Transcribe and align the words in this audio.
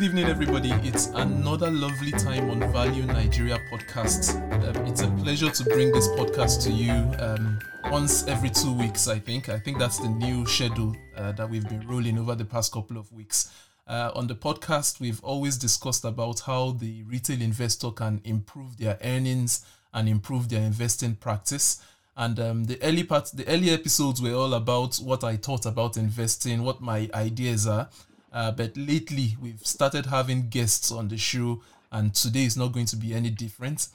good 0.00 0.06
evening, 0.06 0.30
everybody. 0.30 0.70
It's 0.82 1.08
another 1.08 1.70
lovely 1.70 2.10
time 2.12 2.48
on 2.48 2.60
Value 2.72 3.04
Nigeria 3.04 3.58
podcast. 3.70 4.34
Um, 4.64 4.86
it's 4.86 5.02
a 5.02 5.08
pleasure 5.22 5.50
to 5.50 5.64
bring 5.64 5.92
this 5.92 6.08
podcast 6.08 6.62
to 6.62 6.72
you 6.72 6.92
um, 7.22 7.58
once 7.90 8.26
every 8.26 8.48
two 8.48 8.72
weeks, 8.72 9.08
I 9.08 9.18
think. 9.18 9.50
I 9.50 9.58
think 9.58 9.78
that's 9.78 9.98
the 9.98 10.08
new 10.08 10.46
schedule 10.46 10.96
uh, 11.18 11.32
that 11.32 11.50
we've 11.50 11.68
been 11.68 11.86
rolling 11.86 12.18
over 12.18 12.34
the 12.34 12.46
past 12.46 12.72
couple 12.72 12.96
of 12.96 13.12
weeks. 13.12 13.52
Uh, 13.86 14.10
on 14.14 14.26
the 14.26 14.34
podcast, 14.34 15.00
we've 15.00 15.22
always 15.22 15.58
discussed 15.58 16.06
about 16.06 16.40
how 16.40 16.70
the 16.70 17.02
retail 17.02 17.42
investor 17.42 17.90
can 17.90 18.22
improve 18.24 18.78
their 18.78 18.98
earnings 19.04 19.66
and 19.92 20.08
improve 20.08 20.48
their 20.48 20.62
investing 20.62 21.14
practice. 21.14 21.82
And 22.16 22.40
um, 22.40 22.64
the 22.64 22.82
early 22.82 23.04
part, 23.04 23.32
the 23.34 23.46
early 23.46 23.68
episodes 23.68 24.22
were 24.22 24.32
all 24.32 24.54
about 24.54 24.96
what 24.96 25.24
I 25.24 25.36
thought 25.36 25.66
about 25.66 25.98
investing, 25.98 26.62
what 26.62 26.80
my 26.80 27.10
ideas 27.12 27.66
are. 27.66 27.90
Uh, 28.32 28.52
but 28.52 28.76
lately, 28.76 29.36
we've 29.40 29.64
started 29.66 30.06
having 30.06 30.48
guests 30.48 30.92
on 30.92 31.08
the 31.08 31.16
show, 31.16 31.60
and 31.92 32.14
today 32.14 32.44
is 32.44 32.56
not 32.56 32.72
going 32.72 32.86
to 32.86 32.96
be 32.96 33.14
any 33.14 33.30
different. 33.30 33.88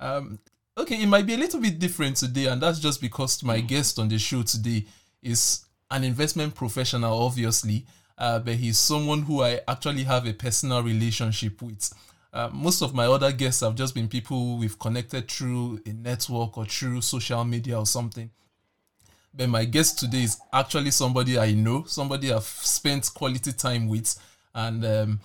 Um, 0.00 0.38
okay, 0.76 1.02
it 1.02 1.06
might 1.06 1.26
be 1.26 1.34
a 1.34 1.38
little 1.38 1.60
bit 1.60 1.78
different 1.78 2.16
today, 2.16 2.46
and 2.46 2.60
that's 2.60 2.78
just 2.78 3.00
because 3.00 3.42
my 3.42 3.60
guest 3.60 3.98
on 3.98 4.08
the 4.08 4.18
show 4.18 4.42
today 4.42 4.86
is 5.22 5.64
an 5.90 6.04
investment 6.04 6.54
professional, 6.54 7.22
obviously, 7.22 7.84
uh, 8.18 8.38
but 8.38 8.54
he's 8.54 8.78
someone 8.78 9.22
who 9.22 9.42
I 9.42 9.60
actually 9.68 10.04
have 10.04 10.26
a 10.26 10.32
personal 10.32 10.82
relationship 10.82 11.60
with. 11.60 11.92
Uh, 12.32 12.48
most 12.50 12.80
of 12.80 12.94
my 12.94 13.04
other 13.06 13.30
guests 13.30 13.60
have 13.60 13.74
just 13.74 13.94
been 13.94 14.08
people 14.08 14.56
we've 14.56 14.78
connected 14.78 15.30
through 15.30 15.80
a 15.84 15.90
network 15.90 16.56
or 16.56 16.64
through 16.64 17.02
social 17.02 17.44
media 17.44 17.78
or 17.78 17.84
something. 17.84 18.30
But 19.34 19.48
my 19.48 19.64
guest 19.64 19.98
today 19.98 20.24
is 20.24 20.38
actually 20.52 20.90
somebody 20.90 21.38
I 21.38 21.52
know, 21.52 21.84
somebody 21.84 22.32
I've 22.32 22.42
spent 22.42 23.10
quality 23.14 23.52
time 23.52 23.88
with, 23.88 24.14
and 24.54 24.84
um, 24.84 25.20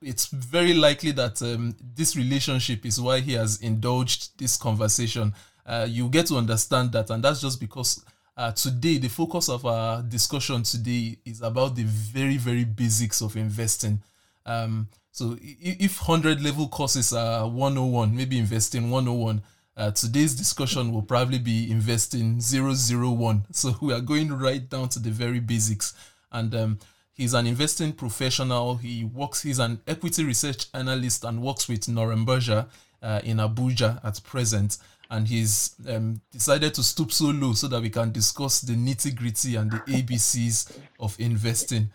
it's 0.00 0.26
very 0.26 0.74
likely 0.74 1.12
that 1.12 1.40
um, 1.42 1.76
this 1.94 2.16
relationship 2.16 2.84
is 2.84 3.00
why 3.00 3.20
he 3.20 3.34
has 3.34 3.60
indulged 3.60 4.36
this 4.38 4.56
conversation. 4.56 5.32
Uh, 5.64 5.86
you 5.88 6.08
get 6.08 6.26
to 6.26 6.36
understand 6.36 6.90
that, 6.92 7.10
and 7.10 7.22
that's 7.22 7.40
just 7.40 7.60
because 7.60 8.04
uh, 8.36 8.50
today 8.50 8.98
the 8.98 9.08
focus 9.08 9.48
of 9.48 9.64
our 9.64 10.02
discussion 10.02 10.64
today 10.64 11.16
is 11.24 11.42
about 11.42 11.76
the 11.76 11.84
very 11.84 12.36
very 12.36 12.64
basics 12.64 13.20
of 13.20 13.36
investing. 13.36 14.00
Um, 14.44 14.88
so 15.12 15.36
if 15.40 16.00
100 16.08 16.42
level 16.42 16.68
courses 16.68 17.12
are 17.12 17.46
101, 17.46 18.16
maybe 18.16 18.38
investing 18.38 18.90
101, 18.90 19.42
uh, 19.76 19.90
today's 19.90 20.34
discussion 20.34 20.92
will 20.92 21.02
probably 21.02 21.38
be 21.38 21.70
investing 21.70 22.40
001. 22.40 23.46
So 23.52 23.76
we 23.80 23.92
are 23.92 24.00
going 24.00 24.32
right 24.32 24.68
down 24.68 24.88
to 24.90 24.98
the 24.98 25.10
very 25.10 25.40
basics. 25.40 25.94
And 26.30 26.54
um, 26.54 26.78
he's 27.14 27.34
an 27.34 27.46
investing 27.46 27.92
professional. 27.92 28.76
He 28.76 29.04
works, 29.04 29.42
he's 29.42 29.58
an 29.58 29.80
equity 29.86 30.24
research 30.24 30.66
analyst 30.74 31.24
and 31.24 31.42
works 31.42 31.68
with 31.68 31.86
Norrenberger 31.86 32.66
uh, 33.02 33.20
in 33.24 33.38
Abuja 33.38 34.04
at 34.04 34.22
present. 34.24 34.78
And 35.10 35.28
he's 35.28 35.74
um, 35.88 36.20
decided 36.30 36.74
to 36.74 36.82
stoop 36.82 37.12
so 37.12 37.26
low 37.26 37.52
so 37.52 37.68
that 37.68 37.82
we 37.82 37.90
can 37.90 38.12
discuss 38.12 38.60
the 38.62 38.74
nitty 38.74 39.14
gritty 39.14 39.56
and 39.56 39.70
the 39.70 39.78
ABCs 39.78 40.78
of 41.00 41.18
investing. 41.18 41.90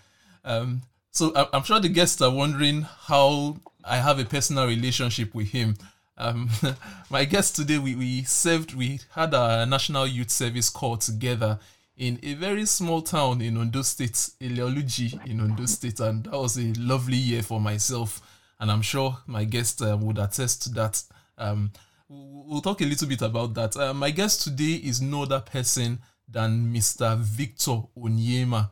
Um, 0.46 0.84
so 1.12 1.32
I'm 1.52 1.64
sure 1.64 1.80
the 1.80 1.90
guests 1.90 2.22
are 2.22 2.32
wondering 2.32 2.84
how 2.84 3.58
I 3.84 3.98
have 3.98 4.20
a 4.20 4.26
personal 4.26 4.68
relationship 4.68 5.34
with 5.34 5.48
him. 5.50 5.78
Um, 6.18 6.50
my 7.10 7.26
guest 7.26 7.56
today, 7.56 7.78
we, 7.78 7.96
we 7.96 8.24
served, 8.24 8.74
we 8.74 9.00
had 9.12 9.34
a 9.34 9.66
National 9.66 10.08
Youth 10.08 10.30
Service 10.30 10.70
call 10.70 10.98
together 10.98 11.60
in 11.98 12.20
a 12.24 12.34
very 12.36 12.66
small 12.66 13.02
town 13.02 13.42
in 13.42 13.58
Ondo 13.58 13.82
State, 13.82 14.14
Ileoluji 14.42 15.26
in 15.28 15.42
Ondo 15.42 15.66
State, 15.66 16.00
and 16.00 16.24
that 16.26 16.34
was 16.34 16.58
a 16.58 16.74
lovely 16.80 17.18
year 17.18 17.44
for 17.44 17.60
myself. 17.60 18.22
And 18.60 18.72
I'm 18.72 18.82
sure 18.82 19.18
my 19.28 19.44
guest 19.44 19.82
uh, 19.82 19.98
would 20.00 20.18
attest 20.18 20.64
to 20.64 20.70
that. 20.74 21.02
Um, 21.38 21.72
we'll 22.10 22.62
talk 22.62 22.82
a 22.82 22.86
little 22.86 23.08
bit 23.08 23.22
about 23.22 23.54
that. 23.56 23.76
Uh, 23.76 23.94
my 23.94 24.12
guest 24.12 24.44
today 24.44 24.76
is 24.76 25.02
no 25.02 25.24
other 25.24 25.40
person 25.40 26.00
than 26.28 26.74
Mr. 26.74 27.18
Victor 27.18 27.82
Onyema. 27.98 28.70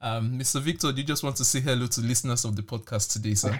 Um, 0.00 0.38
Mr. 0.38 0.60
Victor, 0.60 0.92
do 0.92 1.00
you 1.00 1.06
just 1.06 1.22
want 1.22 1.36
to 1.36 1.44
say 1.44 1.60
hello 1.60 1.86
to 1.86 2.00
listeners 2.00 2.44
of 2.44 2.56
the 2.56 2.62
podcast 2.62 3.12
today, 3.12 3.34
sir? 3.34 3.58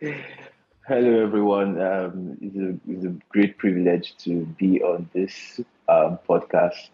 Hello, 0.88 1.20
everyone. 1.20 1.82
Um, 1.82 2.38
it's, 2.40 2.56
a, 2.56 2.78
it's 2.88 3.04
a 3.04 3.12
great 3.28 3.58
privilege 3.58 4.16
to 4.18 4.46
be 4.56 4.80
on 4.82 5.10
this 5.12 5.58
um, 5.88 6.16
podcast. 6.28 6.90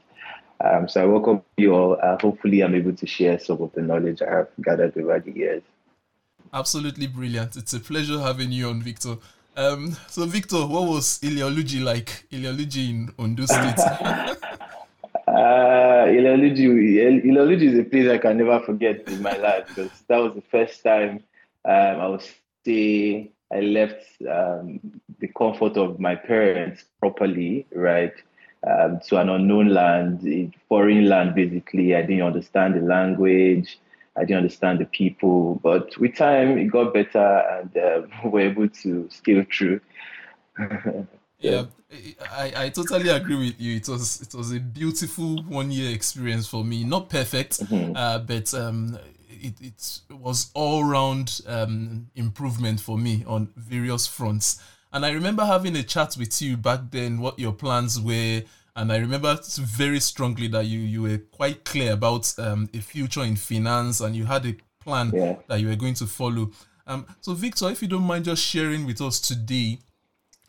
Um, 0.65 0.89
so 0.89 1.03
I 1.03 1.05
welcome 1.05 1.43
you 1.59 1.75
all. 1.75 1.99
Uh, 2.03 2.17
hopefully, 2.19 2.63
I'm 2.63 2.75
able 2.75 2.95
to 2.95 3.07
share 3.07 3.39
some 3.39 3.61
of 3.61 3.71
the 3.75 3.83
knowledge 3.83 4.23
I 4.23 4.31
have 4.31 4.49
gathered 4.63 4.97
over 4.97 5.21
the 5.21 5.33
years. 5.33 5.63
Absolutely 6.55 7.07
brilliant. 7.07 7.57
It's 7.57 7.75
a 7.75 7.81
pleasure 7.81 8.19
having 8.19 8.51
you 8.51 8.71
on, 8.71 8.81
Victor. 8.81 9.19
Um, 9.59 9.95
so, 10.09 10.25
Victor, 10.25 10.67
what 10.67 10.89
was 10.89 11.19
Ileoluji 11.19 11.85
like? 11.85 12.27
Ileoluji 12.33 12.89
in 12.89 13.11
Ondo 13.19 13.45
State? 13.45 13.59
uh, 13.99 14.35
Ileoluji 16.07 17.75
is 17.75 17.79
a 17.79 17.85
place 17.85 18.09
I 18.09 18.17
can 18.17 18.39
never 18.39 18.59
forget 18.61 19.07
in 19.09 19.21
my 19.21 19.37
life 19.37 19.69
because 19.69 19.91
that 20.09 20.17
was 20.17 20.35
the 20.35 20.45
first 20.51 20.83
time 20.83 21.23
um, 21.67 22.01
I 22.01 22.07
was 22.07 22.27
stay 22.63 23.31
I 23.53 23.61
left 23.61 24.07
um, 24.31 24.81
the 25.21 25.29
comfort 25.29 25.77
of 25.77 26.01
my 26.01 26.15
parents 26.15 26.85
properly, 27.01 27.67
right, 27.75 28.15
um, 28.67 29.01
to 29.09 29.19
an 29.19 29.29
unknown 29.29 29.69
land, 29.69 30.55
foreign 30.69 31.09
land, 31.09 31.35
basically. 31.35 31.95
I 31.95 32.03
didn't 32.03 32.23
understand 32.23 32.75
the 32.75 32.81
language. 32.81 33.79
I 34.17 34.21
didn't 34.21 34.39
understand 34.39 34.79
the 34.79 34.87
people. 34.87 35.61
But 35.63 35.97
with 35.99 36.17
time, 36.17 36.59
it 36.59 36.67
got 36.67 36.95
better 36.95 37.19
and 37.19 37.77
uh, 37.77 38.03
we 38.25 38.31
were 38.31 38.41
able 38.41 38.69
to 38.69 39.09
scale 39.11 39.45
through. 39.53 39.81
yeah, 41.39 41.65
I, 42.31 42.53
I 42.57 42.69
totally 42.71 43.09
agree 43.09 43.37
with 43.37 43.61
you. 43.61 43.77
It 43.77 43.89
was 43.89 44.21
it 44.21 44.35
was 44.35 44.53
a 44.53 44.61
beautiful 44.61 45.43
one 45.45 45.71
year 45.71 45.95
experience 45.95 46.47
for 46.47 46.63
me. 46.65 46.85
Not 46.85 47.09
perfect, 47.09 47.61
mm-hmm. 47.61 47.97
uh, 47.97 48.19
but 48.19 48.53
um, 48.55 48.99
it, 49.43 49.55
it 49.61 50.01
was 50.11 50.51
all 50.55 50.85
round 50.85 51.41
um, 51.47 52.09
improvement 52.15 52.81
for 52.81 52.97
me 52.99 53.25
on 53.27 53.49
various 53.57 54.07
fronts. 54.07 54.63
And 54.93 55.07
I 55.07 55.11
remember 55.11 55.45
having 55.45 55.77
a 55.77 55.83
chat 55.83 56.17
with 56.19 56.41
you 56.43 56.57
back 56.57 56.81
then, 56.91 57.21
what 57.21 57.39
your 57.39 57.53
plans 57.53 58.01
were. 58.01 58.43
And 58.77 58.93
I 58.93 58.99
remember 58.99 59.39
very 59.59 60.01
strongly 60.01 60.49
that 60.49 60.67
you, 60.67 60.81
you 60.81 61.03
were 61.03 61.19
quite 61.19 61.65
clear 61.65 61.93
about 61.93 62.33
um, 62.39 62.69
a 62.73 62.79
future 62.79 63.23
in 63.23 63.37
finance 63.37 64.01
and 64.01 64.15
you 64.15 64.25
had 64.25 64.47
a 64.47 64.57
plan 64.81 65.11
yeah. 65.15 65.37
that 65.49 65.61
you 65.61 65.69
were 65.69 65.77
going 65.77 65.95
to 65.95 66.07
follow. 66.07 66.51
Um, 66.87 67.07
so, 67.21 67.35
Victor, 67.35 67.71
if 67.71 67.83
you 67.83 67.89
don't 67.89 68.03
mind 68.03 68.25
just 68.25 68.43
sharing 68.43 68.87
with 68.87 69.01
us 69.01 69.21
today 69.21 69.79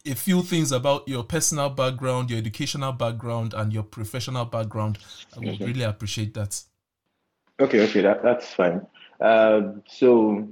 a 0.05 0.15
few 0.15 0.41
things 0.41 0.71
about 0.71 1.07
your 1.07 1.23
personal 1.23 1.69
background, 1.69 2.29
your 2.29 2.39
educational 2.39 2.91
background, 2.91 3.53
and 3.53 3.71
your 3.71 3.83
professional 3.83 4.45
background, 4.45 4.97
I 5.35 5.39
would 5.39 5.47
mm-hmm. 5.49 5.65
really 5.65 5.83
appreciate 5.83 6.33
that. 6.33 6.61
Okay, 7.59 7.81
okay, 7.81 8.01
that, 8.01 8.23
that's 8.23 8.51
fine. 8.53 8.85
Um, 9.21 9.83
so 9.87 10.47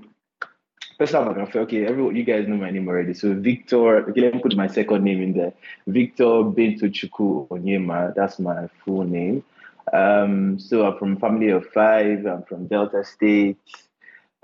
personal 1.00 1.26
background. 1.26 1.56
Okay, 1.56 1.86
everyone, 1.86 2.16
you 2.16 2.24
guys 2.24 2.48
know 2.48 2.58
my 2.58 2.70
name 2.70 2.88
already. 2.88 3.16
So 3.16 3.34
Victor. 3.34 4.10
Okay, 4.10 4.22
let 4.22 4.36
me 4.36 4.40
put 4.40 4.56
my 4.56 4.68
second 4.68 5.04
name 5.04 5.22
in 5.22 5.34
there. 5.34 5.54
Victor 5.88 6.44
Bintochukwu 6.56 7.48
Onyema. 7.48 8.14
That's 8.14 8.38
my 8.38 8.68
full 8.86 9.04
name. 9.04 9.44
Um, 9.92 10.60
so 10.60 10.86
I'm 10.86 11.00
from 11.00 11.18
family 11.18 11.50
of 11.50 11.66
five. 11.68 12.28
I'm 12.28 12.44
from 12.44 12.68
Delta 12.68 13.04
State. 13.04 13.58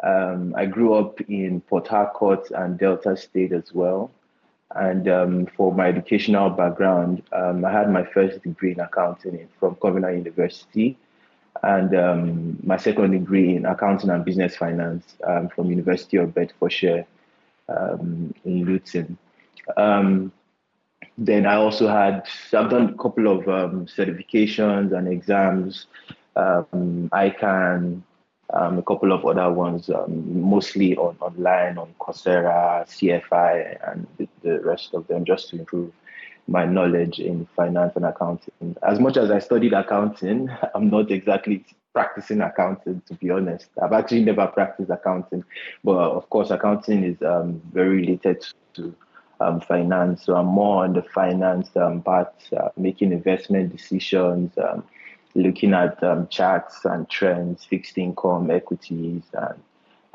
Um, 0.02 0.56
I 0.58 0.66
grew 0.66 0.96
up 0.96 1.22
in 1.22 1.62
Port 1.62 1.88
Harcourt 1.88 2.50
and 2.52 2.78
Delta 2.78 3.16
State 3.16 3.52
as 3.52 3.72
well. 3.72 4.10
And 4.76 5.08
um, 5.08 5.46
for 5.56 5.74
my 5.74 5.88
educational 5.88 6.50
background, 6.50 7.22
um, 7.32 7.64
I 7.64 7.72
had 7.72 7.92
my 7.92 8.04
first 8.04 8.42
degree 8.42 8.72
in 8.72 8.80
accounting 8.80 9.48
from 9.60 9.76
Covenant 9.76 10.18
University 10.18 10.98
and 11.64 11.96
um, 11.96 12.58
my 12.64 12.78
second 12.78 13.12
degree 13.12 13.56
in 13.56 13.66
accounting 13.66 14.10
and 14.10 14.26
business 14.26 14.56
finance 14.56 15.16
um, 15.26 15.50
from 15.50 15.70
University 15.70 16.18
of 16.18 16.34
Bedfordshire 16.34 17.06
um, 17.70 18.34
in 18.46 18.66
Luton. 18.66 19.18
Um, 19.76 20.32
then 21.18 21.46
I 21.46 21.56
also 21.56 21.88
had 21.88 22.28
I've 22.54 22.70
done 22.70 22.90
a 22.90 22.98
couple 23.02 23.28
of 23.28 23.48
um, 23.48 23.86
certifications 23.88 24.96
and 24.96 25.08
exams. 25.08 25.88
Um, 26.36 27.10
ICAN, 27.12 28.04
a 28.52 28.84
couple 28.84 29.12
of 29.12 29.26
other 29.26 29.52
ones, 29.52 29.90
mostly 30.08 30.96
on 30.96 31.18
online 31.20 31.80
on 31.80 31.94
Coursera, 32.00 32.86
CFI, 32.88 33.92
and 33.92 34.08
the, 34.18 34.28
the 34.44 34.60
rest 34.60 34.94
of 34.94 35.08
them, 35.08 35.26
just 35.26 35.50
to 35.50 35.60
improve 35.60 35.92
my 36.48 36.66
knowledge 36.66 37.20
in 37.20 37.46
finance 37.56 37.94
and 37.96 38.06
accounting. 38.06 38.76
As 38.84 39.00
much 39.00 39.18
as 39.18 39.30
I 39.32 39.40
studied 39.40 39.74
accounting, 39.74 40.50
I'm 40.76 40.90
not 40.90 41.12
exactly 41.12 41.66
practicing 41.94 42.42
accounting, 42.42 43.02
to 43.08 43.14
be 43.16 43.30
honest. 43.30 43.70
I've 43.82 43.94
actually 43.94 44.24
never 44.24 44.48
practiced 44.48 44.90
accounting, 44.90 45.44
but 45.84 45.98
of 45.98 46.30
course, 46.30 46.52
accounting 46.52 47.04
is 47.04 47.22
um, 47.22 47.62
very 47.74 47.98
related 47.98 48.46
to 48.76 48.96
um, 49.40 49.62
finance. 49.62 50.26
So 50.26 50.36
I'm 50.36 50.46
more 50.46 50.84
on 50.84 50.94
the 50.94 51.02
finance 51.02 51.70
um, 51.76 52.02
part, 52.02 52.34
uh, 52.56 52.70
making 52.78 53.12
investment 53.12 53.76
decisions, 53.76 54.52
um, 54.58 54.84
looking 55.36 55.74
at 55.74 56.02
um, 56.04 56.28
charts 56.28 56.86
and 56.86 57.10
trends, 57.10 57.66
fixed 57.66 57.98
income, 57.98 58.50
equities, 58.52 59.24
and 59.34 59.60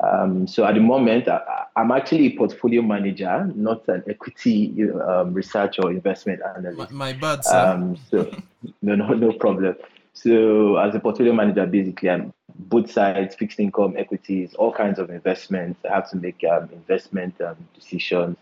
Um, 0.03 0.47
so 0.47 0.65
at 0.65 0.75
the 0.75 0.81
moment, 0.81 1.27
I, 1.27 1.65
am 1.77 1.91
actually 1.91 2.27
a 2.27 2.37
portfolio 2.37 2.81
manager, 2.81 3.49
not 3.55 3.87
an 3.87 4.03
equity 4.07 4.89
um, 4.91 5.33
research 5.33 5.79
or 5.79 5.91
investment 5.91 6.41
analyst. 6.55 6.91
My, 6.91 7.11
my 7.11 7.13
bad, 7.13 7.45
sir. 7.45 7.57
Um, 7.57 7.97
so 8.09 8.29
no, 8.81 8.95
no, 8.95 9.07
no 9.09 9.31
problem. 9.33 9.75
So 10.13 10.77
as 10.77 10.93
a 10.93 10.99
portfolio 10.99 11.33
manager, 11.33 11.65
basically, 11.65 12.09
I'm 12.09 12.33
both 12.55 12.91
sides, 12.91 13.35
fixed 13.35 13.59
income, 13.59 13.95
equities, 13.97 14.53
all 14.55 14.71
kinds 14.71 14.99
of 14.99 15.09
investments. 15.09 15.79
I 15.89 15.93
have 15.93 16.09
to 16.11 16.17
make 16.17 16.43
um, 16.43 16.69
investment 16.71 17.39
um, 17.41 17.55
decisions 17.73 18.37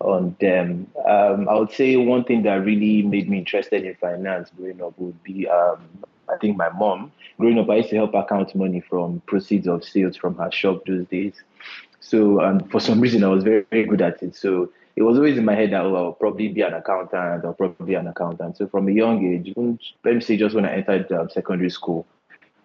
on 0.00 0.36
them. 0.40 0.86
Um, 1.08 1.48
I 1.48 1.54
would 1.54 1.72
say 1.72 1.96
one 1.96 2.24
thing 2.24 2.42
that 2.42 2.64
really 2.64 3.02
made 3.02 3.28
me 3.28 3.38
interested 3.38 3.84
in 3.84 3.94
finance 3.96 4.50
growing 4.56 4.82
up 4.82 4.98
would 4.98 5.22
be, 5.22 5.48
um, 5.48 5.88
I 6.28 6.36
think, 6.36 6.56
my 6.56 6.70
mom. 6.70 7.12
Growing 7.38 7.58
up, 7.58 7.70
I 7.70 7.76
used 7.76 7.90
to 7.90 7.96
help 7.96 8.14
her 8.14 8.26
count 8.28 8.54
money 8.54 8.80
from 8.80 9.22
proceeds 9.26 9.66
of 9.68 9.84
sales 9.84 10.16
from 10.16 10.36
her 10.36 10.50
shop 10.50 10.84
those 10.86 11.06
days. 11.06 11.34
So, 12.00 12.40
and 12.40 12.70
for 12.70 12.80
some 12.80 13.00
reason, 13.00 13.24
I 13.24 13.28
was 13.28 13.44
very, 13.44 13.66
very 13.70 13.84
good 13.84 14.02
at 14.02 14.22
it. 14.22 14.36
So 14.36 14.70
it 14.96 15.02
was 15.02 15.18
always 15.18 15.36
in 15.36 15.44
my 15.44 15.54
head 15.54 15.72
that 15.72 15.82
oh, 15.82 15.94
I'll 15.94 16.12
probably 16.12 16.48
be 16.48 16.62
an 16.62 16.74
accountant. 16.74 17.44
I'll 17.44 17.52
probably 17.52 17.86
be 17.86 17.94
an 17.94 18.06
accountant. 18.06 18.56
So 18.56 18.66
from 18.66 18.88
a 18.88 18.92
young 18.92 19.24
age, 19.26 19.52
let 20.04 20.14
me 20.14 20.20
say, 20.20 20.36
just 20.36 20.54
when 20.54 20.64
I 20.64 20.76
entered 20.76 21.12
um, 21.12 21.28
secondary 21.28 21.70
school, 21.70 22.06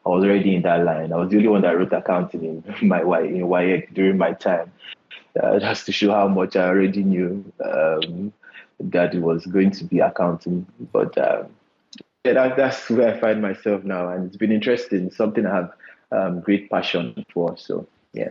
I 0.06 0.10
was 0.10 0.24
already 0.24 0.56
in 0.56 0.62
that 0.64 0.84
line. 0.84 1.14
I 1.14 1.18
was 1.18 1.30
the 1.30 1.38
only 1.38 1.50
one 1.50 1.62
that 1.62 1.78
wrote 1.78 1.94
accounting 1.94 2.64
in 2.80 2.88
my 2.88 3.02
in 3.02 3.42
WAEC 3.42 3.94
during 3.94 4.18
my 4.18 4.34
time. 4.34 4.72
Uh, 5.42 5.60
just 5.60 5.86
to 5.86 5.92
show 5.92 6.12
how 6.14 6.28
much 6.28 6.56
I 6.56 6.68
already 6.68 7.04
knew 7.04 7.52
um, 7.64 8.34
that 8.80 9.14
it 9.14 9.22
was 9.22 9.46
going 9.46 9.72
to 9.72 9.84
be 9.84 10.00
accounting. 10.00 10.66
But 10.92 11.18
um, 11.18 11.48
yeah, 12.24 12.34
that, 12.34 12.58
that's 12.58 12.90
where 12.90 13.16
I 13.16 13.20
find 13.20 13.42
myself 13.42 13.84
now, 13.84 14.10
and 14.10 14.28
it's 14.28 14.38
been 14.38 14.52
interesting. 14.52 15.12
Something 15.12 15.46
I 15.46 15.56
have 15.56 15.72
um, 16.12 16.42
great 16.42 16.70
passion 16.70 17.26
for. 17.34 17.58
So 17.58 17.88
yeah. 18.14 18.30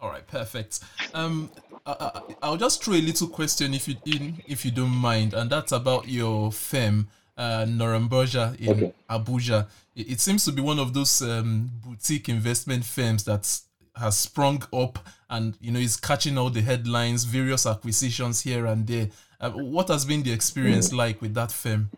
All 0.00 0.10
right, 0.10 0.26
perfect. 0.26 0.80
Um, 1.14 1.50
I, 1.86 2.22
will 2.42 2.56
just 2.56 2.82
throw 2.82 2.94
a 2.94 3.00
little 3.00 3.28
question 3.28 3.74
if 3.74 3.86
you 3.86 3.96
in, 4.04 4.42
if 4.48 4.64
you 4.64 4.70
don't 4.70 4.90
mind, 4.90 5.34
and 5.34 5.48
that's 5.48 5.72
about 5.72 6.08
your 6.08 6.50
firm, 6.50 7.08
uh, 7.36 7.64
Norrenberger 7.66 8.58
in 8.60 8.70
okay. 8.70 8.92
Abuja. 9.08 9.68
It, 9.94 10.12
it, 10.12 10.20
seems 10.20 10.44
to 10.46 10.52
be 10.52 10.62
one 10.62 10.78
of 10.78 10.92
those 10.92 11.22
um, 11.22 11.70
boutique 11.84 12.28
investment 12.28 12.84
firms 12.84 13.24
that 13.24 13.60
has 13.94 14.16
sprung 14.16 14.62
up 14.72 14.98
and 15.28 15.56
you 15.60 15.70
know 15.70 15.78
is 15.78 15.96
catching 15.96 16.38
all 16.38 16.50
the 16.50 16.62
headlines, 16.62 17.24
various 17.24 17.66
acquisitions 17.66 18.40
here 18.40 18.66
and 18.66 18.86
there. 18.86 19.08
Uh, 19.40 19.50
what 19.50 19.88
has 19.88 20.04
been 20.04 20.22
the 20.22 20.32
experience 20.32 20.90
mm. 20.90 20.96
like 20.96 21.20
with 21.20 21.34
that 21.34 21.52
firm? 21.52 21.90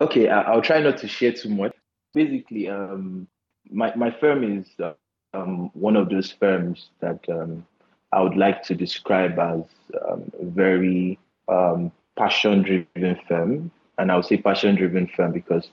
Okay, 0.00 0.28
I, 0.28 0.54
will 0.54 0.62
try 0.62 0.80
not 0.80 0.96
to 0.98 1.08
share 1.08 1.32
too 1.32 1.50
much. 1.50 1.74
Basically, 2.14 2.68
um, 2.68 3.28
my 3.70 3.94
my 3.94 4.10
firm 4.10 4.42
is 4.58 4.66
uh, 4.82 4.94
um, 5.34 5.70
one 5.74 5.94
of 5.94 6.08
those 6.08 6.32
firms 6.32 6.88
that 7.00 7.20
um, 7.28 7.66
I 8.12 8.22
would 8.22 8.36
like 8.36 8.62
to 8.64 8.74
describe 8.74 9.38
as 9.38 9.62
um, 10.08 10.32
a 10.40 10.44
very 10.46 11.18
um, 11.48 11.92
passion-driven 12.16 13.20
firm, 13.28 13.70
and 13.98 14.10
I 14.10 14.16
would 14.16 14.24
say 14.24 14.38
passion-driven 14.38 15.08
firm 15.08 15.32
because 15.32 15.68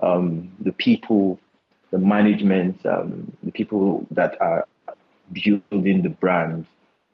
um, 0.00 0.52
the 0.60 0.72
people, 0.72 1.40
the 1.90 1.98
management, 1.98 2.82
the 2.84 3.52
people 3.52 4.06
that 4.12 4.40
are 4.40 4.66
building 5.32 6.02
the 6.02 6.08
brand, 6.08 6.66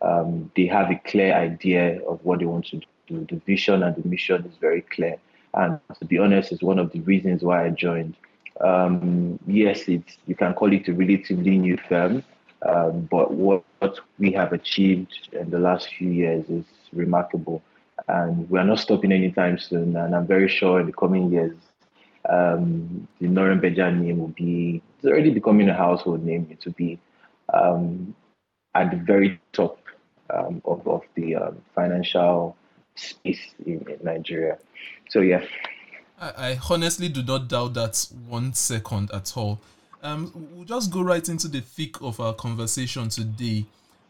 um, 0.02 0.50
they 0.54 0.66
have 0.66 0.90
a 0.90 1.00
clear 1.06 1.34
idea 1.34 2.00
of 2.06 2.20
what 2.24 2.40
they 2.40 2.44
want 2.44 2.66
to 2.66 2.80
do. 3.06 3.26
The 3.30 3.40
vision 3.46 3.82
and 3.82 3.96
the 3.96 4.06
mission 4.06 4.44
is 4.44 4.56
very 4.60 4.82
clear. 4.82 5.16
And 5.58 5.81
to 5.99 6.05
be 6.05 6.19
honest, 6.19 6.52
it's 6.52 6.62
one 6.62 6.78
of 6.78 6.93
the 6.93 7.00
reasons 7.00 7.43
why 7.43 7.66
I 7.66 7.70
joined. 7.70 8.14
Um, 8.60 9.38
yes, 9.46 9.88
it's 9.88 10.16
you 10.26 10.34
can 10.34 10.55
call 10.55 10.72
it 10.72 10.88
a 10.88 10.93
relatively 10.93 11.58
new 11.58 11.76
firm, 11.88 12.22
um, 12.62 13.08
but 13.10 13.32
what, 13.32 13.64
what 13.81 14.00
we 14.19 14.32
have 14.32 14.52
achieved 14.52 15.28
in 15.32 15.50
the 15.50 15.58
last 15.58 15.88
few 15.94 16.10
years 16.10 16.49
is 16.49 16.64
remarkable, 16.93 17.60
and 18.06 18.49
we 18.49 18.58
are 18.58 18.64
not 18.64 18.78
stopping 18.78 19.12
anytime 19.12 19.58
soon. 19.58 19.96
And 19.96 20.14
I'm 20.14 20.26
very 20.26 20.49
sure 20.49 20.81
in 20.81 20.87
the 20.87 20.93
coming 20.93 21.31
years, 21.32 21.56
um, 22.28 23.08
the 23.20 23.26
Norrenberger 23.26 23.96
name 23.96 24.19
will 24.19 24.28
be 24.28 24.81
it's 24.96 25.06
already 25.06 25.31
becoming 25.31 25.69
a 25.69 25.75
household 25.75 26.25
name. 26.25 26.46
It 26.50 26.64
will 26.64 26.72
be 26.72 26.99
um, 27.52 28.14
at 28.75 28.90
the 28.90 28.96
very 28.96 29.40
top 29.52 29.78
um, 30.31 30.62
of, 30.64 30.87
of 30.87 31.02
the 31.14 31.37
um, 31.37 31.62
financial 31.75 32.56
space 32.98 33.40
in, 33.64 33.86
in, 33.88 33.98
Nigeria. 34.02 34.58
So, 35.08 35.20
yeah. 35.20 35.44
I, 36.20 36.32
I, 36.50 36.58
honestly 36.70 37.08
do 37.08 37.22
not 37.22 37.48
doubt 37.48 37.74
that 37.74 38.06
one 38.26 38.52
second 38.52 39.10
at 39.12 39.36
all. 39.36 39.60
Um, 40.02 40.32
we'll 40.52 40.64
just 40.64 40.90
go 40.90 41.02
right 41.02 41.26
into 41.28 41.48
the 41.48 41.60
thick 41.60 42.00
of 42.02 42.20
our 42.20 42.32
conversation 42.32 43.08
today. 43.08 43.64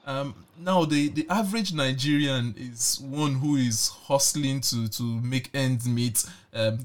Um, 0.06 0.34
now, 0.58 0.84
the, 0.84 1.08
the 1.10 1.26
average 1.28 1.72
Nigerian 1.74 2.54
is 2.56 2.98
one 3.00 3.34
who 3.34 3.56
is 3.56 3.88
hustling 3.88 4.62
to, 4.62 4.88
to 4.88 5.02
make 5.02 5.50
ends 5.54 5.86
meet, 5.86 6.24
um, 6.54 6.78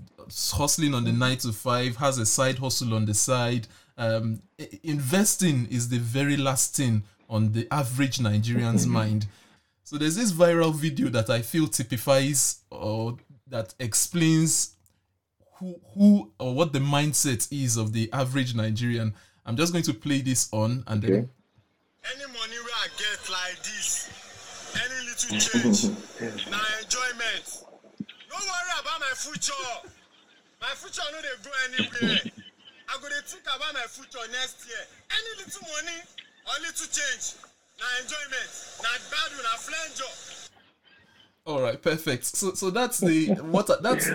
hustling 0.53 0.94
on 0.94 1.06
the 1.06 1.11
nine 1.11 1.38
to 1.38 1.53
five, 1.53 1.95
has 1.97 2.17
a 2.17 2.25
side 2.25 2.59
hustle 2.59 2.94
on 2.94 3.06
the 3.06 3.13
side, 3.13 3.67
um, 3.97 4.41
investing 4.83 5.67
is 5.69 5.89
the 5.89 5.99
very 5.99 6.38
last 6.38 6.75
thing 6.75 7.03
on 7.29 7.51
the 7.51 7.67
average 7.71 8.19
Nigerian's 8.19 8.88
mind. 8.99 9.27
So 9.94 10.00
there's 10.00 10.16
this 10.16 10.31
viral 10.31 10.74
video 10.74 11.07
that 11.10 11.30
I 11.30 11.44
feel 11.44 11.68
typifies 11.68 12.62
or 12.72 13.16
that 13.45 13.75
explains 13.78 14.74
who 15.57 15.75
who 15.94 16.31
or 16.40 16.56
what 16.56 16.74
the 16.74 16.80
mindset 16.80 17.48
is 17.51 17.78
of 17.78 17.94
the 17.94 18.10
average 18.12 18.56
Nigerian. 18.56 19.13
I'm 19.45 19.56
just 19.56 19.72
going 19.72 19.84
to 19.84 19.94
play 19.94 20.22
this 20.22 20.50
on 20.51 20.84
and 20.88 21.04
okay. 21.04 21.13
then 21.13 21.30
any 22.10 22.25
money 22.25 22.57
where 22.66 22.80
I 22.81 22.88
get 22.98 23.22
like 23.30 23.62
this, 23.62 24.10
any 24.81 24.98
little 25.06 25.38
change, 25.38 25.84
now 26.50 26.66
enjoyment. 26.81 27.45
No 28.01 28.38
worry 28.42 28.74
about 28.81 29.00
my 29.00 29.13
future. 29.13 29.54
My 30.60 30.74
future 30.74 31.04
no 31.12 31.22
they 31.22 31.38
go 31.45 31.51
anywhere. 31.69 32.18
I 32.90 32.98
go 33.00 33.10
to 33.10 33.22
think 33.30 33.44
about 33.44 33.75
my 33.75 33.86
future 33.86 34.25
next 34.31 34.66
year. 34.66 34.88
Any 35.13 35.45
little 35.45 35.62
money 35.62 36.01
or 36.50 36.62
little 36.66 36.88
change, 36.90 37.38
na 37.83 37.89
enjoyment, 38.01 38.51
na 38.83 38.89
gbadun, 39.06 39.44
na 39.44 39.57
flenjo. 39.57 40.09
All 41.45 41.62
right, 41.62 41.81
perfect. 41.81 42.25
So, 42.25 42.53
so 42.53 42.69
that's 42.69 43.00
the 43.00 43.27
what 43.51 43.68
that's 43.83 44.09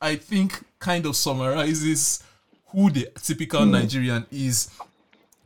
I 0.00 0.16
think 0.16 0.60
kind 0.80 1.06
of 1.06 1.14
summarizes 1.14 2.24
who 2.66 2.90
the 2.90 3.08
typical 3.22 3.60
mm. 3.60 3.70
Nigerian 3.70 4.26
is. 4.30 4.70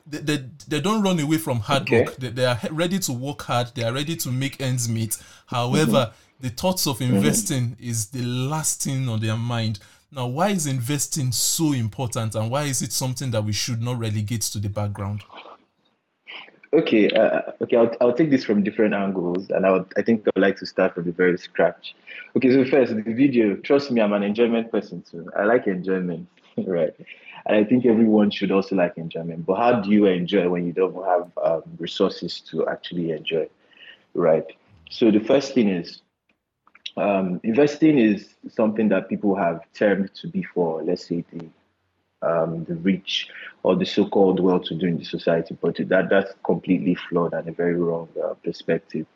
They, 0.09 0.19
they, 0.19 0.45
they 0.69 0.81
don't 0.81 1.03
run 1.03 1.19
away 1.19 1.39
from 1.39 1.59
hard 1.59 1.83
okay. 1.83 2.05
work. 2.05 2.17
They, 2.17 2.29
they 2.29 2.45
are 2.45 2.61
ready 2.71 3.01
to 3.01 3.13
work 3.13 3.43
hard. 3.43 3.73
They 3.75 3.83
are 3.83 3.93
ready 3.93 4.15
to 4.17 4.31
make 4.31 4.61
ends 4.61 4.89
meet. 4.89 5.19
However, 5.47 5.91
mm-hmm. 6.13 6.47
the 6.47 6.51
thoughts 6.51 6.87
of 6.87 6.99
mm-hmm. 7.01 7.17
investing 7.17 7.71
mm-hmm. 7.71 7.91
is 7.91 8.07
the 8.11 8.23
last 8.23 8.85
thing 8.85 9.09
on 9.09 9.19
their 9.19 9.37
mind. 9.37 9.81
Now, 10.13 10.29
why 10.29 10.51
is 10.51 10.69
investing 10.69 11.33
so 11.33 11.73
important 11.73 12.37
and 12.37 12.53
why 12.53 12.63
is 12.63 12.83
it 12.83 12.93
something 12.93 13.33
that 13.33 13.43
we 13.43 13.53
should 13.53 13.83
not 13.83 13.99
relegate 13.99 14.43
to 14.43 14.61
the 14.61 14.69
background? 14.69 15.25
Okay, 16.77 17.09
uh, 17.09 17.41
okay, 17.63 17.79
I'll, 17.79 17.91
I'll 18.03 18.13
take 18.13 18.31
this 18.31 18.45
from 18.45 18.63
different 18.63 18.93
angles 18.93 19.49
and 19.49 19.65
I, 19.65 19.71
would, 19.71 19.91
I 19.97 20.03
think 20.03 20.27
I'd 20.29 20.39
like 20.39 20.59
to 20.59 20.67
start 20.67 20.95
from 20.95 21.05
the 21.05 21.13
very 21.13 21.39
scratch. 21.39 21.97
Okay, 22.37 22.53
so 22.53 22.67
first, 22.67 22.95
the 22.95 23.01
video, 23.01 23.57
trust 23.57 23.91
me, 23.91 24.03
I'm 24.03 24.13
an 24.13 24.23
enjoyment 24.23 24.71
person 24.71 25.03
too. 25.11 25.27
I 25.35 25.45
like 25.45 25.67
enjoyment, 25.67 26.29
right? 26.67 26.93
And 27.47 27.57
I 27.57 27.65
think 27.65 27.87
everyone 27.87 28.31
should 28.31 28.51
also 28.51 28.77
like 28.77 28.99
enjoyment. 28.99 29.47
But 29.47 29.57
how 29.57 29.81
do 29.81 29.91
you 29.91 30.05
enjoy 30.05 30.51
when 30.51 30.67
you 30.67 30.75
don't 30.75 30.95
have 31.07 31.31
um, 31.43 31.63
resources 31.79 32.41
to 32.51 32.69
actually 32.69 33.11
enjoy, 33.11 33.49
right? 34.13 34.45
So 34.91 35.11
the 35.11 35.21
first 35.21 35.55
thing 35.55 35.71
is 35.71 36.03
um, 36.99 37.41
investing 37.43 37.99
is 37.99 38.35
something 38.51 38.91
that 38.91 39.09
people 39.09 39.35
have 39.35 39.63
termed 39.73 40.13
to 40.17 40.29
be 40.29 40.43
for, 40.43 40.83
let's 40.83 41.07
say, 41.07 41.25
the 41.33 41.47
um, 42.31 42.51
the 42.69 42.77
rich 42.91 43.13
or 43.63 43.73
the 43.77 43.89
so-called 43.97 44.39
well-to-do 44.41 44.87
in 44.87 44.99
the 44.99 45.05
society, 45.05 45.53
but 45.65 45.77
that 45.93 46.05
that's 46.13 46.33
completely 46.51 46.95
flawed 46.95 47.33
and 47.35 47.49
a 47.49 47.53
very 47.53 47.79
wrong 47.87 48.09
uh, 48.25 48.35
perspective. 48.47 49.07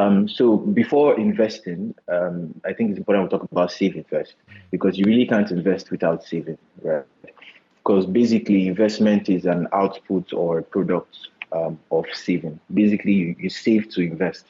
Um, 0.00 0.28
so 0.28 0.44
before 0.82 1.18
investing, 1.18 1.94
um, 2.08 2.36
I 2.68 2.72
think 2.74 2.90
it's 2.90 2.98
important 2.98 3.30
to 3.30 3.38
talk 3.38 3.50
about 3.50 3.70
saving 3.72 4.04
first, 4.04 4.34
because 4.70 4.98
you 4.98 5.04
really 5.06 5.26
can't 5.26 5.50
invest 5.50 5.90
without 5.90 6.20
saving, 6.32 6.58
right? 6.82 7.04
Because 7.78 8.04
basically, 8.20 8.68
investment 8.68 9.28
is 9.36 9.46
an 9.46 9.66
output 9.72 10.26
or 10.32 10.58
a 10.58 10.62
product 10.62 11.14
um, 11.52 11.78
of 11.90 12.06
saving. 12.12 12.58
Basically, 12.72 13.12
you, 13.12 13.36
you 13.38 13.50
save 13.50 13.88
to 13.90 14.00
invest. 14.00 14.46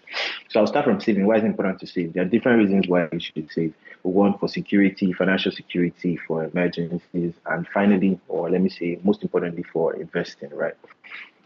So 0.49 0.61
I'll 0.61 0.67
start 0.67 0.85
from 0.85 1.01
saving. 1.01 1.27
Why 1.27 1.37
is 1.37 1.45
it 1.45 1.47
important 1.47 1.81
to 1.81 1.87
save? 1.87 2.13
There 2.13 2.23
are 2.23 2.29
different 2.29 2.59
reasons 2.59 2.89
why 2.89 3.09
you 3.13 3.21
should 3.21 3.51
save. 3.51 3.75
One 4.03 4.39
for 4.39 4.49
security, 4.49 5.13
financial 5.13 5.53
security, 5.53 6.17
for 6.17 6.45
emergencies, 6.45 7.35
and 7.47 7.67
finally, 7.69 8.21
or 8.29 8.51
let 8.51 8.61
me 8.61 8.71
say, 8.71 8.99
most 9.03 9.23
importantly, 9.23 9.65
for 9.65 9.95
investing, 9.95 10.51
right? 10.51 10.75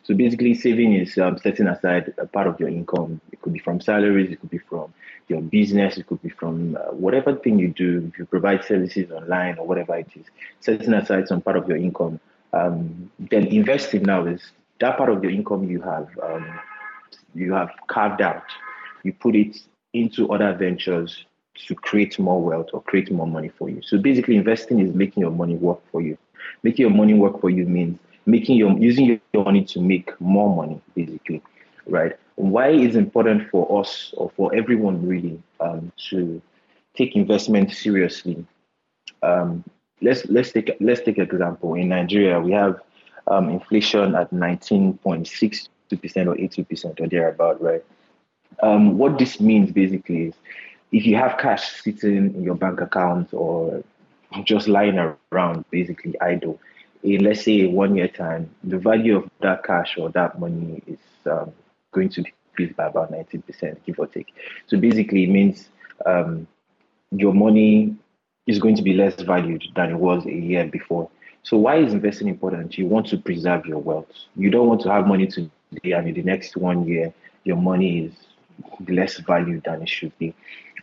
So 0.05 0.15
basically, 0.15 0.55
saving 0.55 0.95
is 0.95 1.17
um, 1.19 1.39
setting 1.39 1.69
aside 1.69 2.13
a 2.19 2.27
part 2.27 2.49
of 2.49 2.59
your 2.59 2.69
income. 2.69 3.21
It 3.31 3.41
could 3.41 3.53
be 3.53 3.61
from 3.61 3.81
salaries, 3.81 4.33
it 4.33 4.41
could 4.41 4.51
be 4.51 4.59
from 4.59 4.93
your 5.29 5.41
business, 5.41 5.97
it 5.97 6.07
could 6.09 6.21
be 6.23 6.29
from 6.29 6.77
uh, 6.77 6.93
whatever 6.93 7.35
thing 7.37 7.59
you 7.59 7.69
do. 7.69 8.11
If 8.13 8.19
you 8.19 8.27
provide 8.27 8.65
services 8.65 9.11
online 9.13 9.59
or 9.59 9.67
whatever 9.67 9.97
it 9.97 10.09
is, 10.17 10.27
setting 10.61 10.93
aside 10.93 11.29
some 11.29 11.41
part 11.41 11.57
of 11.57 11.69
your 11.69 11.79
income. 11.79 12.19
Um, 12.53 13.11
then 13.19 13.47
investing 13.47 14.03
now 14.03 14.27
is 14.27 14.43
that 14.83 14.99
part 14.99 15.11
of 15.11 15.23
your 15.23 15.33
income 15.33 15.65
you 15.71 15.81
have 15.81 16.09
um, 16.23 16.59
you 17.35 17.53
have 17.53 17.71
carved 17.87 18.21
out, 18.21 18.45
you 19.05 19.13
put 19.13 19.35
it 19.35 19.57
into 19.95 20.31
other 20.33 20.53
ventures 20.55 21.25
to 21.67 21.75
create 21.75 22.19
more 22.19 22.43
wealth 22.43 22.67
or 22.73 22.83
create 22.83 23.11
more 23.11 23.27
money 23.27 23.51
for 23.59 23.69
you. 23.71 23.81
So 23.83 23.99
basically, 23.99 24.37
investing 24.37 24.81
is 24.81 24.95
making 24.95 25.21
your 25.21 25.31
money 25.31 25.55
work 25.55 25.81
for 25.93 26.03
you. 26.03 26.19
Making 26.63 26.87
your 26.87 26.97
money 26.97 27.15
work 27.15 27.41
for 27.41 27.49
you 27.49 27.65
means 27.65 27.99
making 28.27 28.57
your 28.57 28.77
using 28.79 29.21
your 29.33 29.45
money 29.45 29.65
to 29.67 29.81
make 29.81 30.21
more 30.21 30.55
money, 30.55 30.81
basically, 30.97 31.43
right? 31.87 32.13
Why 32.37 32.71
is 32.71 32.97
important 32.97 33.49
for 33.51 33.81
us 33.81 34.13
or 34.17 34.31
for 34.37 34.55
everyone 34.55 35.07
really 35.07 35.41
um, 35.61 35.93
to 36.11 36.43
take 36.97 37.15
investment 37.15 37.71
seriously? 37.71 38.45
Um, 39.23 39.63
let's 40.01 40.27
let's 40.27 40.51
take 40.51 40.77
let's 40.81 41.03
take 41.03 41.19
an 41.19 41.25
example. 41.25 41.75
In 41.75 41.89
Nigeria, 41.89 42.41
we 42.41 42.51
have 42.53 42.81
um, 43.27 43.49
inflation 43.51 44.15
at 44.15 44.31
19.62% 44.33 45.69
or 45.91 46.35
82% 46.35 47.01
or 47.01 47.09
thereabout, 47.09 47.63
right? 47.63 47.85
Um, 48.63 48.99
what 48.99 49.19
this 49.19 49.41
means 49.41 49.73
basically 49.73 50.27
is 50.27 50.35
if 50.93 51.07
you 51.07 51.17
have 51.17 51.39
cash 51.39 51.83
sitting 51.83 52.35
in 52.35 52.43
your 52.43 52.55
bank 52.55 52.81
account 52.81 53.33
or 53.33 53.83
just 54.45 54.69
lying 54.69 54.99
around, 55.33 55.65
basically 55.71 56.21
idle, 56.21 56.61
in 57.03 57.25
let's 57.25 57.43
say 57.43 57.67
one 57.67 57.97
year 57.97 58.09
time, 58.09 58.51
the 58.63 58.79
value 58.79 59.17
of 59.17 59.31
that 59.41 59.65
cash 59.65 59.97
or 59.99 60.11
that 60.11 60.39
money 60.39 60.83
is 60.87 60.99
um, 61.31 61.53
going 61.93 62.09
to 62.11 62.23
decrease 62.23 62.75
by 62.77 62.87
about 62.87 63.11
19%, 63.11 63.77
give 63.85 63.99
or 63.99 64.07
take. 64.07 64.35
So 64.67 64.79
basically, 64.79 65.25
it 65.25 65.31
means 65.31 65.69
um, 66.07 66.47
your 67.11 67.35
money 67.35 67.97
is 68.47 68.59
going 68.59 68.77
to 68.77 68.83
be 68.83 68.93
less 68.93 69.21
valued 69.23 69.65
than 69.75 69.91
it 69.91 69.97
was 69.97 70.25
a 70.27 70.33
year 70.33 70.67
before. 70.67 71.11
So 71.43 71.57
why 71.57 71.77
is 71.77 71.93
investing 71.93 72.29
important? 72.29 72.79
You 72.79 72.87
want 72.87 73.07
to 73.09 73.19
preserve 73.19 73.67
your 73.67 73.79
wealth. 73.79 74.11
You 74.37 74.51
don't 74.51 74.69
want 74.69 74.81
to 74.83 74.91
have 74.91 75.07
money 75.07 75.27
today 75.27 75.51
and 75.93 76.09
in 76.09 76.15
the 76.15 76.23
next 76.23 76.57
one 76.57 76.87
year, 76.87 77.13
your 77.45 77.57
money 77.57 78.07
is 78.07 78.13
less 78.89 79.19
value 79.19 79.61
than 79.65 79.83
it 79.83 79.89
should 79.89 80.17
be. 80.19 80.35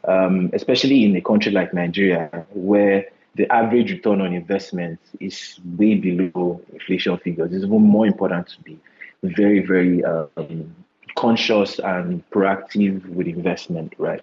Um, 0.05 0.49
especially 0.53 1.03
in 1.03 1.15
a 1.15 1.21
country 1.21 1.51
like 1.51 1.73
Nigeria, 1.73 2.45
where 2.51 3.05
the 3.35 3.51
average 3.53 3.91
return 3.91 4.21
on 4.21 4.33
investment 4.33 4.99
is 5.19 5.59
way 5.77 5.95
below 5.95 6.61
inflation 6.73 7.17
figures. 7.17 7.53
It's 7.53 7.63
even 7.63 7.81
more 7.81 8.05
important 8.05 8.47
to 8.47 8.61
be 8.63 8.79
very, 9.23 9.59
very 9.59 10.03
um, 10.03 10.75
conscious 11.15 11.79
and 11.79 12.27
proactive 12.31 13.05
with 13.07 13.27
investment, 13.27 13.93
right? 13.97 14.21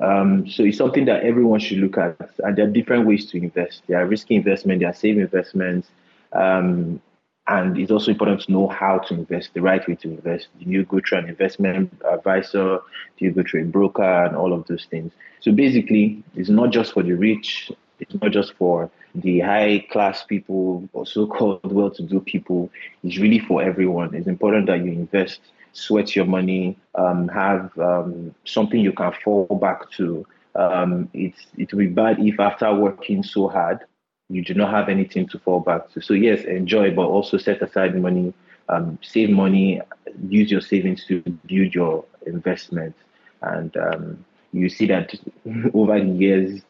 Um, 0.00 0.48
so 0.48 0.62
it's 0.62 0.78
something 0.78 1.04
that 1.06 1.22
everyone 1.22 1.60
should 1.60 1.78
look 1.78 1.98
at. 1.98 2.30
And 2.38 2.56
there 2.56 2.66
are 2.66 2.70
different 2.70 3.06
ways 3.06 3.30
to 3.30 3.38
invest. 3.38 3.82
There 3.86 4.00
are 4.00 4.06
risky 4.06 4.36
investment, 4.36 4.80
there 4.80 4.90
are 4.90 4.94
safe 4.94 5.16
investments. 5.16 5.88
Um, 6.32 7.00
and 7.46 7.76
it's 7.78 7.90
also 7.90 8.10
important 8.10 8.40
to 8.42 8.52
know 8.52 8.68
how 8.68 8.98
to 8.98 9.14
invest, 9.14 9.50
the 9.52 9.60
right 9.60 9.86
way 9.86 9.94
to 9.96 10.08
invest. 10.08 10.48
Do 10.58 10.70
you 10.70 10.84
go 10.84 11.00
through 11.06 11.18
an 11.18 11.28
investment 11.28 11.92
advisor? 12.10 12.78
Do 13.18 13.24
you 13.24 13.32
go 13.32 13.42
through 13.42 13.62
a 13.62 13.66
broker 13.66 14.24
and 14.24 14.34
all 14.34 14.54
of 14.54 14.66
those 14.66 14.86
things? 14.86 15.12
So 15.40 15.52
basically, 15.52 16.22
it's 16.34 16.48
not 16.48 16.70
just 16.70 16.94
for 16.94 17.02
the 17.02 17.12
rich, 17.12 17.70
it's 18.00 18.14
not 18.22 18.32
just 18.32 18.54
for 18.54 18.90
the 19.14 19.40
high 19.40 19.86
class 19.90 20.24
people 20.24 20.88
or 20.94 21.06
so 21.06 21.26
called 21.26 21.70
well 21.70 21.90
to 21.90 22.02
do 22.02 22.20
people. 22.20 22.70
It's 23.02 23.18
really 23.18 23.38
for 23.38 23.62
everyone. 23.62 24.14
It's 24.14 24.26
important 24.26 24.66
that 24.66 24.78
you 24.78 24.92
invest 24.92 25.40
sweat 25.74 26.16
your 26.16 26.24
money, 26.24 26.78
um, 26.94 27.28
have 27.28 27.76
um, 27.78 28.34
something 28.44 28.80
you 28.80 28.92
can 28.92 29.12
fall 29.22 29.46
back 29.60 29.90
to. 29.92 30.26
Um, 30.54 31.10
it's 31.12 31.46
it 31.58 31.72
will 31.72 31.80
be 31.80 31.86
bad 31.88 32.18
if 32.20 32.40
after 32.40 32.72
working 32.74 33.22
so 33.22 33.48
hard, 33.48 33.80
you 34.28 34.42
do 34.42 34.54
not 34.54 34.70
have 34.70 34.88
anything 34.88 35.28
to 35.28 35.38
fall 35.38 35.60
back 35.60 35.90
to. 35.90 36.00
So 36.00 36.14
yes, 36.14 36.44
enjoy, 36.44 36.94
but 36.94 37.06
also 37.06 37.36
set 37.36 37.60
aside 37.60 38.00
money, 38.00 38.32
um, 38.68 38.98
save 39.02 39.30
money, 39.30 39.80
use 40.28 40.50
your 40.50 40.60
savings 40.60 41.04
to 41.06 41.20
build 41.46 41.74
your 41.74 42.04
investment, 42.26 42.94
and 43.42 43.76
um, 43.76 44.24
you 44.52 44.68
see 44.68 44.86
that 44.86 45.12
over 45.74 46.00
the 46.00 46.06
years 46.06 46.62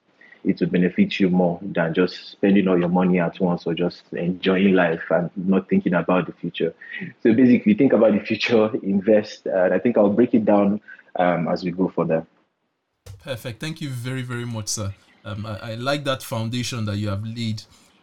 it 0.45 0.61
will 0.61 0.69
benefit 0.69 1.19
you 1.19 1.31
more 1.31 1.59
than 1.63 1.95
just 1.95 2.33
spending 2.33 2.69
all 2.69 2.79
your 2.79 2.89
money 2.89 3.19
at 3.19 3.41
once 3.41 3.67
or 3.67 3.75
just 3.75 4.03
enjoying 4.13 4.75
life 4.75 5.03
and 5.11 5.31
not 5.37 5.69
thinking 5.69 5.95
about 5.95 6.27
the 6.27 6.33
future. 6.33 6.75
So 7.23 7.33
basically, 7.33 7.75
think 7.75 7.93
about 7.93 8.13
the 8.13 8.21
future, 8.21 8.71
invest, 8.83 9.47
and 9.47 9.73
I 9.73 9.79
think 9.79 9.97
I'll 9.97 10.11
break 10.11 10.35
it 10.35 10.45
down 10.45 10.81
um, 11.19 11.49
as 11.49 11.65
we 11.65 11.71
go 11.71 11.89
further. 11.95 12.27
Perfect. 13.23 13.61
Thank 13.61 13.81
you 13.81 13.89
very, 13.89 14.23
very 14.23 14.45
much, 14.45 14.69
sir. 14.69 14.93
Um, 15.25 15.47
I, 15.47 15.73
I, 15.73 15.75
like 15.77 16.05
that 16.05 16.23
foundation 16.23 16.85
that 16.85 16.97
you 16.97 17.09
have 17.09 17.25
laid. 17.25 17.63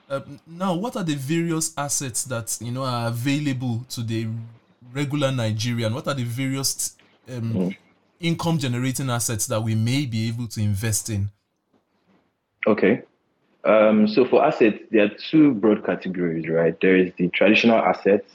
Um, 0.10 0.40
now, 0.48 0.76
what 0.76 0.96
are 0.98 1.04
the 1.04 1.16
various 1.16 1.74
assets 1.78 2.24
that 2.26 2.58
you 2.60 2.72
know 2.72 2.84
are 2.84 3.08
available 3.08 3.86
to 3.90 4.02
the 4.02 4.28
regular 4.92 5.32
Nigerian? 5.32 5.94
What 5.94 6.08
are 6.08 6.16
the 6.16 6.24
various 6.24 6.96
um, 7.30 7.54
mm. 7.54 7.78
income 8.20 8.58
generating 8.58 9.10
assets 9.12 9.46
that 9.48 9.62
we 9.62 9.76
may 9.76 10.06
be 10.08 10.28
able 10.28 10.48
to 10.48 10.62
invest 10.62 11.12
in? 11.12 11.30
Okay. 12.68 13.02
Um, 13.64 14.08
so 14.08 14.26
for 14.26 14.44
assets, 14.44 14.80
there 14.92 15.06
are 15.06 15.10
two 15.10 15.54
broad 15.54 15.86
categories, 15.86 16.48
right? 16.48 16.80
There 16.82 16.96
is 16.96 17.12
the 17.18 17.28
traditional 17.30 17.78
assets, 17.78 18.32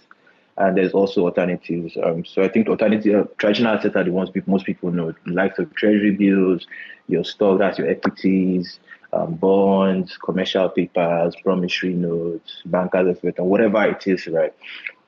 and 0.56 0.76
there's 0.76 0.92
also 0.92 1.22
alternatives. 1.22 1.96
Um, 2.02 2.24
so 2.24 2.42
I 2.42 2.48
think 2.48 2.68
alternative 2.68 3.26
uh, 3.26 3.28
traditional 3.38 3.74
assets 3.74 3.96
are 3.96 4.04
the 4.04 4.12
ones 4.12 4.30
people, 4.30 4.52
most 4.52 4.66
people 4.66 4.90
know, 4.90 5.14
like 5.26 5.56
the 5.56 5.66
treasury 5.66 6.12
bills, 6.12 6.66
your 7.08 7.24
stock, 7.24 7.58
that's 7.58 7.78
your 7.78 7.88
equities, 7.88 8.78
um, 9.12 9.34
bonds, 9.34 10.16
commercial 10.16 10.68
papers, 10.68 11.34
promissory 11.42 11.94
notes, 11.94 12.62
bankers, 12.66 13.18
whatever 13.38 13.84
it 13.84 14.06
is, 14.06 14.26
right? 14.28 14.54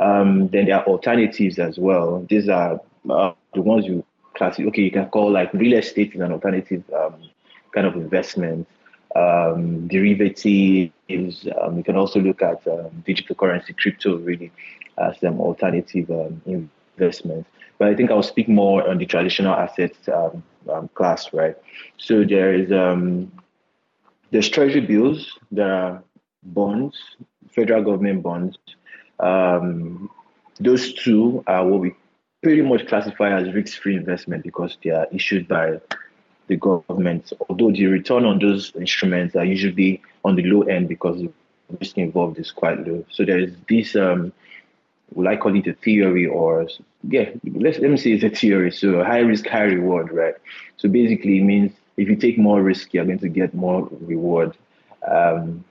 Um, 0.01 0.49
then 0.49 0.67
there 0.67 0.79
are 0.79 0.85
alternatives 0.87 1.59
as 1.59 1.79
well. 1.79 2.25
These 2.29 2.49
are 2.49 2.81
uh, 3.09 3.33
the 3.55 3.63
ones 3.63 3.87
you 3.87 4.05
classify. 4.35 4.69
Okay, 4.69 4.83
you 4.83 4.91
can 4.91 5.07
call 5.07 5.31
like 5.31 5.53
real 5.53 5.77
estate 5.79 6.15
is 6.15 6.21
an 6.21 6.33
alternative 6.33 6.83
um, 6.93 7.15
kind 7.73 7.87
of 7.87 7.95
investment 7.95 8.67
um, 9.15 9.89
derivatives. 9.89 11.47
Um, 11.61 11.77
you 11.77 11.85
can 11.85 11.97
also 11.97 12.21
look 12.21 12.43
at 12.43 12.67
um, 12.67 13.03
digital 13.07 13.35
currency, 13.35 13.73
crypto, 13.73 14.17
really, 14.17 14.53
as 14.99 15.19
some 15.21 15.41
alternative 15.41 16.11
um, 16.11 16.43
investments. 16.97 17.49
But 17.79 17.89
I 17.89 17.95
think 17.95 18.11
I'll 18.11 18.23
speak 18.23 18.49
more 18.49 18.89
on 18.89 18.99
the 18.99 19.07
traditional 19.07 19.55
assets 19.55 19.97
um, 20.09 20.43
um, 20.71 20.89
class, 20.95 21.33
right? 21.33 21.57
So 21.97 22.25
there 22.25 22.53
is 22.53 22.71
there's 24.31 24.49
treasury 24.51 24.83
bills, 24.83 25.39
there 25.51 25.73
are 25.73 26.03
bonds, 26.43 26.99
federal 27.55 27.83
government 27.83 28.23
bonds. 28.23 28.59
those 30.61 30.93
two 30.93 31.43
are 31.47 31.65
what 31.65 31.81
we 31.81 31.95
pretty 32.43 32.63
much 32.63 32.87
classify 32.87 33.37
as 33.37 33.53
risk-free 33.53 33.97
investment 33.97 34.45
because 34.45 34.77
they 34.83 34.91
are 34.91 35.07
issued 35.13 35.49
by 35.49 35.81
the 36.49 36.57
government, 36.57 37.33
although 37.49 37.71
the 37.71 37.87
return 37.87 38.25
on 38.25 38.39
those 38.39 38.73
instruments 38.77 39.37
are 39.37 39.45
usually 39.45 40.03
on 40.25 40.37
the 40.37 40.43
low 40.43 40.63
end 40.63 40.89
because 40.89 41.21
the 41.21 41.31
risk 41.81 41.97
involved 41.99 42.39
is 42.39 42.51
quite 42.51 42.87
low. 42.87 43.05
So 43.11 43.25
there 43.25 43.39
is 43.39 43.53
this, 43.69 43.95
um, 43.95 44.33
will 45.15 45.29
I 45.29 45.37
call 45.37 45.57
it 45.57 45.67
a 45.67 45.75
theory 45.75 46.27
or, 46.27 46.67
yeah, 47.09 47.31
let's, 47.55 47.79
let 47.79 47.91
me 47.91 47.97
say 47.97 48.13
it's 48.13 48.25
a 48.25 48.31
theory. 48.31 48.73
So 48.73 49.05
high 49.05 49.21
risk, 49.21 49.47
high 49.47 49.63
reward, 49.63 50.11
right? 50.11 50.35
So 50.79 50.89
basically 50.89 51.39
it 51.39 51.45
means 51.45 51.73
if 51.97 52.09
you 52.09 52.17
take 52.17 52.39
more 52.39 52.63
risk, 52.63 52.95
you're 52.95 53.05
going 53.05 53.19
to 53.21 53.29
get 53.29 53.55
more 53.55 53.89
reward. 54.01 54.57
Um, 55.07 55.65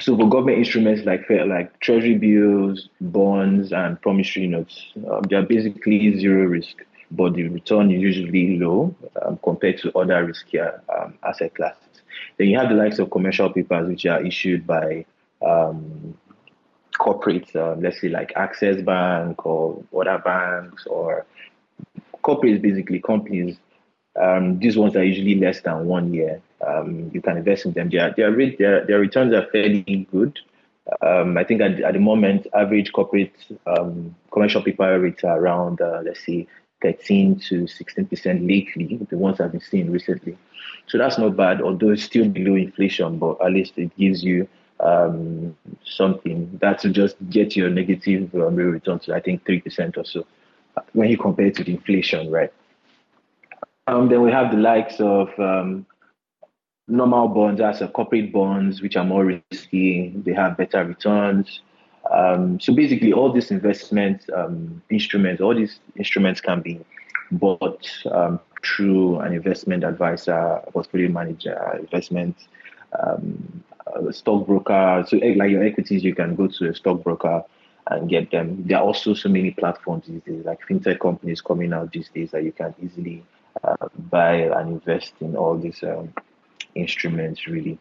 so 0.00 0.16
for 0.16 0.28
government 0.28 0.58
instruments 0.58 1.04
like 1.04 1.28
like 1.28 1.80
treasury 1.80 2.14
bills, 2.14 2.88
bonds, 3.00 3.72
and 3.72 4.00
promissory 4.00 4.46
notes, 4.46 4.92
um, 5.10 5.22
they 5.22 5.34
are 5.34 5.42
basically 5.42 6.16
zero 6.20 6.44
risk 6.44 6.84
but 7.10 7.34
the 7.34 7.48
return 7.48 7.90
is 7.90 8.00
usually 8.00 8.58
low 8.58 8.94
um, 9.22 9.38
compared 9.42 9.78
to 9.78 9.96
other 9.98 10.26
riskier 10.26 10.80
um, 10.94 11.14
asset 11.24 11.54
classes. 11.54 11.82
Then 12.36 12.48
you 12.48 12.58
have 12.58 12.68
the 12.68 12.74
likes 12.74 12.98
of 12.98 13.10
commercial 13.10 13.50
papers, 13.50 13.88
which 13.88 14.06
are 14.06 14.24
issued 14.24 14.66
by 14.66 15.04
um, 15.44 16.16
corporates, 16.98 17.54
uh, 17.54 17.76
let's 17.78 18.00
say 18.00 18.08
like 18.08 18.32
Access 18.36 18.82
Bank 18.82 19.46
or 19.46 19.82
other 19.94 20.18
banks 20.18 20.86
or 20.86 21.24
corporates, 22.22 22.60
basically 22.60 23.00
companies. 23.00 23.56
Um, 24.20 24.58
these 24.58 24.76
ones 24.76 24.96
are 24.96 25.04
usually 25.04 25.36
less 25.36 25.60
than 25.60 25.86
one 25.86 26.12
year. 26.12 26.42
Um, 26.66 27.10
you 27.14 27.20
can 27.20 27.36
invest 27.36 27.66
in 27.66 27.72
them. 27.72 27.88
Their, 27.88 28.12
their, 28.16 28.34
their, 28.34 28.86
their 28.86 28.98
returns 28.98 29.32
are 29.32 29.46
fairly 29.52 30.08
good. 30.10 30.38
Um, 31.02 31.36
I 31.36 31.44
think 31.44 31.60
at, 31.60 31.80
at 31.80 31.92
the 31.92 32.00
moment, 32.00 32.46
average 32.54 32.92
corporate 32.92 33.34
um, 33.66 34.16
commercial 34.32 34.62
paper 34.62 34.98
rates 34.98 35.22
are 35.22 35.38
around, 35.38 35.80
uh, 35.80 36.00
let's 36.04 36.20
see, 36.20 36.48
13 36.82 37.40
to 37.48 37.62
16% 37.64 38.48
lately, 38.48 38.98
the 39.10 39.18
ones 39.18 39.40
I've 39.40 39.52
been 39.52 39.60
seeing 39.60 39.90
recently. 39.90 40.38
So 40.86 40.98
that's 40.98 41.18
not 41.18 41.36
bad, 41.36 41.60
although 41.60 41.90
it's 41.90 42.04
still 42.04 42.28
below 42.28 42.54
inflation, 42.54 43.18
but 43.18 43.36
at 43.44 43.52
least 43.52 43.74
it 43.76 43.96
gives 43.96 44.22
you 44.22 44.48
um, 44.80 45.56
something 45.84 46.58
that 46.60 46.82
will 46.84 46.92
just 46.92 47.16
get 47.30 47.56
your 47.56 47.68
negative 47.70 48.34
um, 48.34 48.56
return 48.56 48.98
to, 49.00 49.14
I 49.14 49.20
think, 49.20 49.44
3% 49.44 49.96
or 49.96 50.04
so 50.04 50.26
when 50.92 51.08
you 51.10 51.18
compare 51.18 51.46
it 51.46 51.56
to 51.56 51.64
the 51.64 51.74
inflation, 51.74 52.30
right? 52.30 52.52
Um, 53.86 54.08
then 54.08 54.22
we 54.22 54.30
have 54.30 54.50
the 54.50 54.58
likes 54.58 55.00
of 55.00 55.30
um, 55.38 55.86
normal 56.86 57.28
bonds, 57.28 57.60
as 57.60 57.80
a 57.80 57.88
corporate 57.88 58.32
bonds, 58.32 58.82
which 58.82 58.96
are 58.96 59.04
more 59.04 59.24
risky. 59.24 60.12
They 60.14 60.32
have 60.34 60.56
better 60.56 60.84
returns. 60.84 61.62
Um, 62.10 62.58
so 62.60 62.74
basically, 62.74 63.12
all 63.12 63.32
these 63.32 63.50
investment 63.50 64.28
um, 64.34 64.82
instruments, 64.90 65.42
all 65.42 65.54
these 65.54 65.80
instruments 65.96 66.40
can 66.40 66.62
be 66.62 66.80
bought 67.30 67.86
um, 68.10 68.40
through 68.64 69.20
an 69.20 69.34
investment 69.34 69.84
advisor, 69.84 70.60
portfolio 70.72 71.08
manager, 71.08 71.76
investment 71.78 72.36
um, 72.98 73.62
stockbroker. 74.10 75.04
So, 75.06 75.18
eh, 75.18 75.34
like 75.36 75.50
your 75.50 75.64
equities, 75.64 76.02
you 76.02 76.14
can 76.14 76.34
go 76.34 76.46
to 76.46 76.70
a 76.70 76.74
stockbroker 76.74 77.44
and 77.90 78.08
get 78.08 78.30
them. 78.30 78.64
There 78.66 78.78
are 78.78 78.84
also 78.84 79.14
so 79.14 79.28
many 79.28 79.50
platforms 79.50 80.06
these 80.06 80.22
days, 80.22 80.44
like 80.44 80.60
fintech 80.68 81.00
companies 81.00 81.40
coming 81.40 81.72
out 81.72 81.92
these 81.92 82.08
days 82.08 82.30
that 82.32 82.44
you 82.44 82.52
can 82.52 82.74
easily 82.82 83.24
uh, 83.64 83.88
buy 84.10 84.34
and 84.34 84.72
invest 84.72 85.14
in 85.20 85.36
all 85.36 85.56
these 85.56 85.82
um, 85.82 86.12
instruments, 86.74 87.46
really. 87.46 87.78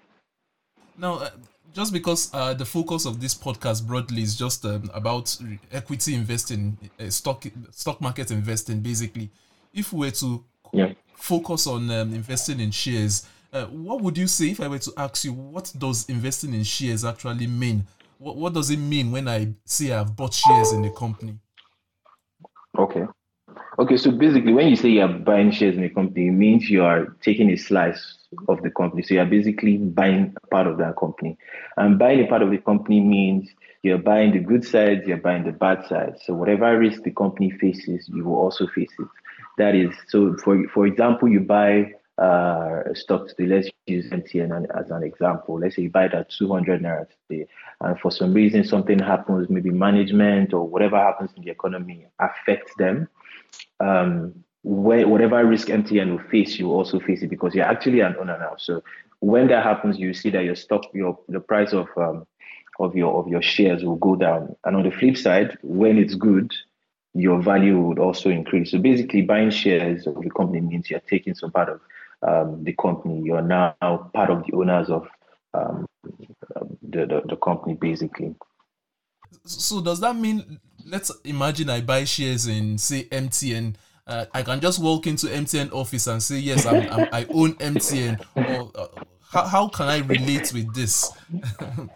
Now, 0.97 1.15
uh, 1.15 1.29
just 1.73 1.93
because 1.93 2.33
uh, 2.33 2.53
the 2.53 2.65
focus 2.65 3.05
of 3.05 3.21
this 3.21 3.35
podcast 3.35 3.85
broadly 3.85 4.21
is 4.21 4.35
just 4.35 4.65
um, 4.65 4.89
about 4.93 5.35
equity 5.71 6.15
investing, 6.15 6.77
uh, 6.99 7.09
stock 7.09 7.45
stock 7.71 8.01
market 8.01 8.31
investing, 8.31 8.79
basically, 8.79 9.29
if 9.73 9.93
we 9.93 10.07
were 10.07 10.11
to 10.11 10.43
yeah. 10.73 10.93
focus 11.15 11.67
on 11.67 11.89
um, 11.91 12.13
investing 12.13 12.59
in 12.59 12.71
shares, 12.71 13.27
uh, 13.53 13.65
what 13.65 14.01
would 14.01 14.17
you 14.17 14.27
say 14.27 14.51
if 14.51 14.59
I 14.59 14.67
were 14.67 14.79
to 14.79 14.93
ask 14.97 15.23
you 15.23 15.33
what 15.33 15.71
does 15.77 16.07
investing 16.09 16.53
in 16.53 16.63
shares 16.63 17.05
actually 17.05 17.47
mean? 17.47 17.85
What 18.17 18.35
what 18.35 18.53
does 18.53 18.69
it 18.69 18.77
mean 18.77 19.11
when 19.11 19.27
I 19.27 19.53
say 19.65 19.91
I've 19.91 20.15
bought 20.15 20.33
shares 20.33 20.73
in 20.73 20.81
the 20.81 20.89
company? 20.89 21.37
Okay. 22.77 23.05
Okay, 23.79 23.95
so 23.95 24.09
basically, 24.09 24.53
when 24.53 24.69
you 24.69 24.75
say 24.75 24.89
you're 24.89 25.07
buying 25.07 25.51
shares 25.51 25.77
in 25.77 25.83
a 25.83 25.89
company, 25.89 26.29
it 26.29 26.31
means 26.31 26.67
you 26.67 26.83
are 26.83 27.15
taking 27.21 27.51
a 27.51 27.57
slice 27.57 28.17
of 28.47 28.63
the 28.63 28.71
company. 28.71 29.03
So 29.03 29.13
you're 29.13 29.25
basically 29.25 29.77
buying 29.77 30.35
a 30.43 30.47
part 30.47 30.65
of 30.65 30.79
that 30.79 30.97
company. 30.97 31.37
And 31.77 31.99
buying 31.99 32.23
a 32.23 32.27
part 32.27 32.41
of 32.41 32.49
the 32.49 32.57
company 32.57 32.99
means 32.99 33.47
you're 33.83 33.99
buying 33.99 34.31
the 34.31 34.39
good 34.39 34.65
sides, 34.65 35.05
you're 35.05 35.17
buying 35.17 35.43
the 35.43 35.51
bad 35.51 35.85
sides. 35.85 36.21
So 36.25 36.33
whatever 36.33 36.75
risk 36.79 37.03
the 37.03 37.11
company 37.11 37.51
faces, 37.51 38.09
you 38.09 38.25
will 38.25 38.37
also 38.37 38.65
face 38.65 38.91
it. 38.97 39.07
That 39.59 39.75
is, 39.75 39.93
so 40.07 40.35
for 40.43 40.67
for 40.69 40.87
example, 40.87 41.27
you 41.27 41.41
buy 41.41 41.93
uh, 42.17 42.81
stock 42.95 43.27
today. 43.27 43.45
Let's 43.45 43.69
use 43.85 44.09
MTN 44.09 44.65
as 44.75 44.89
an 44.89 45.03
example. 45.03 45.59
Let's 45.59 45.75
say 45.75 45.83
you 45.83 45.91
buy 45.91 46.05
it 46.05 46.13
at 46.15 46.31
200 46.31 46.81
naira 46.81 47.05
today, 47.29 47.47
and 47.81 47.99
for 47.99 48.11
some 48.11 48.33
reason 48.33 48.63
something 48.63 48.97
happens, 48.99 49.49
maybe 49.49 49.69
management 49.69 50.53
or 50.53 50.67
whatever 50.67 50.97
happens 50.97 51.29
in 51.37 51.43
the 51.43 51.51
economy 51.51 52.07
affects 52.19 52.73
them. 52.77 53.07
Um, 53.79 54.43
where, 54.63 55.07
whatever 55.07 55.45
risk 55.45 55.67
MTN 55.69 56.11
will 56.11 56.29
face, 56.29 56.59
you 56.59 56.71
also 56.71 56.99
face 56.99 57.21
it 57.21 57.29
because 57.29 57.55
you're 57.55 57.65
actually 57.65 58.01
an 58.01 58.15
owner 58.19 58.37
now. 58.37 58.55
So 58.57 58.83
when 59.19 59.47
that 59.47 59.63
happens, 59.63 59.97
you 59.97 60.13
see 60.13 60.29
that 60.31 60.43
your 60.43 60.55
stock, 60.55 60.83
your 60.93 61.17
the 61.29 61.39
price 61.39 61.73
of 61.73 61.87
um, 61.95 62.25
of 62.79 62.95
your 62.95 63.19
of 63.19 63.27
your 63.27 63.41
shares 63.41 63.83
will 63.83 63.95
go 63.95 64.15
down. 64.15 64.55
And 64.65 64.75
on 64.75 64.83
the 64.83 64.91
flip 64.91 65.17
side, 65.17 65.57
when 65.61 65.97
it's 65.97 66.15
good, 66.15 66.53
your 67.13 67.41
value 67.41 67.79
would 67.79 67.99
also 67.99 68.29
increase. 68.29 68.71
So 68.71 68.79
basically, 68.79 69.21
buying 69.21 69.49
shares 69.49 70.05
of 70.05 70.21
the 70.21 70.29
company 70.29 70.61
means 70.61 70.89
you're 70.89 70.99
taking 70.99 71.33
some 71.33 71.51
part 71.51 71.69
of 71.69 71.81
um, 72.27 72.63
the 72.63 72.73
company. 72.73 73.21
You're 73.23 73.41
now 73.41 73.75
part 74.13 74.29
of 74.29 74.45
the 74.45 74.53
owners 74.53 74.89
of 74.89 75.07
um, 75.53 75.85
the, 76.83 77.05
the, 77.05 77.21
the 77.27 77.35
company, 77.37 77.75
basically. 77.75 78.35
So 79.43 79.81
does 79.81 79.99
that 80.01 80.15
mean? 80.15 80.59
Let's 80.89 81.11
imagine 81.25 81.69
I 81.69 81.81
buy 81.81 82.05
shares 82.05 82.47
in 82.47 82.77
say 82.77 83.03
MTN. 83.05 83.75
Uh, 84.05 84.25
I 84.33 84.41
can 84.41 84.61
just 84.61 84.81
walk 84.81 85.05
into 85.05 85.27
MTN 85.27 85.73
office 85.73 86.07
and 86.07 86.23
say 86.23 86.37
yes, 86.37 86.65
I'm, 86.65 86.89
I'm, 86.89 87.07
i 87.11 87.25
own 87.29 87.55
MTN. 87.55 88.23
Or 88.35 88.71
uh, 88.73 88.87
how, 89.29 89.45
how 89.45 89.67
can 89.67 89.87
I 89.87 89.99
relate 89.99 90.53
with 90.53 90.73
this? 90.73 91.11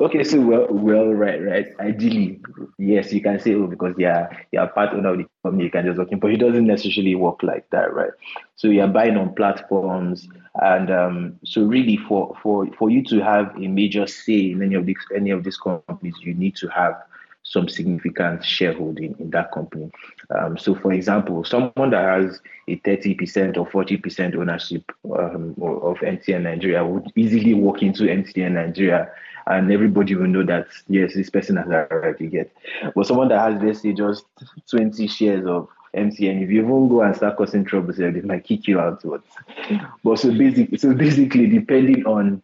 Okay, 0.00 0.24
so 0.24 0.40
well, 0.40 0.66
well, 0.70 1.12
right, 1.12 1.44
right. 1.44 1.66
Ideally, 1.78 2.40
yes, 2.78 3.12
you 3.12 3.20
can 3.20 3.38
say, 3.38 3.54
oh, 3.54 3.66
because 3.66 3.94
yeah, 3.98 4.30
you're 4.50 4.66
part 4.68 4.94
owner 4.94 5.10
of 5.10 5.18
the 5.18 5.26
company, 5.42 5.64
you 5.64 5.70
can 5.70 5.84
just 5.84 5.98
walk 5.98 6.10
in, 6.10 6.18
but 6.18 6.30
it 6.30 6.38
doesn't 6.38 6.66
necessarily 6.66 7.14
work 7.14 7.42
like 7.42 7.68
that, 7.68 7.92
right? 7.92 8.12
So 8.56 8.68
you're 8.68 8.86
buying 8.86 9.18
on 9.18 9.34
platforms, 9.34 10.26
and 10.54 10.90
um, 10.90 11.38
so 11.44 11.64
really, 11.64 11.98
for 11.98 12.34
for 12.42 12.66
for 12.78 12.88
you 12.88 13.04
to 13.04 13.20
have 13.20 13.54
a 13.56 13.68
major 13.68 14.06
say 14.06 14.52
in 14.52 14.62
any 14.62 14.74
of 14.74 14.86
these 14.86 14.96
any 15.14 15.32
of 15.32 15.44
these 15.44 15.58
companies, 15.58 16.14
you 16.22 16.32
need 16.32 16.56
to 16.56 16.68
have 16.68 16.94
some 17.50 17.68
significant 17.68 18.44
shareholding 18.44 19.16
in 19.18 19.28
that 19.30 19.50
company. 19.50 19.90
Um, 20.38 20.56
so, 20.56 20.76
for 20.76 20.92
example, 20.92 21.42
someone 21.42 21.90
that 21.90 22.22
has 22.22 22.40
a 22.68 22.76
30% 22.76 23.56
or 23.56 23.66
40% 23.66 24.36
ownership 24.36 24.84
um, 25.06 25.56
of 25.60 25.96
MTN 25.98 26.42
Nigeria 26.42 26.86
would 26.86 27.10
easily 27.16 27.54
walk 27.54 27.82
into 27.82 28.04
MTN 28.04 28.52
Nigeria 28.52 29.10
and 29.48 29.72
everybody 29.72 30.14
will 30.14 30.28
know 30.28 30.44
that, 30.44 30.68
yes, 30.86 31.14
this 31.14 31.28
person 31.28 31.56
has 31.56 31.66
arrived, 31.66 32.20
you 32.20 32.28
get. 32.28 32.52
But 32.94 33.08
someone 33.08 33.26
that 33.30 33.40
has, 33.40 33.60
let's 33.60 33.82
say, 33.82 33.94
just 33.94 34.24
20 34.70 35.08
shares 35.08 35.44
of 35.44 35.66
MTN, 35.92 36.44
if 36.44 36.50
you 36.50 36.62
even 36.62 36.88
go 36.88 37.02
and 37.02 37.16
start 37.16 37.36
causing 37.36 37.64
trouble, 37.64 37.92
they 37.92 38.12
might 38.20 38.44
kick 38.44 38.68
you 38.68 38.78
out. 38.78 39.02
But 40.04 40.18
so, 40.20 40.30
basic, 40.32 40.78
so 40.78 40.94
basically, 40.94 41.48
depending 41.48 42.06
on 42.06 42.42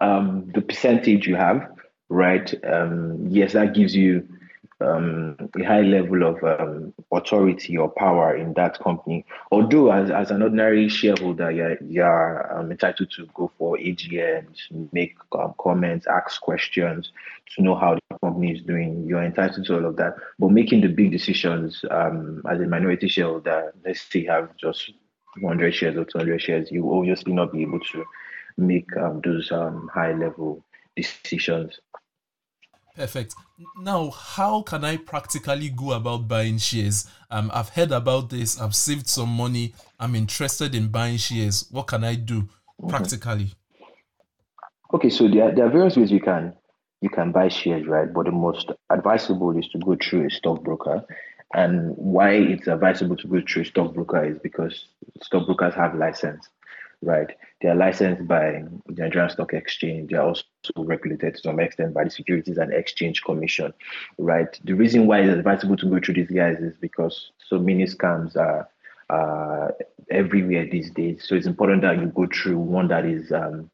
um, 0.00 0.52
the 0.54 0.60
percentage 0.60 1.26
you 1.26 1.34
have, 1.34 1.71
right? 2.12 2.52
Um, 2.64 3.26
yes, 3.28 3.54
that 3.54 3.74
gives 3.74 3.94
you 3.94 4.28
um, 4.80 5.36
a 5.58 5.62
high 5.62 5.80
level 5.80 6.24
of 6.24 6.42
um, 6.44 6.92
authority 7.12 7.76
or 7.76 7.88
power 7.88 8.36
in 8.36 8.52
that 8.54 8.78
company. 8.80 9.24
Although, 9.50 9.90
as, 9.92 10.10
as 10.10 10.30
an 10.30 10.42
ordinary 10.42 10.88
shareholder, 10.88 11.50
you're, 11.50 11.78
you're 11.82 12.58
um, 12.58 12.70
entitled 12.70 13.10
to 13.16 13.26
go 13.34 13.50
for 13.58 13.76
AGMs, 13.78 14.58
make 14.92 15.14
um, 15.38 15.54
comments, 15.58 16.06
ask 16.06 16.40
questions 16.40 17.12
to 17.54 17.62
know 17.62 17.74
how 17.76 17.94
the 17.94 18.18
company 18.18 18.52
is 18.52 18.62
doing. 18.62 19.06
You're 19.06 19.24
entitled 19.24 19.66
to 19.66 19.74
all 19.76 19.86
of 19.86 19.96
that. 19.96 20.14
But 20.38 20.50
making 20.50 20.82
the 20.82 20.88
big 20.88 21.12
decisions 21.12 21.84
um, 21.90 22.42
as 22.50 22.60
a 22.60 22.66
minority 22.66 23.08
shareholder, 23.08 23.72
let's 23.84 24.02
say 24.02 24.26
have 24.26 24.54
just 24.56 24.92
100 25.40 25.74
shares 25.74 25.96
or 25.96 26.04
200 26.04 26.42
shares, 26.42 26.70
you 26.70 26.84
will 26.84 26.98
obviously 26.98 27.32
not 27.32 27.52
be 27.52 27.62
able 27.62 27.80
to 27.80 28.04
make 28.58 28.94
um, 28.96 29.20
those 29.24 29.48
high 29.48 30.12
level 30.12 30.62
decisions. 30.96 31.80
Perfect. 32.94 33.34
Now, 33.78 34.10
how 34.10 34.62
can 34.62 34.84
I 34.84 34.98
practically 34.98 35.70
go 35.70 35.92
about 35.92 36.28
buying 36.28 36.58
shares? 36.58 37.08
Um, 37.30 37.50
I've 37.54 37.70
heard 37.70 37.90
about 37.90 38.28
this. 38.28 38.60
I've 38.60 38.74
saved 38.74 39.08
some 39.08 39.30
money. 39.30 39.74
I'm 39.98 40.14
interested 40.14 40.74
in 40.74 40.88
buying 40.88 41.16
shares. 41.16 41.66
What 41.70 41.86
can 41.86 42.04
I 42.04 42.16
do 42.16 42.48
practically? 42.88 43.54
Okay, 44.92 45.08
so 45.08 45.26
there, 45.26 45.54
there 45.54 45.66
are 45.66 45.70
various 45.70 45.96
ways 45.96 46.10
you 46.10 46.20
can 46.20 46.54
you 47.00 47.08
can 47.08 47.32
buy 47.32 47.48
shares, 47.48 47.86
right? 47.86 48.12
But 48.12 48.26
the 48.26 48.32
most 48.32 48.70
advisable 48.88 49.56
is 49.58 49.66
to 49.70 49.78
go 49.78 49.96
through 49.96 50.26
a 50.26 50.30
stockbroker. 50.30 51.04
And 51.52 51.94
why 51.96 52.34
it's 52.34 52.68
advisable 52.68 53.16
to 53.16 53.26
go 53.26 53.42
through 53.46 53.62
a 53.62 53.66
stockbroker 53.66 54.24
is 54.24 54.38
because 54.38 54.86
stockbrokers 55.20 55.74
have 55.74 55.94
license 55.96 56.48
right? 57.02 57.30
They 57.60 57.68
are 57.68 57.74
licensed 57.74 58.26
by 58.26 58.64
the 58.86 59.02
Nigerian 59.02 59.30
Stock 59.30 59.52
Exchange. 59.52 60.10
They 60.10 60.16
are 60.16 60.26
also 60.28 60.44
regulated 60.76 61.34
to 61.34 61.40
some 61.40 61.60
extent 61.60 61.94
by 61.94 62.04
the 62.04 62.10
Securities 62.10 62.58
and 62.58 62.72
Exchange 62.72 63.22
Commission, 63.22 63.72
right? 64.18 64.58
The 64.64 64.74
reason 64.74 65.06
why 65.06 65.20
it's 65.20 65.36
advisable 65.36 65.76
to 65.76 65.86
go 65.86 66.00
through 66.00 66.14
these 66.14 66.30
guys 66.30 66.58
is 66.58 66.76
because 66.80 67.32
so 67.46 67.58
many 67.58 67.84
scams 67.84 68.36
are 68.36 68.68
uh, 69.10 69.72
everywhere 70.10 70.66
these 70.70 70.90
days. 70.90 71.24
So 71.26 71.34
it's 71.34 71.46
important 71.46 71.82
that 71.82 71.98
you 71.98 72.06
go 72.06 72.26
through 72.26 72.58
one 72.58 72.88
that 72.88 73.04
is 73.04 73.30
um, 73.32 73.70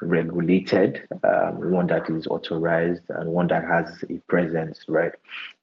regulated, 0.00 1.08
um, 1.24 1.72
one 1.72 1.86
that 1.88 2.08
is 2.10 2.26
authorized, 2.26 3.02
and 3.08 3.30
one 3.30 3.48
that 3.48 3.64
has 3.64 4.04
a 4.10 4.18
presence, 4.28 4.84
right? 4.88 5.12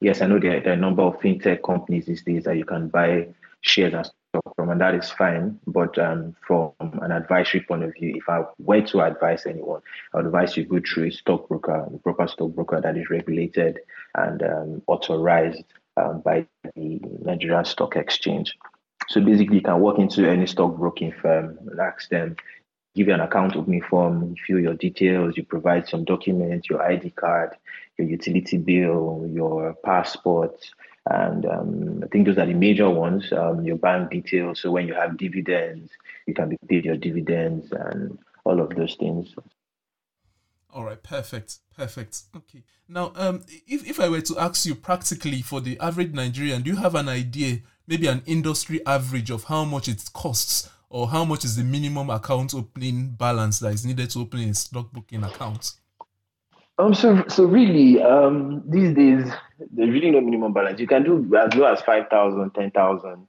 Yes, 0.00 0.20
I 0.20 0.26
know 0.26 0.38
there, 0.38 0.60
there 0.60 0.70
are 0.70 0.76
a 0.76 0.80
number 0.80 1.02
of 1.02 1.20
fintech 1.20 1.62
companies 1.62 2.06
these 2.06 2.22
days 2.22 2.44
that 2.44 2.56
you 2.56 2.64
can 2.64 2.88
buy 2.88 3.28
shares 3.60 3.94
and 3.94 4.10
from, 4.56 4.70
and 4.70 4.80
that 4.80 4.94
is 4.94 5.10
fine. 5.10 5.58
But 5.66 5.98
um, 5.98 6.34
from 6.46 6.72
an 6.80 7.12
advisory 7.12 7.60
point 7.62 7.84
of 7.84 7.92
view, 7.94 8.14
if 8.16 8.28
I 8.28 8.44
were 8.58 8.82
to 8.82 9.02
advise 9.02 9.46
anyone, 9.46 9.80
I 10.12 10.18
would 10.18 10.26
advise 10.26 10.56
you 10.56 10.64
go 10.64 10.80
through 10.80 11.08
a 11.08 11.10
stockbroker, 11.10 11.88
a 11.94 11.98
proper 11.98 12.26
stockbroker 12.28 12.80
that 12.80 12.96
is 12.96 13.10
regulated 13.10 13.80
and 14.14 14.42
um, 14.42 14.82
authorized 14.86 15.64
um, 15.96 16.20
by 16.20 16.46
the 16.74 17.00
Nigerian 17.22 17.64
Stock 17.64 17.96
Exchange. 17.96 18.56
So 19.08 19.20
basically, 19.20 19.56
you 19.56 19.62
can 19.62 19.80
walk 19.80 19.98
into 19.98 20.28
any 20.28 20.46
stockbroking 20.46 21.12
firm 21.20 21.58
and 21.68 21.80
ask 21.80 22.08
them, 22.08 22.36
give 22.94 23.08
you 23.08 23.14
an 23.14 23.20
account 23.20 23.56
opening 23.56 23.82
form, 23.82 24.34
fill 24.46 24.60
your 24.60 24.74
details, 24.74 25.36
you 25.36 25.44
provide 25.44 25.88
some 25.88 26.04
documents, 26.04 26.70
your 26.70 26.82
ID 26.82 27.10
card, 27.10 27.50
your 27.98 28.08
utility 28.08 28.56
bill, 28.56 29.28
your 29.32 29.74
passport, 29.84 30.56
and 31.10 31.44
um, 31.46 32.00
I 32.02 32.06
think 32.08 32.26
those 32.26 32.38
are 32.38 32.46
the 32.46 32.54
major 32.54 32.88
ones. 32.88 33.30
Um, 33.32 33.64
your 33.64 33.76
bank 33.76 34.10
details. 34.10 34.60
So 34.60 34.70
when 34.70 34.88
you 34.88 34.94
have 34.94 35.18
dividends, 35.18 35.90
you 36.26 36.34
can 36.34 36.48
be 36.48 36.58
paid 36.68 36.84
your 36.84 36.96
dividends 36.96 37.72
and 37.72 38.18
all 38.44 38.60
of 38.60 38.70
those 38.70 38.94
things. 38.94 39.34
All 40.72 40.84
right, 40.84 41.00
perfect, 41.02 41.58
perfect. 41.76 42.22
Okay. 42.34 42.64
Now, 42.88 43.12
um, 43.14 43.44
if, 43.66 43.88
if 43.88 44.00
I 44.00 44.08
were 44.08 44.22
to 44.22 44.38
ask 44.38 44.66
you 44.66 44.74
practically 44.74 45.40
for 45.40 45.60
the 45.60 45.78
average 45.78 46.12
Nigerian, 46.12 46.62
do 46.62 46.70
you 46.70 46.76
have 46.76 46.94
an 46.94 47.08
idea, 47.08 47.58
maybe 47.86 48.08
an 48.08 48.22
industry 48.26 48.84
average 48.84 49.30
of 49.30 49.44
how 49.44 49.64
much 49.64 49.88
it 49.88 50.02
costs 50.12 50.70
or 50.88 51.08
how 51.08 51.24
much 51.24 51.44
is 51.44 51.56
the 51.56 51.64
minimum 51.64 52.10
account 52.10 52.54
opening 52.54 53.10
balance 53.10 53.60
that 53.60 53.74
is 53.74 53.84
needed 53.84 54.10
to 54.10 54.20
open 54.20 54.40
a 54.40 54.54
stockbroking 54.54 55.22
account? 55.22 55.74
Um, 56.78 56.92
so 56.94 57.24
so 57.28 57.44
really, 57.44 58.02
um, 58.02 58.62
these 58.66 58.94
days 58.94 59.30
there's 59.70 59.90
really 59.90 60.10
no 60.10 60.20
minimum 60.20 60.52
balance. 60.52 60.80
You 60.80 60.86
can 60.86 61.04
do 61.04 61.36
as 61.36 61.54
low 61.54 61.72
as 61.72 61.80
5,000, 61.82 62.50
10,000, 62.50 63.28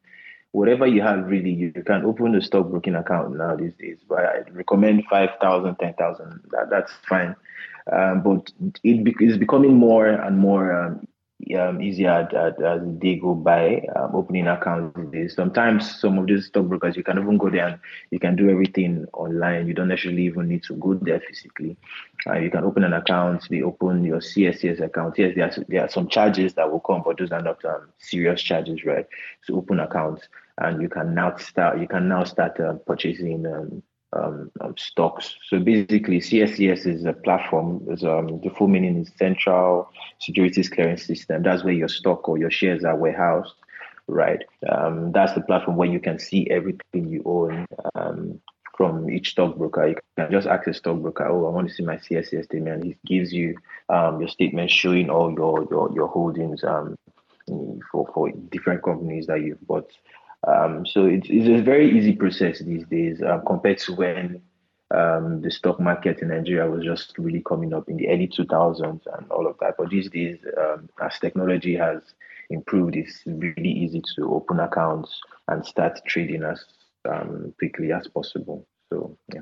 whatever 0.51 0.87
you 0.87 1.01
have. 1.03 1.27
Really, 1.27 1.51
you, 1.51 1.71
you 1.75 1.83
can 1.83 2.05
open 2.05 2.33
a 2.33 2.41
stockbroking 2.41 2.95
account 2.95 3.37
now 3.37 3.55
these 3.55 3.75
days. 3.75 3.99
But 4.07 4.19
I 4.19 4.39
recommend 4.51 5.03
5,000, 5.09 5.75
10,000. 5.75 6.41
That 6.51 6.69
that's 6.71 6.91
fine. 7.07 7.35
Um, 7.91 8.23
but 8.23 8.51
it 8.83 9.03
be, 9.03 9.15
is 9.19 9.37
becoming 9.37 9.75
more 9.75 10.07
and 10.07 10.39
more 10.39 10.73
um, 10.73 11.07
um, 11.53 11.81
easier 11.81 12.27
as, 12.33 12.53
as 12.63 12.81
they 12.99 13.15
go 13.15 13.35
by 13.35 13.81
um, 13.95 14.15
opening 14.15 14.47
accounts 14.47 15.33
Sometimes 15.35 15.99
some 15.99 16.17
of 16.17 16.27
these 16.27 16.47
stockbrokers, 16.47 16.95
you 16.95 17.03
can 17.03 17.19
even 17.19 17.37
go 17.37 17.49
there 17.49 17.67
and 17.67 17.79
you 18.09 18.19
can 18.19 18.35
do 18.35 18.49
everything 18.49 19.05
online. 19.13 19.67
You 19.67 19.73
don't 19.73 19.87
necessarily 19.89 20.23
even 20.23 20.47
need 20.47 20.63
to 20.63 20.75
go 20.75 20.93
there 20.93 21.21
physically. 21.21 21.77
Uh, 22.27 22.37
you 22.37 22.49
can 22.49 22.63
open 22.63 22.83
an 22.83 22.93
account, 22.93 23.47
they 23.49 23.61
open 23.61 24.03
your 24.03 24.19
CSCS 24.19 24.81
account. 24.81 25.17
Yes, 25.17 25.33
there 25.35 25.45
are, 25.45 25.65
there 25.67 25.81
are 25.85 25.89
some 25.89 26.07
charges 26.07 26.53
that 26.55 26.71
will 26.71 26.79
come, 26.79 27.03
but 27.05 27.17
those 27.17 27.31
are 27.31 27.41
not 27.41 27.63
um, 27.65 27.89
serious 27.99 28.41
charges, 28.41 28.83
right? 28.85 29.07
So 29.43 29.55
open 29.55 29.79
accounts 29.79 30.27
and 30.57 30.81
you 30.81 30.89
can 30.89 31.13
now 31.13 31.35
start, 31.37 31.79
you 31.79 31.87
can 31.87 32.07
now 32.07 32.23
start 32.23 32.59
uh, 32.59 32.73
purchasing 32.73 33.45
um, 34.15 34.51
um, 34.61 34.75
stocks. 34.77 35.35
So 35.47 35.59
basically, 35.59 36.19
CSCS 36.19 36.85
is 36.85 37.05
a 37.05 37.13
platform. 37.13 37.85
Is, 37.89 38.03
um, 38.03 38.39
the 38.41 38.49
full 38.49 38.67
meaning 38.67 38.97
is 38.97 39.11
Central 39.17 39.89
Securities 40.19 40.69
Clearing 40.69 40.97
System. 40.97 41.43
That's 41.43 41.63
where 41.63 41.73
your 41.73 41.87
stock 41.87 42.27
or 42.29 42.37
your 42.37 42.51
shares 42.51 42.83
are 42.83 42.95
warehoused, 42.95 43.53
right? 44.07 44.43
Um, 44.69 45.11
that's 45.11 45.33
the 45.33 45.41
platform 45.41 45.77
where 45.77 45.89
you 45.89 45.99
can 45.99 46.19
see 46.19 46.47
everything 46.49 47.09
you 47.09 47.23
own 47.25 47.65
um, 47.95 48.39
from 48.77 49.09
each 49.09 49.31
stockbroker. 49.31 49.87
You 49.87 49.95
can 50.17 50.31
just 50.31 50.47
ask 50.47 50.67
a 50.67 50.73
stockbroker, 50.73 51.27
"Oh, 51.27 51.47
I 51.47 51.49
want 51.49 51.69
to 51.69 51.73
see 51.73 51.83
my 51.83 51.97
CSCS 51.97 52.45
statement." 52.45 52.83
He 52.83 52.97
gives 53.05 53.33
you 53.33 53.57
um, 53.89 54.19
your 54.19 54.29
statement 54.29 54.71
showing 54.71 55.09
all 55.09 55.31
your 55.31 55.67
your 55.69 55.91
your 55.93 56.07
holdings 56.07 56.61
for 57.91 58.07
for 58.13 58.31
different 58.51 58.83
companies 58.83 59.27
that 59.27 59.41
you've 59.41 59.65
bought. 59.67 59.91
Um, 60.47 60.85
so 60.85 61.05
it's, 61.05 61.27
it's 61.29 61.47
a 61.47 61.63
very 61.63 61.97
easy 61.97 62.13
process 62.13 62.59
these 62.59 62.85
days 62.85 63.21
uh, 63.21 63.39
compared 63.47 63.79
to 63.79 63.95
when 63.95 64.41
um, 64.93 65.41
the 65.41 65.49
stock 65.49 65.79
market 65.79 66.19
in 66.19 66.27
Nigeria 66.27 66.69
was 66.69 66.83
just 66.83 67.17
really 67.17 67.41
coming 67.41 67.73
up 67.73 67.89
in 67.89 67.97
the 67.97 68.07
early 68.09 68.27
2000s 68.27 69.01
and 69.17 69.31
all 69.31 69.47
of 69.47 69.57
that. 69.59 69.75
But 69.77 69.89
these 69.89 70.09
days, 70.09 70.37
um, 70.57 70.89
as 71.01 71.17
technology 71.19 71.75
has 71.75 72.01
improved, 72.49 72.95
it's 72.95 73.21
really 73.25 73.71
easy 73.71 74.03
to 74.15 74.33
open 74.33 74.59
accounts 74.59 75.19
and 75.47 75.65
start 75.65 75.99
trading 76.05 76.43
as 76.43 76.63
um, 77.09 77.53
quickly 77.57 77.91
as 77.91 78.07
possible. 78.07 78.67
So, 78.89 79.17
yeah. 79.33 79.41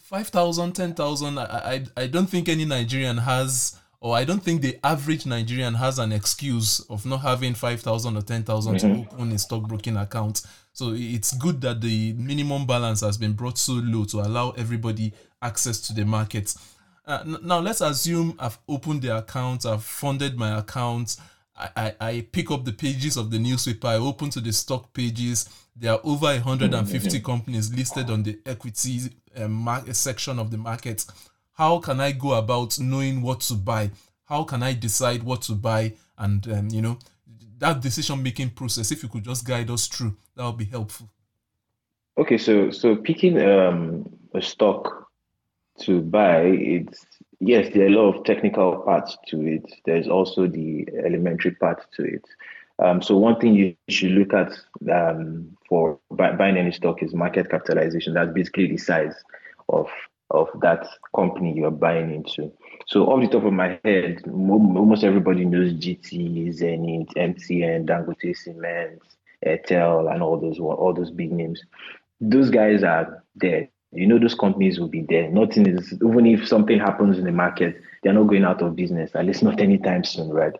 5,000, 0.00 0.72
10,000, 0.72 1.38
I, 1.38 1.42
I, 1.44 1.84
I 1.96 2.06
don't 2.06 2.28
think 2.28 2.48
any 2.48 2.64
Nigerian 2.64 3.18
has 3.18 3.76
or 4.02 4.16
I 4.16 4.24
don't 4.24 4.42
think 4.42 4.62
the 4.62 4.76
average 4.82 5.26
Nigerian 5.26 5.74
has 5.74 6.00
an 6.00 6.10
excuse 6.10 6.80
of 6.90 7.06
not 7.06 7.18
having 7.20 7.54
5,000 7.54 8.16
or 8.16 8.20
10,000 8.20 8.74
mm-hmm. 8.74 9.02
to 9.04 9.14
open 9.14 9.30
a 9.30 9.38
stockbroking 9.38 9.96
account. 9.96 10.42
So 10.72 10.92
it's 10.96 11.32
good 11.34 11.60
that 11.60 11.80
the 11.80 12.12
minimum 12.14 12.66
balance 12.66 13.02
has 13.02 13.16
been 13.16 13.32
brought 13.32 13.58
so 13.58 13.74
low 13.74 14.04
to 14.06 14.18
allow 14.22 14.50
everybody 14.58 15.12
access 15.40 15.80
to 15.82 15.94
the 15.94 16.04
market. 16.04 16.52
Uh, 17.06 17.36
now 17.44 17.60
let's 17.60 17.80
assume 17.80 18.34
I've 18.40 18.58
opened 18.68 19.02
the 19.02 19.16
account, 19.16 19.64
I've 19.64 19.84
funded 19.84 20.36
my 20.36 20.58
account, 20.58 21.16
I, 21.56 21.68
I, 21.76 21.94
I, 22.00 22.26
pick 22.32 22.50
up 22.50 22.64
the 22.64 22.72
pages 22.72 23.16
of 23.16 23.30
the 23.30 23.38
newspaper, 23.38 23.86
I 23.86 23.96
open 23.96 24.30
to 24.30 24.40
the 24.40 24.52
stock 24.52 24.92
pages. 24.92 25.48
There 25.76 25.92
are 25.92 26.00
over 26.02 26.26
150 26.26 27.08
mm-hmm. 27.08 27.24
companies 27.24 27.72
listed 27.72 28.10
on 28.10 28.24
the 28.24 28.40
equity 28.46 29.00
uh, 29.36 29.46
market 29.46 29.94
section 29.94 30.40
of 30.40 30.50
the 30.50 30.58
market 30.58 31.04
how 31.62 31.78
can 31.78 32.00
I 32.00 32.10
go 32.10 32.32
about 32.32 32.80
knowing 32.80 33.22
what 33.22 33.38
to 33.42 33.54
buy? 33.54 33.92
How 34.24 34.42
can 34.42 34.64
I 34.64 34.72
decide 34.72 35.22
what 35.22 35.42
to 35.42 35.52
buy? 35.52 35.92
And 36.18 36.44
um, 36.48 36.68
you 36.70 36.82
know, 36.82 36.98
that 37.58 37.80
decision 37.80 38.20
making 38.20 38.50
process. 38.50 38.90
If 38.90 39.04
you 39.04 39.08
could 39.08 39.22
just 39.22 39.46
guide 39.46 39.70
us 39.70 39.86
through, 39.86 40.16
that 40.34 40.44
would 40.44 40.58
be 40.58 40.64
helpful. 40.64 41.08
Okay, 42.18 42.36
so 42.36 42.72
so 42.72 42.96
picking 42.96 43.40
um, 43.40 44.10
a 44.34 44.42
stock 44.42 45.06
to 45.82 46.00
buy, 46.00 46.40
it's 46.42 47.06
yes, 47.38 47.72
there 47.72 47.84
are 47.84 47.92
a 47.92 47.96
lot 47.96 48.16
of 48.16 48.24
technical 48.24 48.78
parts 48.78 49.16
to 49.28 49.46
it. 49.46 49.64
There's 49.86 50.08
also 50.08 50.48
the 50.48 50.88
elementary 51.06 51.52
part 51.52 51.86
to 51.96 52.02
it. 52.02 52.24
Um, 52.80 53.00
so 53.00 53.16
one 53.16 53.38
thing 53.38 53.54
you 53.54 53.76
should 53.88 54.10
look 54.12 54.34
at 54.34 54.52
um, 54.92 55.56
for 55.68 56.00
buying 56.10 56.56
any 56.56 56.72
stock 56.72 57.04
is 57.04 57.14
market 57.14 57.50
capitalization. 57.50 58.14
That's 58.14 58.32
basically 58.32 58.66
the 58.66 58.78
size 58.78 59.14
of 59.68 59.88
of 60.32 60.48
that 60.60 60.88
company 61.14 61.52
you're 61.54 61.70
buying 61.70 62.12
into. 62.12 62.50
So 62.86 63.06
off 63.06 63.20
the 63.20 63.28
top 63.28 63.44
of 63.44 63.52
my 63.52 63.78
head, 63.84 64.22
almost 64.26 65.04
everybody 65.04 65.44
knows 65.44 65.72
GT, 65.74 66.52
Zenith, 66.52 67.08
MTN, 67.16 67.86
Dangote 67.86 68.36
Cement, 68.36 69.00
Airtel, 69.46 70.12
and 70.12 70.22
all 70.22 70.40
those 70.40 70.58
all 70.58 70.92
those 70.94 71.10
big 71.10 71.32
names. 71.32 71.62
Those 72.20 72.50
guys 72.50 72.82
are 72.82 73.22
there. 73.36 73.68
You 73.92 74.06
know 74.06 74.18
those 74.18 74.34
companies 74.34 74.80
will 74.80 74.88
be 74.88 75.02
there. 75.02 75.30
Nothing 75.30 75.66
is 75.66 75.92
even 75.92 76.26
if 76.26 76.48
something 76.48 76.78
happens 76.78 77.18
in 77.18 77.24
the 77.24 77.32
market, 77.32 77.80
they're 78.02 78.14
not 78.14 78.28
going 78.28 78.44
out 78.44 78.62
of 78.62 78.74
business. 78.74 79.14
At 79.14 79.26
least 79.26 79.42
not 79.42 79.60
anytime 79.60 80.02
soon, 80.02 80.30
right? 80.30 80.54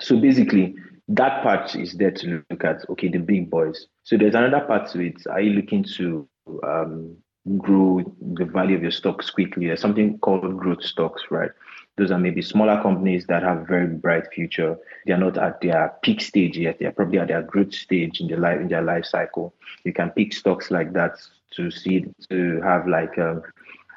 So 0.00 0.18
basically, 0.18 0.74
that 1.08 1.42
part 1.42 1.76
is 1.76 1.92
there 1.94 2.10
to 2.10 2.42
look 2.50 2.64
at. 2.64 2.88
Okay, 2.90 3.08
the 3.08 3.18
big 3.18 3.48
boys. 3.48 3.86
So 4.02 4.16
there's 4.16 4.34
another 4.34 4.64
part 4.66 4.90
to 4.90 5.00
it. 5.00 5.24
Are 5.30 5.40
you 5.40 5.52
looking 5.52 5.84
to 5.96 6.28
um, 6.64 7.16
grow 7.58 8.02
the 8.20 8.44
value 8.44 8.76
of 8.76 8.82
your 8.82 8.92
stocks 8.92 9.30
quickly. 9.30 9.66
There's 9.66 9.80
something 9.80 10.18
called 10.18 10.58
growth 10.58 10.82
stocks, 10.82 11.22
right? 11.30 11.50
Those 11.98 12.10
are 12.10 12.18
maybe 12.18 12.40
smaller 12.40 12.80
companies 12.80 13.26
that 13.26 13.42
have 13.42 13.66
very 13.66 13.86
bright 13.86 14.32
future. 14.32 14.78
They 15.06 15.12
are 15.12 15.18
not 15.18 15.36
at 15.36 15.60
their 15.60 15.94
peak 16.02 16.20
stage 16.20 16.56
yet. 16.56 16.78
They 16.78 16.86
are 16.86 16.92
probably 16.92 17.18
at 17.18 17.28
their 17.28 17.42
growth 17.42 17.74
stage 17.74 18.20
in 18.20 18.28
their 18.28 18.38
life 18.38 18.60
in 18.60 18.68
their 18.68 18.82
life 18.82 19.04
cycle. 19.04 19.54
You 19.84 19.92
can 19.92 20.10
pick 20.10 20.32
stocks 20.32 20.70
like 20.70 20.92
that 20.94 21.18
to 21.56 21.70
see 21.70 22.06
to 22.30 22.60
have 22.62 22.88
like 22.88 23.18
um, 23.18 23.42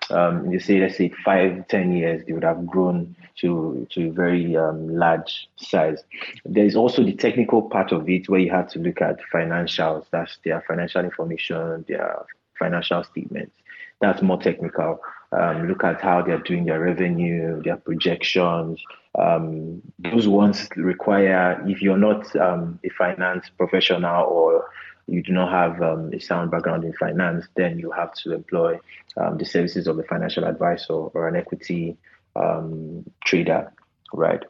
um, 0.09 0.51
you 0.51 0.59
say 0.59 0.79
let's 0.79 0.97
say 0.97 1.13
five 1.23 1.67
ten 1.69 1.93
years 1.93 2.25
they 2.25 2.33
would 2.33 2.43
have 2.43 2.65
grown 2.65 3.15
to 3.37 3.87
to 3.91 4.09
a 4.09 4.11
very 4.11 4.57
um, 4.57 4.89
large 4.89 5.47
size. 5.55 6.03
There 6.43 6.65
is 6.65 6.75
also 6.75 7.01
the 7.01 7.13
technical 7.13 7.61
part 7.61 7.93
of 7.93 8.09
it 8.09 8.27
where 8.27 8.41
you 8.41 8.51
have 8.51 8.69
to 8.71 8.79
look 8.79 9.01
at 9.01 9.19
financials. 9.33 10.05
That's 10.11 10.37
their 10.43 10.65
financial 10.67 11.05
information, 11.05 11.85
their 11.87 12.25
financial 12.57 13.03
statements. 13.03 13.55
That's 14.01 14.21
more 14.21 14.41
technical. 14.41 14.99
Um, 15.31 15.67
look 15.67 15.83
at 15.83 16.01
how 16.01 16.21
they're 16.21 16.39
doing 16.39 16.65
their 16.65 16.79
revenue, 16.79 17.61
their 17.63 17.77
projections. 17.77 18.81
Um, 19.17 19.81
those 19.99 20.27
ones 20.27 20.67
require, 20.75 21.61
if 21.67 21.81
you're 21.81 21.97
not 21.97 22.35
um, 22.35 22.79
a 22.83 22.89
finance 22.89 23.49
professional 23.57 24.25
or 24.25 24.65
you 25.07 25.21
do 25.21 25.31
not 25.31 25.51
have 25.51 25.81
um, 25.81 26.11
a 26.13 26.19
sound 26.19 26.51
background 26.51 26.83
in 26.83 26.93
finance, 26.93 27.45
then 27.55 27.79
you 27.79 27.91
have 27.91 28.13
to 28.15 28.33
employ 28.33 28.79
um, 29.17 29.37
the 29.37 29.45
services 29.45 29.87
of 29.87 29.99
a 29.99 30.03
financial 30.03 30.45
advisor 30.45 30.93
or 30.93 31.27
an 31.27 31.35
equity 31.35 31.97
um, 32.35 33.05
trader, 33.23 33.71
right? 34.13 34.43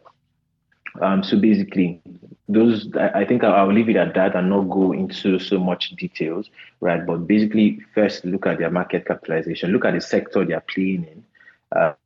Um, 1.02 1.24
so 1.24 1.38
basically, 1.38 2.02
those 2.48 2.88
I 2.96 3.26
think 3.26 3.44
I'll 3.44 3.74
leave 3.74 3.90
it 3.90 3.96
at 3.96 4.14
that 4.14 4.36
and 4.36 4.50
not 4.50 4.70
go 4.70 4.92
into 4.92 5.40
so 5.40 5.60
much 5.60 5.90
details, 5.96 6.50
right? 6.80 7.06
But 7.06 7.28
basically, 7.28 7.80
first 7.94 8.24
look 8.26 8.46
at 8.46 8.60
their 8.60 8.72
market 8.72 9.06
capitalization, 9.06 9.72
look 9.72 9.86
at 9.86 9.94
the 9.94 10.02
sector 10.02 10.46
they 10.46 10.54
are 10.54 10.62
playing 10.62 11.06
in. 11.06 11.24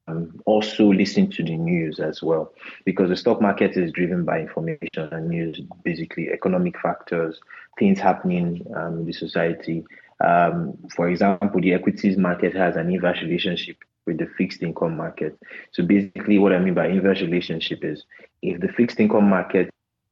Um, 0.07 0.41
also 0.45 0.91
listen 0.91 1.29
to 1.31 1.43
the 1.43 1.55
news 1.55 1.99
as 1.99 2.23
well, 2.23 2.53
because 2.85 3.09
the 3.09 3.17
stock 3.17 3.41
market 3.41 3.77
is 3.77 3.91
driven 3.91 4.23
by 4.25 4.39
information 4.39 5.09
and 5.11 5.27
news, 5.29 5.61
basically 5.83 6.29
economic 6.29 6.79
factors, 6.79 7.39
things 7.77 7.99
happening 7.99 8.65
um, 8.75 8.99
in 8.99 9.05
the 9.05 9.13
society. 9.13 9.85
Um, 10.21 10.77
for 10.95 11.09
example, 11.09 11.61
the 11.61 11.73
equities 11.73 12.17
market 12.17 12.55
has 12.55 12.77
an 12.77 12.91
inverse 12.91 13.21
relationship 13.21 13.77
with 14.09 14.17
the 14.17 14.27
fixed 14.37 14.63
income 14.63 14.97
market. 14.97 15.37
So 15.71 15.83
basically, 15.83 16.39
what 16.39 16.51
I 16.51 16.59
mean 16.59 16.73
by 16.73 16.87
inverse 16.87 17.21
relationship 17.21 17.83
is 17.83 18.03
if 18.41 18.59
the 18.59 18.67
fixed 18.69 18.99
income 18.99 19.29
market 19.29 19.69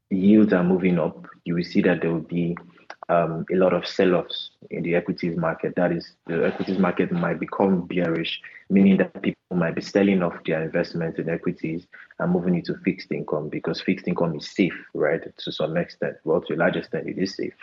yields 0.09 0.53
are 0.53 0.63
moving 0.63 0.99
up, 0.99 1.25
you 1.43 1.55
will 1.55 1.63
see 1.63 1.81
that 1.81 2.01
there 2.01 2.13
will 2.13 2.21
be 2.21 2.55
um, 3.09 3.45
a 3.51 3.55
lot 3.55 3.73
of 3.73 3.87
sell-offs 3.87 4.51
in 4.69 4.83
the 4.83 4.95
equities 4.95 5.37
market. 5.37 5.75
That 5.75 5.91
is, 5.91 6.13
the 6.27 6.45
equities 6.45 6.77
market 6.77 7.11
might 7.11 7.39
become 7.39 7.87
bearish, 7.87 8.39
meaning 8.69 8.97
that 8.97 9.21
people 9.21 9.41
might 9.55 9.75
be 9.75 9.81
selling 9.81 10.21
off 10.21 10.35
their 10.45 10.61
investments 10.61 11.19
in 11.19 11.29
equities 11.29 11.87
and 12.19 12.31
moving 12.31 12.55
into 12.55 12.75
fixed 12.85 13.11
income 13.11 13.49
because 13.49 13.81
fixed 13.81 14.07
income 14.07 14.35
is 14.35 14.49
safe, 14.49 14.77
right? 14.93 15.21
To 15.37 15.51
some 15.51 15.77
extent, 15.77 16.17
well, 16.23 16.41
to 16.41 16.53
a 16.53 16.57
large 16.57 16.75
extent, 16.75 17.07
it 17.07 17.17
is 17.17 17.35
safe. 17.35 17.53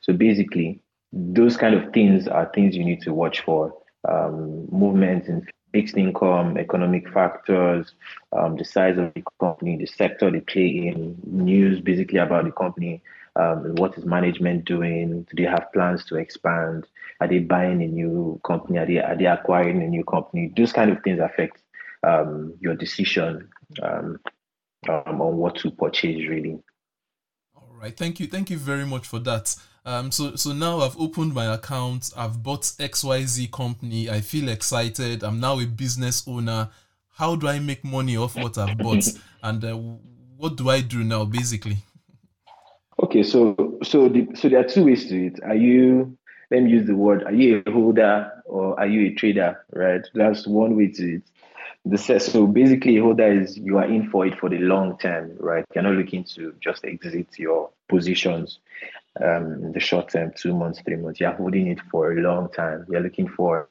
So 0.00 0.12
basically, 0.12 0.80
those 1.12 1.56
kind 1.56 1.74
of 1.74 1.92
things 1.92 2.26
are 2.28 2.50
things 2.54 2.76
you 2.76 2.84
need 2.84 3.02
to 3.02 3.12
watch 3.12 3.40
for. 3.42 3.74
Um, 4.08 4.66
movements 4.72 5.28
in 5.28 5.46
fixed 5.72 5.96
income, 5.96 6.56
economic 6.58 7.08
factors, 7.12 7.94
um, 8.32 8.56
the 8.56 8.64
size 8.64 8.98
of 8.98 9.12
the 9.14 9.22
company, 9.40 9.76
the 9.76 9.86
sector 9.86 10.30
they 10.30 10.40
play 10.40 10.68
in, 10.68 11.16
news 11.24 11.80
basically 11.80 12.18
about 12.18 12.44
the 12.44 12.52
company, 12.52 13.02
um, 13.36 13.74
what 13.76 13.96
is 13.96 14.04
management 14.04 14.64
doing? 14.64 15.22
Do 15.22 15.42
they 15.42 15.48
have 15.48 15.72
plans 15.72 16.04
to 16.06 16.16
expand? 16.16 16.86
Are 17.20 17.28
they 17.28 17.38
buying 17.38 17.82
a 17.82 17.86
new 17.86 18.40
company? 18.44 18.78
Are 18.78 18.86
they 18.86 18.98
are 18.98 19.16
they 19.16 19.26
acquiring 19.26 19.82
a 19.82 19.86
new 19.86 20.04
company? 20.04 20.52
Those 20.54 20.72
kind 20.72 20.90
of 20.90 21.02
things 21.02 21.18
affect 21.18 21.58
um, 22.02 22.54
your 22.60 22.74
decision 22.74 23.48
um, 23.82 24.18
um, 24.88 25.22
on 25.22 25.36
what 25.36 25.56
to 25.56 25.70
purchase 25.70 26.28
really. 26.28 26.58
All 27.56 27.74
right, 27.80 27.96
thank 27.96 28.20
you, 28.20 28.26
thank 28.26 28.50
you 28.50 28.58
very 28.58 28.84
much 28.84 29.06
for 29.06 29.18
that. 29.20 29.56
Um, 29.84 30.12
so 30.12 30.36
so 30.36 30.52
now 30.52 30.80
I've 30.80 30.98
opened 30.98 31.34
my 31.34 31.54
account. 31.54 32.12
I've 32.16 32.42
bought 32.42 32.62
XYZ 32.62 33.50
company. 33.50 34.08
I 34.08 34.20
feel 34.20 34.48
excited. 34.48 35.24
I'm 35.24 35.40
now 35.40 35.58
a 35.58 35.66
business 35.66 36.22
owner. 36.26 36.68
How 37.14 37.34
do 37.36 37.48
I 37.48 37.58
make 37.58 37.84
money 37.84 38.16
off 38.16 38.36
what 38.36 38.58
I've 38.58 38.78
bought? 38.78 39.04
And 39.42 39.64
uh, 39.64 39.74
what 40.36 40.56
do 40.56 40.70
I 40.70 40.82
do 40.82 41.02
now, 41.02 41.24
basically? 41.24 41.78
Okay, 43.02 43.24
so 43.24 43.78
so 43.82 44.08
the, 44.08 44.28
so 44.34 44.48
there 44.48 44.60
are 44.60 44.68
two 44.68 44.84
ways 44.84 45.08
to 45.08 45.26
it. 45.26 45.40
Are 45.42 45.56
you 45.56 46.16
let 46.52 46.62
me 46.62 46.70
use 46.70 46.86
the 46.86 46.94
word, 46.94 47.24
are 47.24 47.32
you 47.32 47.62
a 47.66 47.70
holder 47.70 48.30
or 48.44 48.78
are 48.78 48.86
you 48.86 49.08
a 49.08 49.14
trader? 49.14 49.64
Right? 49.72 50.02
That's 50.14 50.46
one 50.46 50.76
way 50.76 50.88
to 50.88 51.16
it. 51.16 51.22
The 51.84 51.98
so 51.98 52.46
basically 52.46 52.98
holder 52.98 53.32
is 53.32 53.58
you 53.58 53.78
are 53.78 53.86
in 53.86 54.08
for 54.10 54.24
it 54.26 54.38
for 54.38 54.48
the 54.48 54.58
long 54.58 54.96
term, 54.98 55.32
right? 55.40 55.64
You're 55.74 55.82
not 55.82 55.94
looking 55.94 56.22
to 56.36 56.54
just 56.60 56.84
exit 56.84 57.26
your 57.36 57.70
positions 57.88 58.60
um, 59.20 59.64
in 59.64 59.72
the 59.72 59.80
short 59.80 60.10
term, 60.10 60.32
two 60.36 60.54
months, 60.54 60.80
three 60.84 60.96
months. 60.96 61.20
You're 61.20 61.32
holding 61.32 61.66
it 61.66 61.80
for 61.90 62.12
a 62.12 62.20
long 62.20 62.48
time. 62.50 62.86
You're 62.88 63.00
looking 63.00 63.28
for 63.28 63.68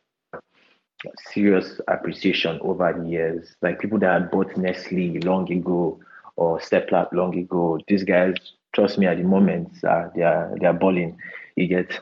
serious 1.31 1.81
appreciation 1.87 2.59
over 2.61 2.93
the 2.93 3.09
years. 3.09 3.55
Like 3.61 3.79
people 3.79 3.99
that 3.99 4.31
bought 4.31 4.55
Nestle 4.57 5.19
long 5.19 5.51
ago 5.51 5.99
or 6.35 6.59
Seplat 6.59 7.11
long 7.11 7.37
ago, 7.37 7.79
these 7.87 8.03
guys, 8.03 8.35
trust 8.73 8.97
me, 8.97 9.07
at 9.07 9.17
the 9.17 9.23
moment, 9.23 9.71
uh, 9.83 10.09
they 10.15 10.21
are 10.23 10.55
they 10.59 10.67
are 10.67 10.73
balling. 10.73 11.17
You 11.55 11.67
get. 11.67 11.99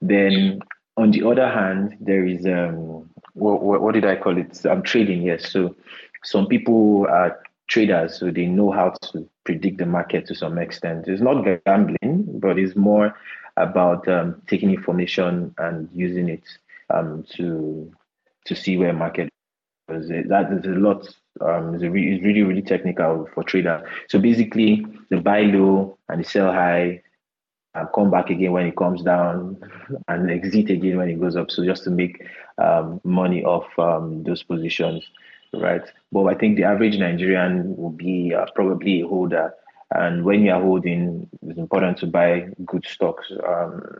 Then 0.00 0.60
on 0.96 1.10
the 1.10 1.26
other 1.26 1.48
hand, 1.48 1.96
there 2.00 2.24
is 2.24 2.46
um, 2.46 3.08
what, 3.34 3.62
what, 3.62 3.82
what 3.82 3.94
did 3.94 4.04
I 4.06 4.16
call 4.16 4.38
it? 4.38 4.64
I'm 4.64 4.82
trading. 4.82 5.22
Yes. 5.22 5.50
So 5.50 5.74
some 6.24 6.46
people 6.46 7.06
are 7.08 7.38
traders, 7.68 8.18
so 8.18 8.30
they 8.30 8.46
know 8.46 8.70
how 8.70 8.90
to 8.90 9.28
predict 9.44 9.78
the 9.78 9.86
market 9.86 10.26
to 10.26 10.34
some 10.34 10.58
extent. 10.58 11.08
It's 11.08 11.22
not 11.22 11.44
gambling, 11.64 12.38
but 12.40 12.58
it's 12.58 12.76
more 12.76 13.16
about 13.56 14.06
um, 14.08 14.40
taking 14.46 14.70
information 14.70 15.54
and 15.58 15.88
using 15.92 16.28
it 16.28 16.44
um, 16.90 17.24
to 17.36 17.92
to 18.44 18.54
see 18.54 18.76
where 18.76 18.92
market 18.92 19.28
is. 19.88 20.08
That 20.08 20.52
is 20.52 20.64
a 20.64 20.78
lot. 20.78 21.08
Um, 21.40 21.74
it's, 21.74 21.84
re- 21.84 22.14
it's 22.14 22.24
really 22.24 22.42
really 22.42 22.62
technical 22.62 23.28
for 23.34 23.42
trader. 23.42 23.88
So 24.08 24.18
basically, 24.18 24.86
the 25.10 25.20
buy 25.20 25.42
low 25.42 25.98
and 26.08 26.20
the 26.20 26.28
sell 26.28 26.52
high, 26.52 27.02
and 27.74 27.88
come 27.94 28.10
back 28.10 28.30
again 28.30 28.52
when 28.52 28.66
it 28.66 28.76
comes 28.76 29.02
down, 29.02 29.58
and 30.08 30.30
exit 30.30 30.70
again 30.70 30.98
when 30.98 31.10
it 31.10 31.20
goes 31.20 31.36
up. 31.36 31.50
So 31.50 31.64
just 31.64 31.84
to 31.84 31.90
make 31.90 32.24
um, 32.58 33.00
money 33.04 33.44
off 33.44 33.66
um, 33.78 34.22
those 34.22 34.42
positions 34.42 35.04
right? 35.60 35.82
But 36.12 36.24
I 36.26 36.34
think 36.34 36.56
the 36.56 36.64
average 36.64 36.98
Nigerian 36.98 37.76
will 37.76 37.90
be 37.90 38.34
uh, 38.34 38.46
probably 38.54 39.00
a 39.00 39.06
holder. 39.06 39.54
And 39.94 40.24
when 40.24 40.42
you 40.42 40.52
are 40.52 40.60
holding, 40.60 41.28
it's 41.42 41.58
important 41.58 41.98
to 41.98 42.06
buy 42.06 42.48
good 42.64 42.84
stocks, 42.86 43.30
um, 43.46 43.98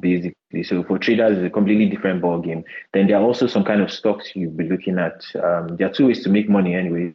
basically. 0.00 0.62
So 0.62 0.84
for 0.84 0.98
traders, 0.98 1.38
it's 1.38 1.46
a 1.46 1.50
completely 1.50 1.88
different 1.88 2.22
ball 2.22 2.40
game. 2.40 2.64
Then 2.94 3.08
there 3.08 3.16
are 3.16 3.22
also 3.22 3.46
some 3.46 3.64
kind 3.64 3.80
of 3.80 3.90
stocks 3.90 4.30
you'll 4.34 4.52
be 4.52 4.68
looking 4.68 4.98
at. 4.98 5.24
Um, 5.42 5.76
there 5.76 5.88
are 5.88 5.92
two 5.92 6.06
ways 6.06 6.22
to 6.22 6.30
make 6.30 6.48
money, 6.48 6.74
anyways. 6.74 7.14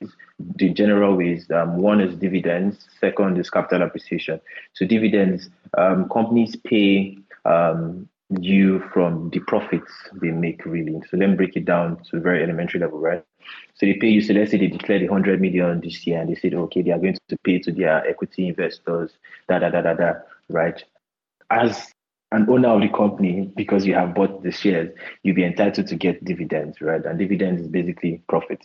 The 0.57 0.69
general 0.69 1.15
ways. 1.15 1.49
Um, 1.49 1.77
one 1.77 2.01
is 2.01 2.15
dividends. 2.15 2.87
Second 2.99 3.37
is 3.37 3.49
capital 3.49 3.83
appreciation. 3.83 4.41
So 4.73 4.85
dividends, 4.85 5.49
um, 5.77 6.09
companies 6.09 6.55
pay 6.57 7.17
um, 7.45 8.09
you 8.39 8.79
from 8.93 9.29
the 9.31 9.39
profits 9.39 9.91
they 10.21 10.31
make 10.31 10.65
really. 10.65 11.01
So 11.09 11.17
let 11.17 11.29
me 11.29 11.35
break 11.35 11.55
it 11.55 11.65
down 11.65 11.97
to 12.09 12.17
a 12.17 12.19
very 12.19 12.43
elementary 12.43 12.79
level, 12.79 12.99
right? 12.99 13.23
So 13.75 13.85
they 13.85 13.93
pay 13.93 14.07
you, 14.07 14.21
so 14.21 14.33
let's 14.33 14.51
say 14.51 14.57
they 14.57 14.67
declared 14.67 15.01
100 15.01 15.41
million 15.41 15.81
this 15.81 16.05
year 16.05 16.21
and 16.21 16.29
they 16.29 16.35
said, 16.35 16.53
okay, 16.53 16.81
they 16.81 16.91
are 16.91 16.99
going 16.99 17.17
to 17.27 17.37
pay 17.43 17.59
to 17.59 17.71
their 17.71 18.05
equity 18.07 18.47
investors, 18.47 19.11
da, 19.49 19.59
da, 19.59 19.69
da, 19.69 19.81
da, 19.81 19.93
da, 19.93 20.13
right? 20.49 20.83
As 21.49 21.91
an 22.31 22.49
owner 22.49 22.69
of 22.69 22.81
the 22.81 22.87
company, 22.87 23.51
because 23.55 23.85
you 23.85 23.93
have 23.93 24.15
bought 24.15 24.41
the 24.43 24.51
shares, 24.51 24.95
you'll 25.23 25.35
be 25.35 25.43
entitled 25.43 25.87
to 25.87 25.95
get 25.95 26.23
dividends, 26.23 26.79
right? 26.79 27.03
And 27.03 27.19
dividends 27.19 27.61
is 27.61 27.67
basically 27.67 28.21
profit, 28.29 28.61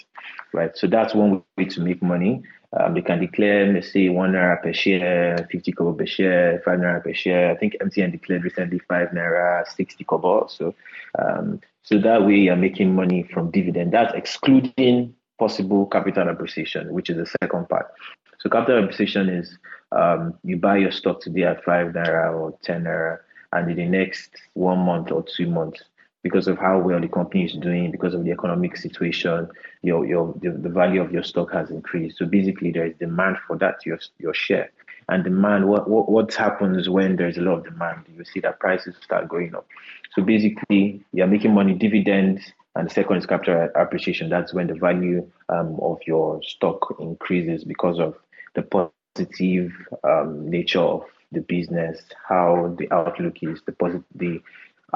right? 0.52 0.76
So 0.76 0.87
that's 0.87 1.14
one 1.14 1.42
way 1.57 1.64
to 1.64 1.81
make 1.81 2.00
money. 2.02 2.42
Um, 2.78 2.94
they 2.94 3.02
can 3.02 3.20
declare, 3.20 3.72
let's 3.72 3.92
say, 3.92 4.08
one 4.08 4.32
naira 4.32 4.62
per 4.62 4.72
share, 4.72 5.46
50 5.50 5.72
kobo 5.72 5.92
per 5.94 6.06
share, 6.06 6.60
five 6.64 6.78
naira 6.78 7.02
per 7.02 7.14
share. 7.14 7.50
I 7.50 7.56
think 7.56 7.76
MTN 7.82 8.12
declared 8.12 8.44
recently 8.44 8.80
five 8.80 9.08
naira, 9.10 9.66
60 9.66 10.04
kobo. 10.04 10.46
So, 10.48 10.74
um, 11.18 11.60
so 11.82 11.98
that 11.98 12.26
way 12.26 12.34
you're 12.34 12.56
making 12.56 12.94
money 12.94 13.22
from 13.22 13.50
dividend. 13.50 13.92
That's 13.92 14.14
excluding 14.14 15.14
possible 15.38 15.86
capital 15.86 16.28
appreciation, 16.28 16.92
which 16.92 17.08
is 17.10 17.16
the 17.16 17.26
second 17.40 17.68
part. 17.68 17.92
So 18.38 18.50
capital 18.50 18.82
appreciation 18.82 19.28
is 19.28 19.56
um, 19.92 20.34
you 20.44 20.56
buy 20.56 20.78
your 20.78 20.92
stock 20.92 21.20
today 21.20 21.44
at 21.44 21.64
five 21.64 21.92
naira 21.92 22.34
or 22.34 22.58
10 22.62 22.84
naira, 22.84 23.18
and 23.52 23.70
in 23.70 23.76
the 23.76 23.86
next 23.86 24.30
one 24.54 24.80
month 24.80 25.10
or 25.10 25.24
two 25.24 25.48
months, 25.48 25.82
because 26.26 26.48
of 26.48 26.58
how 26.58 26.76
well 26.76 27.00
the 27.00 27.06
company 27.06 27.44
is 27.44 27.52
doing, 27.52 27.92
because 27.92 28.12
of 28.12 28.24
the 28.24 28.32
economic 28.32 28.76
situation, 28.76 29.48
your 29.82 30.04
your 30.04 30.34
the, 30.42 30.50
the 30.50 30.68
value 30.68 31.00
of 31.00 31.12
your 31.12 31.22
stock 31.22 31.52
has 31.52 31.70
increased. 31.70 32.18
So 32.18 32.26
basically, 32.26 32.72
there 32.72 32.86
is 32.86 32.96
demand 32.98 33.36
for 33.46 33.56
that 33.58 33.86
your 33.86 34.00
your 34.18 34.34
share, 34.34 34.72
and 35.08 35.22
demand. 35.22 35.68
What 35.68 35.88
what 35.88 36.10
what 36.10 36.34
happens 36.34 36.88
when 36.88 37.14
there's 37.14 37.38
a 37.38 37.42
lot 37.42 37.58
of 37.58 37.64
demand? 37.64 38.06
You 38.16 38.24
see 38.24 38.40
that 38.40 38.58
prices 38.58 38.96
start 39.00 39.28
going 39.28 39.54
up. 39.54 39.68
So 40.14 40.22
basically, 40.22 41.00
you're 41.12 41.28
making 41.28 41.54
money 41.54 41.74
dividends, 41.74 42.42
and 42.74 42.88
the 42.88 42.92
second 42.92 43.18
is 43.18 43.26
capital 43.26 43.68
appreciation. 43.76 44.28
That's 44.28 44.52
when 44.52 44.66
the 44.66 44.74
value 44.74 45.30
um, 45.48 45.78
of 45.80 46.00
your 46.08 46.42
stock 46.42 46.96
increases 46.98 47.62
because 47.62 48.00
of 48.00 48.16
the 48.56 48.62
positive 48.62 49.70
um, 50.02 50.50
nature 50.50 50.80
of 50.80 51.04
the 51.30 51.40
business, 51.40 52.00
how 52.28 52.74
the 52.78 52.92
outlook 52.92 53.36
is, 53.42 53.60
the 53.66 53.72
positive, 53.72 54.04
the 54.14 54.40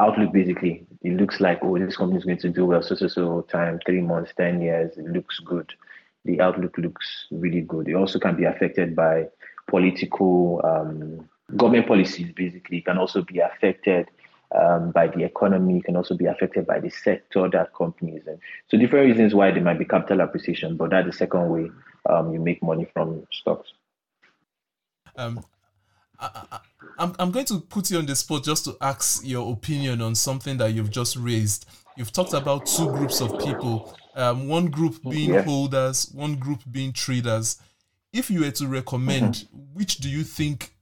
outlook 0.00 0.32
basically. 0.32 0.86
It 1.02 1.16
looks 1.16 1.40
like 1.40 1.60
oh 1.62 1.78
this 1.78 1.96
company 1.96 2.18
is 2.18 2.24
going 2.24 2.38
to 2.38 2.48
do 2.48 2.66
well 2.66 2.82
so 2.82 2.94
so 2.94 3.08
so 3.08 3.42
time 3.42 3.78
three 3.86 4.00
months 4.00 4.32
ten 4.36 4.60
years. 4.60 4.96
It 4.96 5.06
looks 5.06 5.38
good. 5.40 5.72
The 6.24 6.40
outlook 6.40 6.76
looks 6.78 7.26
really 7.30 7.62
good. 7.62 7.88
It 7.88 7.94
also 7.94 8.18
can 8.18 8.36
be 8.36 8.44
affected 8.44 8.94
by 8.94 9.26
political 9.68 10.60
um, 10.64 11.28
government 11.56 11.86
policies 11.86 12.32
basically. 12.34 12.78
It 12.78 12.86
can 12.86 12.98
also 12.98 13.22
be 13.22 13.38
affected 13.40 14.08
um, 14.54 14.90
by 14.90 15.06
the 15.06 15.24
economy. 15.24 15.78
It 15.78 15.84
can 15.84 15.96
also 15.96 16.16
be 16.16 16.26
affected 16.26 16.66
by 16.66 16.80
the 16.80 16.90
sector 16.90 17.48
that 17.48 17.74
company 17.74 18.16
is 18.16 18.26
in. 18.26 18.38
So 18.68 18.78
different 18.78 19.06
reasons 19.06 19.34
why 19.34 19.50
there 19.50 19.62
might 19.62 19.78
be 19.78 19.84
capital 19.84 20.20
appreciation 20.20 20.76
but 20.76 20.90
that's 20.90 21.06
the 21.06 21.12
second 21.12 21.48
way 21.48 21.70
um, 22.08 22.32
you 22.32 22.40
make 22.40 22.62
money 22.62 22.86
from 22.92 23.26
stocks. 23.32 23.72
Um, 25.16 25.44
I, 26.20 26.60
I'm, 26.98 27.14
I'm 27.18 27.30
going 27.30 27.46
to 27.46 27.60
put 27.60 27.90
you 27.90 27.98
on 27.98 28.06
the 28.06 28.14
spot 28.14 28.44
just 28.44 28.66
to 28.66 28.76
ask 28.80 29.26
your 29.26 29.52
opinion 29.52 30.02
on 30.02 30.14
something 30.14 30.58
that 30.58 30.72
you've 30.72 30.90
just 30.90 31.16
raised. 31.16 31.66
You've 31.96 32.12
talked 32.12 32.34
about 32.34 32.66
two 32.66 32.86
groups 32.88 33.20
of 33.20 33.38
people, 33.38 33.96
um, 34.14 34.48
one 34.48 34.66
group 34.66 35.02
being 35.08 35.34
yeah. 35.34 35.42
holders, 35.42 36.10
one 36.14 36.36
group 36.36 36.60
being 36.70 36.92
traders. 36.92 37.58
If 38.12 38.30
you 38.30 38.40
were 38.40 38.50
to 38.50 38.66
recommend, 38.66 39.34
mm-hmm. 39.34 39.58
which 39.74 39.98
do 39.98 40.08
you 40.08 40.24
think 40.24 40.72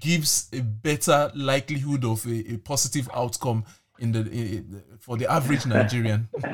gives 0.00 0.48
a 0.52 0.60
better 0.60 1.30
likelihood 1.34 2.04
of 2.04 2.24
a, 2.26 2.54
a 2.54 2.56
positive 2.56 3.08
outcome 3.14 3.64
in 3.98 4.12
the 4.12 4.20
in, 4.30 4.82
for 4.98 5.16
the 5.16 5.30
average 5.30 5.66
Nigerian? 5.66 6.28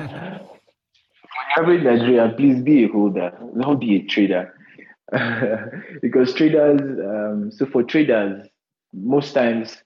average 1.57 1.83
Nigerian, 1.83 2.35
please 2.35 2.61
be 2.61 2.83
a 2.83 2.87
holder, 2.87 3.31
don't 3.59 3.79
be 3.79 3.95
a 3.97 4.03
trader. 4.03 4.53
because 6.01 6.33
traders, 6.33 6.81
um, 6.81 7.51
so 7.51 7.65
for 7.65 7.83
traders, 7.83 8.47
most 8.93 9.33
times, 9.33 9.77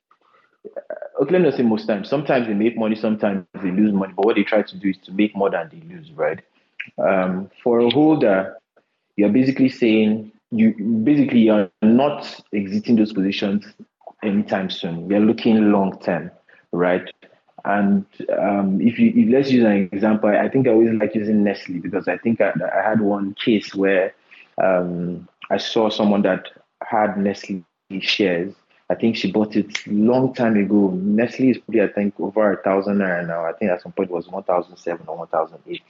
okay, 1.22 1.32
let 1.32 1.42
me 1.42 1.50
not 1.50 1.56
say 1.56 1.64
most 1.64 1.86
times, 1.86 2.10
sometimes 2.10 2.48
they 2.48 2.54
make 2.54 2.78
money, 2.78 2.96
sometimes 2.96 3.46
they 3.62 3.72
lose 3.72 3.94
money, 3.94 4.14
but 4.16 4.26
what 4.26 4.36
they 4.36 4.44
try 4.44 4.62
to 4.62 4.78
do 4.78 4.90
is 4.90 4.98
to 5.00 5.12
make 5.12 5.36
more 5.36 5.50
than 5.50 5.70
they 5.70 5.96
lose, 5.96 6.12
right? 6.12 6.40
Um, 6.98 7.50
for 7.64 7.80
a 7.80 7.90
holder, 7.90 8.58
you're 9.16 9.30
basically 9.30 9.70
saying 9.70 10.32
you 10.52 10.74
basically 11.04 11.40
you're 11.40 11.70
not 11.82 12.42
exiting 12.54 12.96
those 12.96 13.14
positions 13.14 13.66
anytime 14.24 14.70
soon. 14.70 15.10
You're 15.10 15.20
looking 15.20 15.72
long 15.72 16.00
term, 16.00 16.32
right? 16.72 17.10
And 17.66 18.06
um, 18.38 18.82
if 18.82 19.00
you 19.00 19.14
if 19.16 19.32
let's 19.32 19.52
use 19.52 19.64
an 19.64 19.90
example, 19.92 20.30
I 20.30 20.50
think 20.50 20.68
I 20.68 20.72
always 20.72 20.92
like 20.92 21.16
using 21.16 21.44
Nestle 21.44 21.80
because 21.80 22.08
I 22.08 22.18
think 22.18 22.42
I, 22.42 22.52
I 22.52 22.90
had 22.90 23.02
one 23.02 23.36
case 23.36 23.74
where 23.74 24.14
um, 24.62 25.28
I 25.50 25.58
saw 25.58 25.90
someone 25.90 26.22
that 26.24 26.48
had 26.84 27.18
Nestle 27.18 27.64
shares. 28.00 28.54
I 28.90 28.96
think 28.96 29.16
she 29.16 29.32
bought 29.32 29.56
it 29.56 29.88
long 29.88 30.34
time 30.34 30.58
ago. 30.58 30.92
Nestle 30.94 31.50
is 31.50 31.58
probably, 31.58 31.82
I 31.82 31.88
think, 31.88 32.20
over 32.20 32.52
a 32.52 32.62
thousand 32.62 32.98
now. 33.00 33.46
I 33.46 33.54
think 33.54 33.72
at 33.72 33.82
some 33.82 33.92
point 33.92 34.10
it 34.10 34.14
was 34.14 34.28
1,007 34.28 35.08
or 35.08 35.18
1,008. 35.18 35.82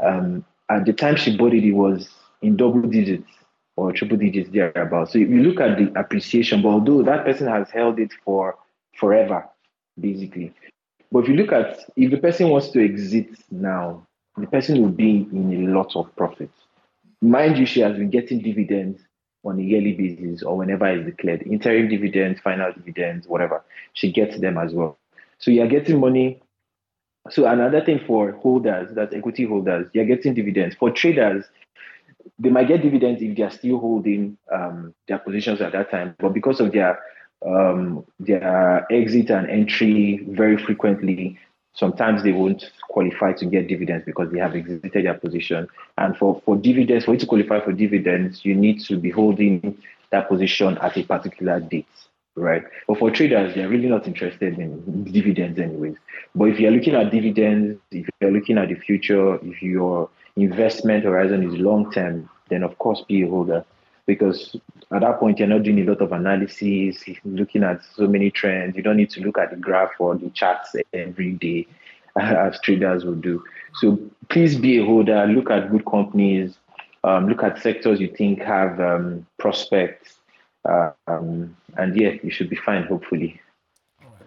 Um, 0.00 0.44
at 0.68 0.84
the 0.84 0.92
time 0.92 1.16
she 1.16 1.36
bought 1.36 1.54
it, 1.54 1.64
it 1.64 1.72
was 1.72 2.10
in 2.42 2.56
double 2.56 2.82
digits 2.82 3.30
or 3.76 3.92
triple 3.92 4.16
digits 4.16 4.50
thereabouts. 4.50 5.12
So 5.12 5.18
if 5.18 5.28
you 5.28 5.42
look 5.42 5.60
at 5.60 5.78
the 5.78 5.98
appreciation, 5.98 6.62
but 6.62 6.68
although 6.68 7.02
that 7.02 7.24
person 7.24 7.46
has 7.46 7.70
held 7.70 7.98
it 7.98 8.12
for 8.24 8.56
forever, 8.96 9.48
basically. 9.98 10.52
But 11.10 11.20
if 11.20 11.28
you 11.28 11.36
look 11.36 11.52
at 11.52 11.78
if 11.96 12.10
the 12.10 12.18
person 12.18 12.48
wants 12.50 12.68
to 12.70 12.84
exit 12.84 13.28
now, 13.50 14.06
the 14.36 14.46
person 14.46 14.80
will 14.82 14.90
be 14.90 15.28
in 15.32 15.68
a 15.68 15.78
lot 15.78 15.96
of 15.96 16.14
profits. 16.16 16.52
Mind 17.20 17.58
you, 17.58 17.66
she 17.66 17.80
has 17.80 17.96
been 17.96 18.10
getting 18.10 18.40
dividends 18.40 19.00
on 19.44 19.58
a 19.58 19.62
yearly 19.62 19.92
basis 19.92 20.42
or 20.42 20.56
whenever 20.56 20.86
it's 20.86 21.06
declared, 21.06 21.42
interim 21.42 21.88
dividends, 21.88 22.40
final 22.40 22.72
dividends, 22.72 23.26
whatever. 23.26 23.64
She 23.92 24.12
gets 24.12 24.38
them 24.40 24.58
as 24.58 24.72
well. 24.72 24.98
So 25.38 25.50
you're 25.50 25.68
getting 25.68 26.00
money. 26.00 26.42
So 27.30 27.46
another 27.46 27.84
thing 27.84 28.00
for 28.06 28.32
holders, 28.32 28.90
that's 28.94 29.14
equity 29.14 29.44
holders, 29.44 29.88
you're 29.92 30.04
getting 30.04 30.34
dividends. 30.34 30.76
For 30.76 30.90
traders, 30.90 31.44
they 32.38 32.50
might 32.50 32.68
get 32.68 32.82
dividends 32.82 33.20
if 33.22 33.36
they're 33.36 33.50
still 33.50 33.78
holding 33.78 34.38
um, 34.52 34.94
their 35.06 35.18
positions 35.18 35.60
at 35.60 35.72
that 35.72 35.90
time, 35.90 36.14
but 36.18 36.32
because 36.32 36.60
of 36.60 36.72
their 36.72 36.98
um, 37.46 38.04
their 38.18 38.84
exit 38.92 39.30
and 39.30 39.48
entry 39.48 40.26
very 40.28 40.56
frequently, 40.56 41.38
sometimes 41.78 42.24
they 42.24 42.32
won't 42.32 42.70
qualify 42.88 43.32
to 43.32 43.46
get 43.46 43.68
dividends 43.68 44.04
because 44.04 44.30
they 44.32 44.38
have 44.38 44.54
exited 44.54 45.04
their 45.06 45.14
position. 45.14 45.68
And 45.96 46.16
for, 46.16 46.42
for 46.44 46.56
dividends, 46.56 47.04
for 47.04 47.12
you 47.12 47.20
to 47.20 47.26
qualify 47.26 47.60
for 47.60 47.72
dividends, 47.72 48.44
you 48.44 48.54
need 48.54 48.80
to 48.86 48.98
be 48.98 49.10
holding 49.10 49.78
that 50.10 50.28
position 50.28 50.76
at 50.78 50.96
a 50.96 51.04
particular 51.04 51.60
date, 51.60 51.86
right? 52.34 52.64
But 52.88 52.98
for 52.98 53.10
traders, 53.10 53.54
they're 53.54 53.68
really 53.68 53.88
not 53.88 54.06
interested 54.06 54.58
in 54.58 55.04
dividends 55.04 55.58
anyways. 55.60 55.96
But 56.34 56.46
if 56.46 56.58
you're 56.58 56.72
looking 56.72 56.94
at 56.96 57.12
dividends, 57.12 57.78
if 57.92 58.08
you're 58.20 58.32
looking 58.32 58.58
at 58.58 58.68
the 58.68 58.74
future, 58.74 59.36
if 59.36 59.62
your 59.62 60.10
investment 60.36 61.04
horizon 61.04 61.48
is 61.48 61.60
long 61.60 61.92
term, 61.92 62.28
then 62.48 62.64
of 62.64 62.76
course 62.78 63.02
be 63.06 63.22
a 63.22 63.28
holder 63.28 63.64
because 64.08 64.56
at 64.90 65.02
that 65.02 65.20
point 65.20 65.38
you're 65.38 65.46
not 65.46 65.62
doing 65.62 65.80
a 65.80 65.84
lot 65.84 66.00
of 66.00 66.12
analysis, 66.12 67.04
looking 67.24 67.62
at 67.62 67.84
so 67.94 68.08
many 68.08 68.30
trends. 68.30 68.74
You 68.74 68.82
don't 68.82 68.96
need 68.96 69.10
to 69.10 69.20
look 69.20 69.36
at 69.36 69.50
the 69.50 69.56
graph 69.56 69.90
or 70.00 70.16
the 70.16 70.30
charts 70.30 70.74
every 70.94 71.32
day 71.32 71.68
as 72.18 72.58
traders 72.60 73.04
will 73.04 73.14
do. 73.14 73.44
So 73.74 74.00
please 74.30 74.56
be 74.56 74.78
a 74.78 74.84
holder, 74.84 75.26
look 75.26 75.50
at 75.50 75.70
good 75.70 75.84
companies, 75.84 76.56
um, 77.04 77.28
look 77.28 77.42
at 77.42 77.60
sectors 77.62 78.00
you 78.00 78.08
think 78.08 78.40
have 78.40 78.80
um, 78.80 79.26
prospects, 79.38 80.14
uh, 80.64 80.90
um, 81.06 81.54
and 81.76 81.94
yeah, 81.94 82.14
you 82.22 82.30
should 82.30 82.48
be 82.48 82.56
fine, 82.56 82.84
hopefully. 82.84 83.40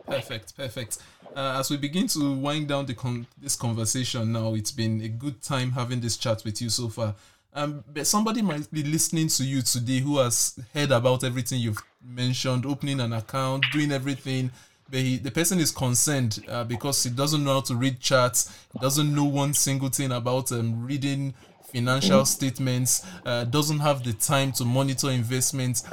perfect, 0.05 0.55
perfect. 0.55 0.99
Uh, 1.35 1.57
as 1.59 1.71
we 1.71 1.77
begin 1.77 2.07
to 2.07 2.35
wind 2.35 2.67
down 2.67 2.85
con- 2.93 3.25
this 3.41 3.55
conversation 3.55 4.31
now, 4.31 4.53
it's 4.53 4.71
been 4.71 5.01
a 5.01 5.07
good 5.07 5.41
time 5.41 5.71
having 5.71 6.01
this 6.01 6.17
chat 6.17 6.43
with 6.45 6.61
you 6.61 6.69
so 6.69 6.87
far. 6.87 7.15
Um, 7.53 7.83
but 7.93 8.07
somebody 8.07 8.41
might 8.41 8.71
be 8.71 8.83
listening 8.83 9.27
to 9.29 9.43
you 9.43 9.61
today 9.61 9.99
who 9.99 10.19
has 10.19 10.57
heard 10.73 10.91
about 10.91 11.23
everything 11.23 11.59
you've 11.59 11.81
mentioned, 12.03 12.65
opening 12.65 13.01
an 13.01 13.13
account, 13.13 13.65
doing 13.73 13.91
everything. 13.91 14.51
But 14.89 14.99
he, 14.99 15.17
the 15.17 15.31
person 15.31 15.59
is 15.59 15.71
concerned 15.71 16.43
uh, 16.47 16.63
because 16.63 17.03
he 17.03 17.09
doesn't 17.09 17.43
know 17.43 17.55
how 17.55 17.61
to 17.61 17.75
read 17.75 17.99
charts, 17.99 18.51
doesn't 18.79 19.13
know 19.13 19.25
one 19.25 19.53
single 19.53 19.89
thing 19.89 20.11
about 20.11 20.51
um, 20.51 20.85
reading 20.85 21.33
financial 21.71 22.25
statements, 22.25 23.05
uh, 23.25 23.45
doesn't 23.45 23.79
have 23.79 24.03
the 24.03 24.13
time 24.13 24.51
to 24.53 24.65
monitor 24.65 25.09
investments. 25.09 25.83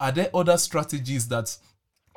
Are 0.00 0.12
there 0.12 0.30
other 0.34 0.56
strategies 0.56 1.28
that 1.28 1.56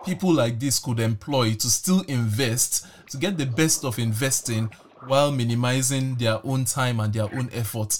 people 0.05 0.33
like 0.33 0.59
this 0.59 0.79
could 0.79 0.99
employ 0.99 1.53
to 1.53 1.69
still 1.69 2.01
invest, 2.01 2.87
to 3.11 3.17
get 3.17 3.37
the 3.37 3.45
best 3.45 3.83
of 3.83 3.99
investing 3.99 4.71
while 5.07 5.31
minimizing 5.31 6.15
their 6.15 6.39
own 6.43 6.65
time 6.65 6.99
and 6.99 7.13
their 7.13 7.25
own 7.35 7.49
effort? 7.53 7.99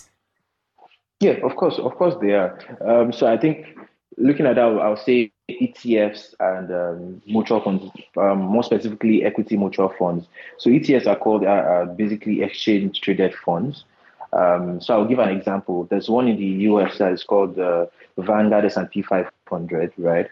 Yeah, 1.19 1.37
of 1.43 1.55
course, 1.55 1.79
of 1.79 1.95
course 1.95 2.15
they 2.21 2.33
are. 2.33 2.59
Um, 2.81 3.13
so 3.13 3.27
I 3.27 3.37
think 3.37 3.77
looking 4.17 4.45
at 4.45 4.55
that, 4.55 4.65
I'll 4.65 4.97
say 4.97 5.31
ETFs 5.49 6.33
and 6.39 6.71
um, 6.71 7.21
mutual 7.25 7.61
funds, 7.61 7.89
um, 8.17 8.39
more 8.39 8.63
specifically 8.63 9.23
equity 9.23 9.57
mutual 9.57 9.89
funds. 9.97 10.27
So 10.57 10.69
ETFs 10.69 11.07
are 11.07 11.15
called 11.15 11.43
uh, 11.43 11.47
uh, 11.47 11.85
basically 11.85 12.41
exchange 12.41 13.01
traded 13.01 13.33
funds. 13.33 13.85
Um, 14.33 14.81
so 14.81 14.93
I'll 14.93 15.05
give 15.05 15.19
an 15.19 15.29
example. 15.29 15.85
There's 15.85 16.09
one 16.09 16.27
in 16.27 16.37
the 16.37 16.45
US 16.69 16.97
that 16.97 17.13
is 17.13 17.23
called 17.23 17.55
the 17.55 17.89
Vanguard 18.17 18.65
S&P 18.65 19.01
500, 19.01 19.93
right? 19.97 20.27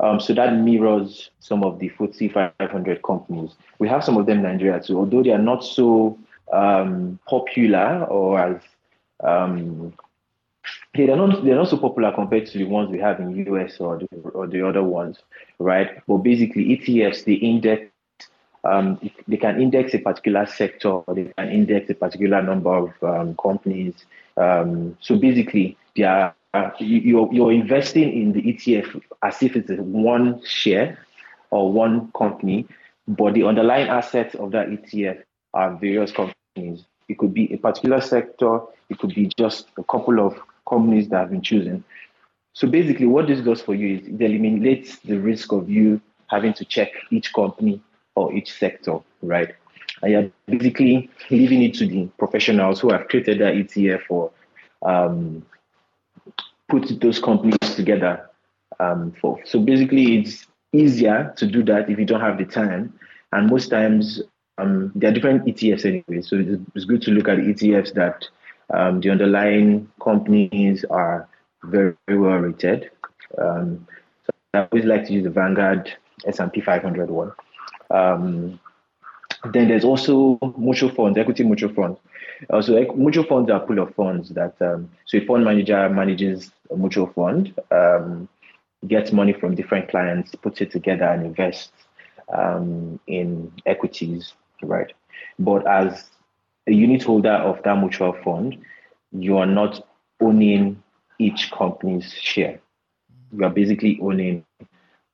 Um, 0.00 0.18
so 0.18 0.32
that 0.34 0.56
mirrors 0.56 1.30
some 1.40 1.62
of 1.62 1.78
the 1.78 1.90
FTSE 1.90 2.32
500 2.32 3.02
companies. 3.02 3.50
We 3.78 3.88
have 3.88 4.02
some 4.02 4.16
of 4.16 4.26
them 4.26 4.38
in 4.38 4.44
Nigeria 4.44 4.80
too, 4.80 4.98
although 4.98 5.22
they 5.22 5.30
are 5.30 5.38
not 5.38 5.62
so 5.62 6.18
um, 6.52 7.18
popular 7.28 8.04
or 8.04 8.40
as 8.40 8.60
they're 10.94 11.16
not 11.16 11.44
they're 11.44 11.56
not 11.56 11.68
so 11.68 11.78
popular 11.78 12.12
compared 12.12 12.46
to 12.46 12.58
the 12.58 12.64
ones 12.64 12.90
we 12.90 12.98
have 12.98 13.18
in 13.20 13.46
US 13.46 13.80
or 13.80 13.98
the, 13.98 14.06
or 14.30 14.46
the 14.46 14.66
other 14.66 14.82
ones, 14.82 15.18
right? 15.58 16.02
But 16.06 16.18
basically, 16.18 16.76
ETFs 16.76 17.24
they 17.24 17.34
index 17.34 17.90
um, 18.64 18.98
they 19.26 19.36
can 19.36 19.60
index 19.60 19.94
a 19.94 19.98
particular 19.98 20.46
sector 20.46 20.88
or 20.90 21.14
they 21.14 21.32
can 21.36 21.48
index 21.50 21.90
a 21.90 21.94
particular 21.94 22.42
number 22.42 22.70
of 22.70 22.90
um, 23.02 23.36
companies. 23.36 23.94
Um, 24.36 24.96
so 25.00 25.16
basically, 25.16 25.76
they 25.96 26.04
are, 26.04 26.34
uh, 26.54 26.70
you're, 26.78 27.28
you're 27.32 27.52
investing 27.52 28.12
in 28.12 28.32
the 28.32 28.42
ETF 28.42 29.02
as 29.22 29.42
if 29.42 29.56
it's 29.56 29.70
one 29.70 30.40
share 30.44 30.98
or 31.50 31.72
one 31.72 32.12
company, 32.12 32.66
but 33.08 33.34
the 33.34 33.42
underlying 33.44 33.88
assets 33.88 34.34
of 34.36 34.52
that 34.52 34.68
ETF 34.68 35.22
are 35.54 35.76
various 35.76 36.12
companies. 36.12 36.84
It 37.08 37.18
could 37.18 37.34
be 37.34 37.52
a 37.52 37.56
particular 37.56 38.00
sector, 38.00 38.60
it 38.88 38.98
could 38.98 39.14
be 39.14 39.30
just 39.36 39.66
a 39.76 39.82
couple 39.84 40.24
of 40.24 40.38
companies 40.68 41.08
that 41.08 41.18
have 41.18 41.30
been 41.30 41.42
chosen. 41.42 41.84
So 42.54 42.68
basically, 42.68 43.06
what 43.06 43.26
this 43.26 43.40
does 43.40 43.62
for 43.62 43.74
you 43.74 43.98
is 43.98 44.06
it 44.06 44.20
eliminates 44.20 44.98
the 44.98 45.18
risk 45.18 45.52
of 45.52 45.68
you 45.68 46.00
having 46.28 46.52
to 46.54 46.64
check 46.64 46.90
each 47.10 47.32
company 47.32 47.82
or 48.14 48.32
each 48.32 48.52
sector, 48.52 48.98
right? 49.22 49.54
And 50.02 50.12
you're 50.12 50.30
basically 50.46 51.10
leaving 51.30 51.62
it 51.62 51.74
to 51.74 51.86
the 51.86 52.08
professionals 52.18 52.80
who 52.80 52.90
have 52.90 53.08
created 53.08 53.38
that 53.40 53.54
ETF 53.54 54.02
or 54.08 54.30
um, 54.82 55.44
put 56.68 57.00
those 57.00 57.18
companies 57.18 57.58
together. 57.74 58.28
Um, 58.80 59.12
for 59.20 59.38
so 59.44 59.60
basically, 59.60 60.18
it's 60.18 60.46
easier 60.72 61.32
to 61.36 61.46
do 61.46 61.62
that 61.64 61.90
if 61.90 61.98
you 61.98 62.04
don't 62.04 62.20
have 62.20 62.38
the 62.38 62.44
time. 62.44 62.98
And 63.32 63.48
most 63.48 63.68
times, 63.68 64.22
um, 64.58 64.92
there 64.94 65.10
are 65.10 65.14
different 65.14 65.44
ETFs 65.44 65.84
anyway. 65.84 66.22
So 66.22 66.36
it's, 66.36 66.62
it's 66.74 66.84
good 66.84 67.02
to 67.02 67.10
look 67.10 67.28
at 67.28 67.38
ETFs 67.38 67.94
that 67.94 68.26
um, 68.72 69.00
the 69.00 69.10
underlying 69.10 69.90
companies 70.02 70.84
are 70.90 71.28
very, 71.64 71.94
very 72.06 72.18
well 72.18 72.38
rated. 72.38 72.90
Um, 73.38 73.86
so 74.24 74.30
I 74.54 74.68
always 74.70 74.84
like 74.84 75.06
to 75.06 75.12
use 75.12 75.24
the 75.24 75.30
Vanguard 75.30 75.92
S&P 76.26 76.60
500 76.60 77.10
one. 77.10 77.32
Um, 77.90 78.60
then 79.52 79.68
there's 79.68 79.84
also 79.84 80.38
mutual 80.56 80.90
funds, 80.90 81.18
equity 81.18 81.44
mutual 81.44 81.72
funds. 81.74 81.98
Also, 82.50 82.74
mutual 82.94 83.24
funds 83.24 83.50
are 83.50 83.60
pool 83.60 83.78
of 83.78 83.94
funds 83.94 84.30
that 84.30 84.54
um, 84.60 84.90
so 85.04 85.18
a 85.18 85.24
fund 85.24 85.44
manager 85.44 85.88
manages 85.88 86.50
a 86.70 86.76
mutual 86.76 87.06
fund, 87.08 87.54
um, 87.70 88.28
gets 88.88 89.12
money 89.12 89.32
from 89.32 89.54
different 89.54 89.88
clients, 89.88 90.34
puts 90.36 90.60
it 90.60 90.70
together, 90.70 91.04
and 91.04 91.24
invests 91.24 91.70
um, 92.32 92.98
in 93.06 93.52
equities, 93.66 94.34
right? 94.62 94.92
But 95.38 95.66
as 95.66 96.10
a 96.66 96.72
unit 96.72 97.02
holder 97.02 97.32
of 97.32 97.62
that 97.64 97.78
mutual 97.78 98.12
fund, 98.24 98.56
you 99.12 99.38
are 99.38 99.46
not 99.46 99.86
owning 100.20 100.82
each 101.18 101.50
company's 101.50 102.12
share. 102.12 102.60
You 103.32 103.44
are 103.44 103.50
basically 103.50 103.98
owning 104.00 104.44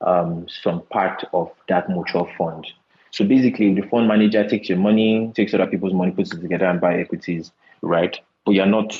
um, 0.00 0.46
some 0.48 0.82
part 0.90 1.24
of 1.32 1.50
that 1.68 1.88
mutual 1.88 2.28
fund. 2.36 2.66
So 3.10 3.24
basically, 3.24 3.74
the 3.74 3.82
fund 3.88 4.06
manager 4.06 4.46
takes 4.46 4.68
your 4.68 4.78
money, 4.78 5.32
takes 5.34 5.54
other 5.54 5.66
people's 5.66 5.94
money, 5.94 6.12
puts 6.12 6.32
it 6.32 6.40
together 6.40 6.66
and 6.66 6.80
buy 6.80 6.98
equities, 6.98 7.52
right? 7.80 8.18
But 8.44 8.52
you're 8.52 8.66
not 8.66 8.92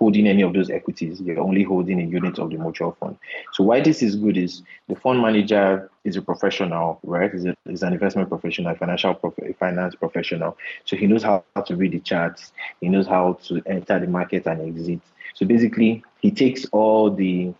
holding 0.00 0.26
any 0.26 0.42
of 0.42 0.54
those 0.54 0.70
equities. 0.70 1.20
You're 1.20 1.40
only 1.40 1.62
holding 1.62 2.00
a 2.00 2.04
unit 2.04 2.38
of 2.38 2.48
the 2.50 2.56
mutual 2.56 2.96
fund. 2.98 3.16
So 3.52 3.62
why 3.62 3.82
this 3.82 4.02
is 4.02 4.16
good 4.16 4.38
is 4.38 4.62
the 4.88 4.96
fund 4.96 5.20
manager 5.20 5.90
is 6.04 6.16
a 6.16 6.22
professional, 6.22 6.98
right? 7.02 7.32
Is 7.32 7.44
is 7.66 7.82
an 7.82 7.92
investment 7.92 8.30
professional, 8.30 8.74
financial 8.74 9.14
prof- 9.14 9.56
finance 9.58 9.94
professional. 9.94 10.56
So 10.86 10.96
he 10.96 11.06
knows 11.06 11.22
how, 11.22 11.44
to 11.66 11.76
read 11.76 11.92
the 11.92 12.00
charts. 12.00 12.52
He 12.80 12.88
knows 12.88 13.06
how 13.06 13.34
to 13.48 13.62
enter 13.66 13.98
the 13.98 14.06
market 14.06 14.46
and 14.46 14.62
exit. 14.62 15.00
So 15.34 15.44
basically, 15.44 16.02
he 16.22 16.30
takes 16.30 16.64
all 16.72 17.10
the 17.10 17.52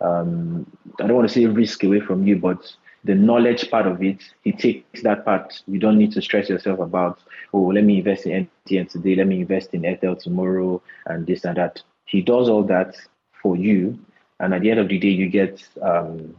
um, 0.00 0.66
I 0.98 1.06
don't 1.06 1.16
want 1.16 1.28
to 1.28 1.34
say 1.34 1.44
risk 1.46 1.84
away 1.84 2.00
from 2.00 2.26
you, 2.26 2.36
but 2.36 2.74
the 3.04 3.14
knowledge 3.14 3.70
part 3.70 3.86
of 3.86 4.02
it, 4.02 4.22
he 4.42 4.52
takes 4.52 5.02
that 5.02 5.24
part. 5.24 5.62
You 5.66 5.78
don't 5.78 5.98
need 5.98 6.12
to 6.12 6.22
stress 6.22 6.48
yourself 6.48 6.78
about, 6.78 7.18
oh, 7.52 7.66
let 7.66 7.84
me 7.84 7.98
invest 7.98 8.26
in 8.26 8.48
MTN 8.68 8.90
today, 8.90 9.16
let 9.16 9.26
me 9.26 9.40
invest 9.40 9.74
in 9.74 9.82
Airtel 9.82 10.18
tomorrow, 10.18 10.80
and 11.06 11.26
this 11.26 11.44
and 11.44 11.56
that. 11.56 11.82
He 12.04 12.20
does 12.20 12.48
all 12.48 12.62
that 12.64 12.96
for 13.42 13.56
you, 13.56 13.98
and 14.38 14.54
at 14.54 14.60
the 14.60 14.70
end 14.70 14.80
of 14.80 14.88
the 14.88 14.98
day, 14.98 15.08
you 15.08 15.28
get 15.28 15.66
um, 15.80 16.36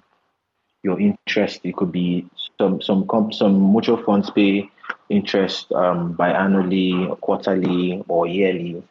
your 0.83 0.99
interest. 0.99 1.61
It 1.63 1.75
could 1.75 1.91
be 1.91 2.27
some 2.59 2.81
some 2.81 3.07
comp, 3.07 3.33
some 3.33 3.71
mutual 3.71 3.97
funds 4.03 4.29
pay 4.29 4.69
interest 5.09 5.71
um, 5.71 6.15
biannually, 6.15 7.19
quarterly, 7.21 8.03
or 8.07 8.27
yearly, 8.27 8.83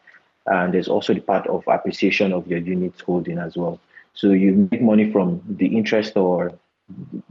and 0.47 0.75
there's 0.75 0.89
also 0.89 1.15
the 1.15 1.21
part 1.21 1.47
of 1.47 1.63
appreciation 1.69 2.33
of 2.33 2.47
your 2.49 2.59
unit 2.59 3.01
holding 3.07 3.39
as 3.39 3.57
well. 3.57 3.79
So 4.15 4.31
you 4.31 4.69
make 4.71 4.83
money 4.83 5.11
from 5.11 5.41
the 5.49 5.67
interest 5.67 6.17
or 6.17 6.53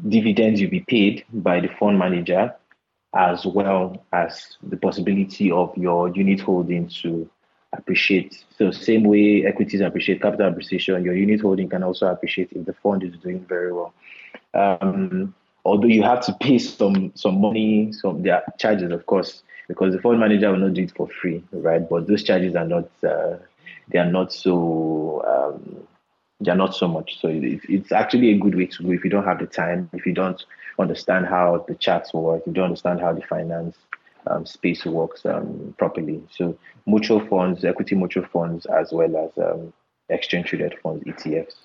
dividends 0.07 0.59
you'll 0.59 0.71
be 0.71 0.81
paid 0.81 1.25
by 1.31 1.59
the 1.59 1.69
fund 1.79 1.99
manager, 1.99 2.53
as 3.15 3.45
well 3.45 4.05
as 4.13 4.57
the 4.63 4.77
possibility 4.77 5.51
of 5.51 5.75
your 5.77 6.09
unit 6.09 6.39
holding 6.39 6.87
to 6.87 7.29
appreciate. 7.73 8.43
So 8.57 8.71
same 8.71 9.03
way 9.03 9.45
equities 9.45 9.81
appreciate 9.81 10.21
capital 10.21 10.47
appreciation, 10.47 11.03
your 11.03 11.15
unit 11.15 11.41
holding 11.41 11.69
can 11.69 11.83
also 11.83 12.07
appreciate 12.07 12.51
if 12.51 12.65
the 12.65 12.73
fund 12.73 13.03
is 13.03 13.17
doing 13.17 13.45
very 13.45 13.71
well. 13.71 13.93
Um, 14.53 15.33
although 15.65 15.87
you 15.87 16.03
have 16.03 16.25
to 16.25 16.33
pay 16.41 16.57
some 16.57 17.11
some 17.15 17.39
money, 17.39 17.93
some 17.93 18.23
their 18.23 18.43
charges, 18.57 18.91
of 18.91 19.05
course, 19.05 19.43
because 19.67 19.93
the 19.93 20.01
fund 20.01 20.19
manager 20.19 20.51
will 20.51 20.59
not 20.59 20.73
do 20.73 20.83
it 20.83 20.93
for 20.95 21.07
free, 21.07 21.43
right? 21.51 21.87
But 21.87 22.07
those 22.07 22.23
charges 22.23 22.55
are 22.55 22.67
not 22.67 22.89
uh, 23.03 23.37
they 23.89 23.99
are 23.99 24.11
not 24.11 24.33
so 24.33 25.23
um, 25.27 25.87
they 26.41 26.51
are 26.51 26.55
not 26.55 26.75
so 26.75 26.87
much. 26.87 27.19
So 27.21 27.27
it, 27.27 27.61
it's 27.69 27.91
actually 27.91 28.31
a 28.31 28.37
good 28.37 28.55
way 28.55 28.65
to 28.65 28.83
go 28.83 28.91
if 28.91 29.03
you 29.03 29.09
don't 29.09 29.23
have 29.23 29.39
the 29.39 29.45
time, 29.45 29.89
if 29.93 30.05
you 30.05 30.13
don't 30.13 30.43
understand 30.79 31.27
how 31.27 31.63
the 31.67 31.75
charts 31.75 32.13
work, 32.13 32.41
if 32.41 32.47
you 32.47 32.53
don't 32.53 32.65
understand 32.65 32.99
how 32.99 33.13
the 33.13 33.21
finance 33.21 33.77
um, 34.27 34.45
space 34.45 34.85
works 34.85 35.25
um, 35.25 35.73
properly. 35.77 36.21
So 36.35 36.57
mutual 36.85 37.25
funds, 37.27 37.63
equity 37.63 37.95
mutual 37.95 38.25
funds, 38.25 38.65
as 38.65 38.91
well 38.91 39.15
as 39.17 39.37
um, 39.37 39.71
exchange 40.09 40.47
traded 40.47 40.75
funds, 40.81 41.03
ETFs. 41.05 41.55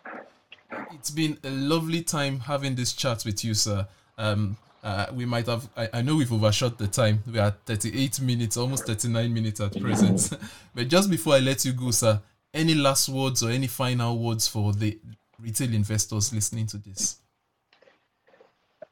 It's 0.93 1.11
been 1.11 1.39
a 1.45 1.51
lovely 1.51 2.03
time 2.03 2.41
having 2.41 2.75
this 2.75 2.93
chat 2.93 3.25
with 3.25 3.45
you, 3.45 3.55
sir. 3.55 3.87
Um, 4.19 4.57
uh, 4.83 5.07
we 5.13 5.25
might 5.25 5.47
have, 5.47 5.69
I, 5.77 5.89
I, 5.95 6.03
know 6.03 6.17
we've 6.17 6.33
overshot 6.33 6.79
the 6.79 6.87
time. 6.87 7.23
We 7.31 7.39
are 7.39 7.51
38 7.67 8.21
minutes, 8.21 8.57
almost 8.57 8.87
39 8.87 9.35
minutes 9.35 9.61
at 9.61 9.79
present. 9.81 10.31
but 10.75 10.89
just 10.89 11.11
before 11.11 11.35
I 11.35 11.41
let 11.41 11.65
you 11.65 11.73
go, 11.73 11.91
sir, 11.91 12.21
any 12.57 12.75
last 12.75 13.09
words 13.09 13.43
or 13.43 13.51
any 13.51 13.67
final 13.67 14.19
words 14.19 14.49
for 14.49 14.73
the 14.73 14.99
retail 15.39 15.73
investors 15.73 16.33
listening 16.33 16.67
to 16.67 16.79
this? 16.79 17.19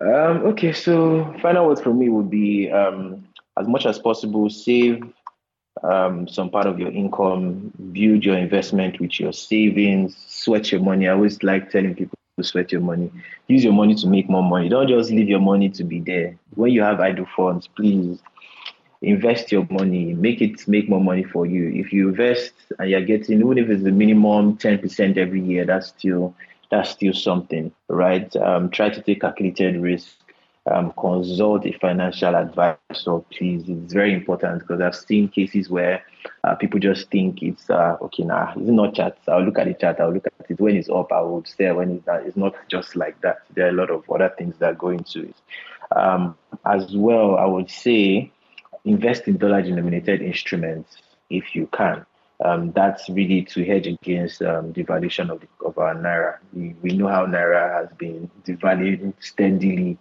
Um, 0.01 0.47
okay, 0.49 0.73
so 0.73 1.35
final 1.41 1.67
words 1.67 1.81
for 1.81 1.95
me 1.95 2.09
would 2.09 2.31
be 2.31 2.71
um, 2.71 3.27
as 3.59 3.67
much 3.67 3.87
as 3.87 3.99
possible, 3.99 4.51
save 4.51 5.03
um, 5.83 6.29
some 6.29 6.51
part 6.51 6.67
of 6.67 6.79
your 6.79 6.91
income, 6.91 7.73
build 7.93 8.25
your 8.25 8.37
investment 8.37 9.01
with 9.01 9.19
your 9.19 9.33
savings, 9.33 10.17
sweat 10.29 10.71
your 10.71 10.83
money. 10.83 11.09
I 11.09 11.13
always 11.13 11.43
like 11.43 11.71
telling 11.71 11.95
people 11.95 12.19
to 12.39 12.45
sweat 12.45 12.71
your 12.71 12.81
money. 12.83 13.11
Use 13.49 13.65
your 13.65 13.73
money 13.73 13.95
to 13.95 14.07
make 14.07 14.29
more 14.29 14.43
money. 14.43 14.69
Don't 14.69 14.89
just 14.89 15.11
leave 15.11 15.29
your 15.29 15.41
money 15.41 15.71
to 15.71 15.85
be 15.85 16.01
there. 16.01 16.37
When 16.55 16.73
you 16.73 16.83
have 16.83 17.01
idle 17.01 17.27
funds, 17.37 17.67
please 17.67 18.19
invest 19.05 19.53
your 19.53 19.67
money, 19.71 20.15
make 20.15 20.41
it 20.41 20.67
make 20.67 20.89
more 20.89 21.01
money 21.01 21.25
for 21.25 21.47
you. 21.47 21.69
If 21.69 21.93
you 21.93 22.09
invest 22.09 22.53
and 22.79 22.91
you're 22.91 23.05
getting, 23.05 23.41
even 23.41 23.59
if 23.59 23.69
it's 23.69 23.85
the 23.85 23.93
minimum 23.93 24.57
10% 24.59 25.17
every 25.17 25.41
year, 25.41 25.65
that's 25.65 25.89
still 25.89 26.35
that's 26.71 26.91
still 26.91 27.13
something, 27.13 27.71
right? 27.89 28.35
Um, 28.37 28.71
try 28.71 28.89
to 28.89 29.01
take 29.01 29.21
calculated 29.21 29.81
risk 29.81 30.17
um, 30.71 30.93
consult 30.99 31.67
a 31.67 31.73
financial 31.73 32.35
advisor, 32.35 33.21
please. 33.31 33.65
It's 33.69 33.93
very 33.93 34.15
important 34.15 34.61
because 34.61 34.81
I've 34.81 34.97
seen 34.97 35.29
cases 35.29 35.69
where 35.69 36.03
uh, 36.43 36.55
people 36.55 36.81
just 36.81 37.11
think 37.11 37.43
it's 37.43 37.69
uh, 37.69 37.97
okay. 38.01 38.23
Nah, 38.23 38.53
it's 38.53 38.71
not 38.71 38.95
chat. 38.95 39.19
I'll 39.29 39.45
look 39.45 39.59
at 39.59 39.67
the 39.67 39.75
chat. 39.75 40.01
I'll 40.01 40.13
look 40.13 40.27
at 40.27 40.51
it 40.51 40.61
when 40.61 40.77
it's 40.77 40.89
up. 40.89 41.13
I 41.13 41.21
will 41.21 41.45
stay 41.45 41.71
when 41.73 41.91
it's 41.91 42.07
not. 42.07 42.27
It's 42.27 42.37
not 42.37 42.55
just 42.69 42.97
like 42.97 43.21
that. 43.21 43.43
There 43.55 43.67
are 43.67 43.71
a 43.71 43.73
lot 43.73 43.91
of 43.91 44.09
other 44.11 44.33
things 44.39 44.57
that 44.59 44.79
go 44.79 44.89
into 44.89 45.29
it. 45.29 45.37
Um, 45.95 46.37
as 46.65 46.97
well, 46.97 47.37
I 47.37 47.45
would 47.45 47.71
say 47.71 48.33
invest 48.85 49.29
in 49.29 49.37
dollar-denominated 49.37 50.23
instruments 50.23 50.97
if 51.31 51.55
you 51.55 51.67
can 51.73 52.05
um, 52.45 52.73
that's 52.73 53.09
really 53.09 53.43
to 53.43 53.65
hedge 53.65 53.87
against 53.87 54.43
um, 54.43 54.73
devaluation 54.73 55.31
of, 55.31 55.43
of 55.65 55.79
our 55.79 55.95
naira. 55.95 56.39
We, 56.53 56.75
we 56.83 56.91
know 56.91 57.09
how 57.09 57.27
naira 57.27 57.73
has 57.73 57.97
been 57.97 58.31
devaluing 58.45 59.15
steadily 59.21 59.99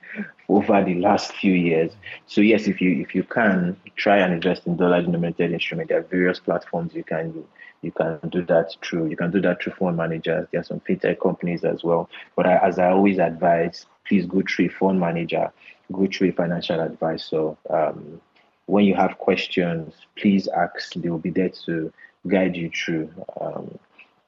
over 0.50 0.84
the 0.84 0.96
last 0.96 1.34
few 1.34 1.54
years. 1.54 1.92
So 2.26 2.42
yes, 2.42 2.68
if 2.68 2.82
you 2.82 3.02
if 3.02 3.14
you 3.14 3.24
can 3.24 3.78
try 3.96 4.18
and 4.18 4.34
invest 4.34 4.66
in 4.66 4.78
dollar-denominated 4.78 5.52
instrument, 5.52 5.90
there 5.90 6.00
are 6.00 6.04
various 6.04 6.40
platforms 6.40 6.94
you 6.96 7.04
can 7.04 7.46
you 7.82 7.92
can 7.92 8.20
do 8.30 8.44
that 8.46 8.76
through. 8.82 9.10
You 9.10 9.18
can 9.18 9.30
do 9.30 9.42
that 9.42 9.62
through 9.62 9.74
fund 9.74 9.98
managers. 9.98 10.48
There 10.52 10.62
are 10.62 10.66
some 10.66 10.80
fintech 10.80 11.20
companies 11.20 11.64
as 11.64 11.84
well. 11.84 12.10
But 12.36 12.48
I, 12.48 12.58
as 12.58 12.80
I 12.80 12.90
always 12.92 13.20
advise, 13.20 13.86
please 14.08 14.26
go 14.26 14.42
through 14.42 14.66
a 14.66 14.70
fund 14.70 15.00
manager, 15.00 15.52
go 15.92 16.08
through 16.08 16.30
a 16.30 16.32
financial 16.32 16.80
advisor. 16.80 17.56
Um, 17.70 18.22
when 18.66 18.86
you 18.86 18.96
have 18.96 19.18
questions, 19.18 19.94
please 20.16 20.48
ask. 20.48 20.94
They 20.94 21.10
will 21.10 21.18
be 21.18 21.30
there 21.30 21.50
to 21.66 21.92
guide 22.28 22.56
you 22.56 22.70
through. 22.70 23.12
Um, 23.40 23.78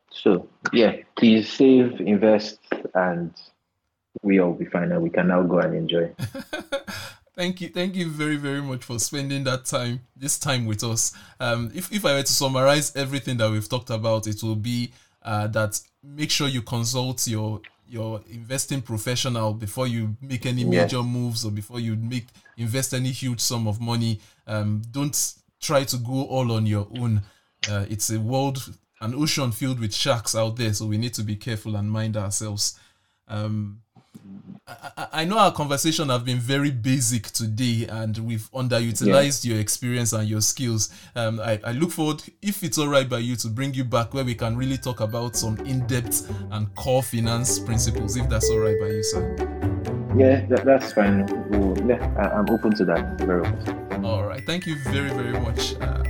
so 0.09 0.47
yeah, 0.71 0.97
please 1.15 1.51
save, 1.51 1.99
invest, 2.01 2.59
and 2.93 3.33
we 4.21 4.39
all 4.39 4.53
be 4.53 4.65
fine, 4.65 4.91
and 4.91 5.01
we 5.01 5.09
can 5.09 5.27
now 5.27 5.43
go 5.43 5.59
and 5.59 5.75
enjoy. 5.75 6.13
thank 7.35 7.61
you, 7.61 7.69
thank 7.69 7.95
you 7.95 8.09
very 8.09 8.37
very 8.37 8.61
much 8.61 8.83
for 8.83 8.99
spending 8.99 9.43
that 9.43 9.65
time, 9.65 10.01
this 10.15 10.39
time 10.39 10.65
with 10.65 10.83
us. 10.83 11.13
Um, 11.39 11.71
if 11.73 11.91
if 11.91 12.05
I 12.05 12.13
were 12.13 12.23
to 12.23 12.31
summarize 12.31 12.95
everything 12.95 13.37
that 13.37 13.51
we've 13.51 13.67
talked 13.67 13.89
about, 13.89 14.27
it 14.27 14.41
will 14.41 14.55
be 14.55 14.91
uh, 15.21 15.47
that 15.47 15.79
make 16.03 16.31
sure 16.31 16.47
you 16.47 16.61
consult 16.61 17.27
your 17.27 17.61
your 17.87 18.21
investing 18.29 18.81
professional 18.81 19.53
before 19.53 19.87
you 19.87 20.15
make 20.21 20.45
any 20.45 20.63
major 20.81 21.03
moves 21.03 21.45
or 21.45 21.51
before 21.51 21.79
you 21.79 21.95
make 21.95 22.27
invest 22.57 22.93
any 22.93 23.11
huge 23.11 23.39
sum 23.39 23.67
of 23.67 23.79
money. 23.79 24.19
Um, 24.47 24.81
don't 24.91 25.33
try 25.61 25.83
to 25.83 25.97
go 25.97 26.25
all 26.25 26.51
on 26.51 26.65
your 26.65 26.87
own. 26.99 27.21
Uh, 27.69 27.85
it's 27.89 28.09
a 28.09 28.19
world, 28.19 28.73
an 29.01 29.13
ocean 29.15 29.51
filled 29.51 29.79
with 29.79 29.93
sharks 29.93 30.35
out 30.35 30.55
there, 30.55 30.73
so 30.73 30.85
we 30.85 30.97
need 30.97 31.13
to 31.15 31.23
be 31.23 31.35
careful 31.35 31.75
and 31.75 31.91
mind 31.91 32.17
ourselves. 32.17 32.79
Um, 33.27 33.81
I, 34.67 35.07
I, 35.13 35.25
know 35.25 35.37
our 35.37 35.51
conversation 35.51 36.09
have 36.09 36.25
been 36.25 36.39
very 36.39 36.71
basic 36.71 37.25
today, 37.27 37.85
and 37.87 38.17
we've 38.17 38.49
underutilized 38.51 39.45
yeah. 39.45 39.51
your 39.53 39.61
experience 39.61 40.11
and 40.11 40.27
your 40.27 40.41
skills. 40.41 40.89
Um, 41.15 41.39
I, 41.39 41.59
I 41.63 41.71
look 41.73 41.91
forward, 41.91 42.23
if 42.41 42.63
it's 42.63 42.79
all 42.79 42.87
right 42.87 43.07
by 43.07 43.19
you, 43.19 43.35
to 43.37 43.47
bring 43.47 43.75
you 43.75 43.83
back 43.83 44.15
where 44.15 44.23
we 44.23 44.33
can 44.33 44.57
really 44.57 44.77
talk 44.77 45.01
about 45.01 45.35
some 45.35 45.57
in-depth 45.59 46.31
and 46.51 46.73
core 46.75 47.03
finance 47.03 47.59
principles. 47.59 48.17
If 48.17 48.27
that's 48.27 48.49
all 48.49 48.59
right 48.59 48.79
by 48.79 48.87
you, 48.87 49.03
sir. 49.03 49.35
Yeah, 50.17 50.45
that, 50.47 50.63
that's 50.65 50.93
fine. 50.93 51.27
yeah, 51.87 52.11
I, 52.17 52.39
am 52.39 52.49
open 52.49 52.73
to 52.75 52.85
that. 52.85 53.19
Very 53.19 53.43
much. 53.43 54.03
All 54.03 54.23
right. 54.23 54.43
Thank 54.45 54.65
you 54.65 54.77
very, 54.85 55.09
very 55.09 55.39
much. 55.39 55.75
Uh, 55.75 56.04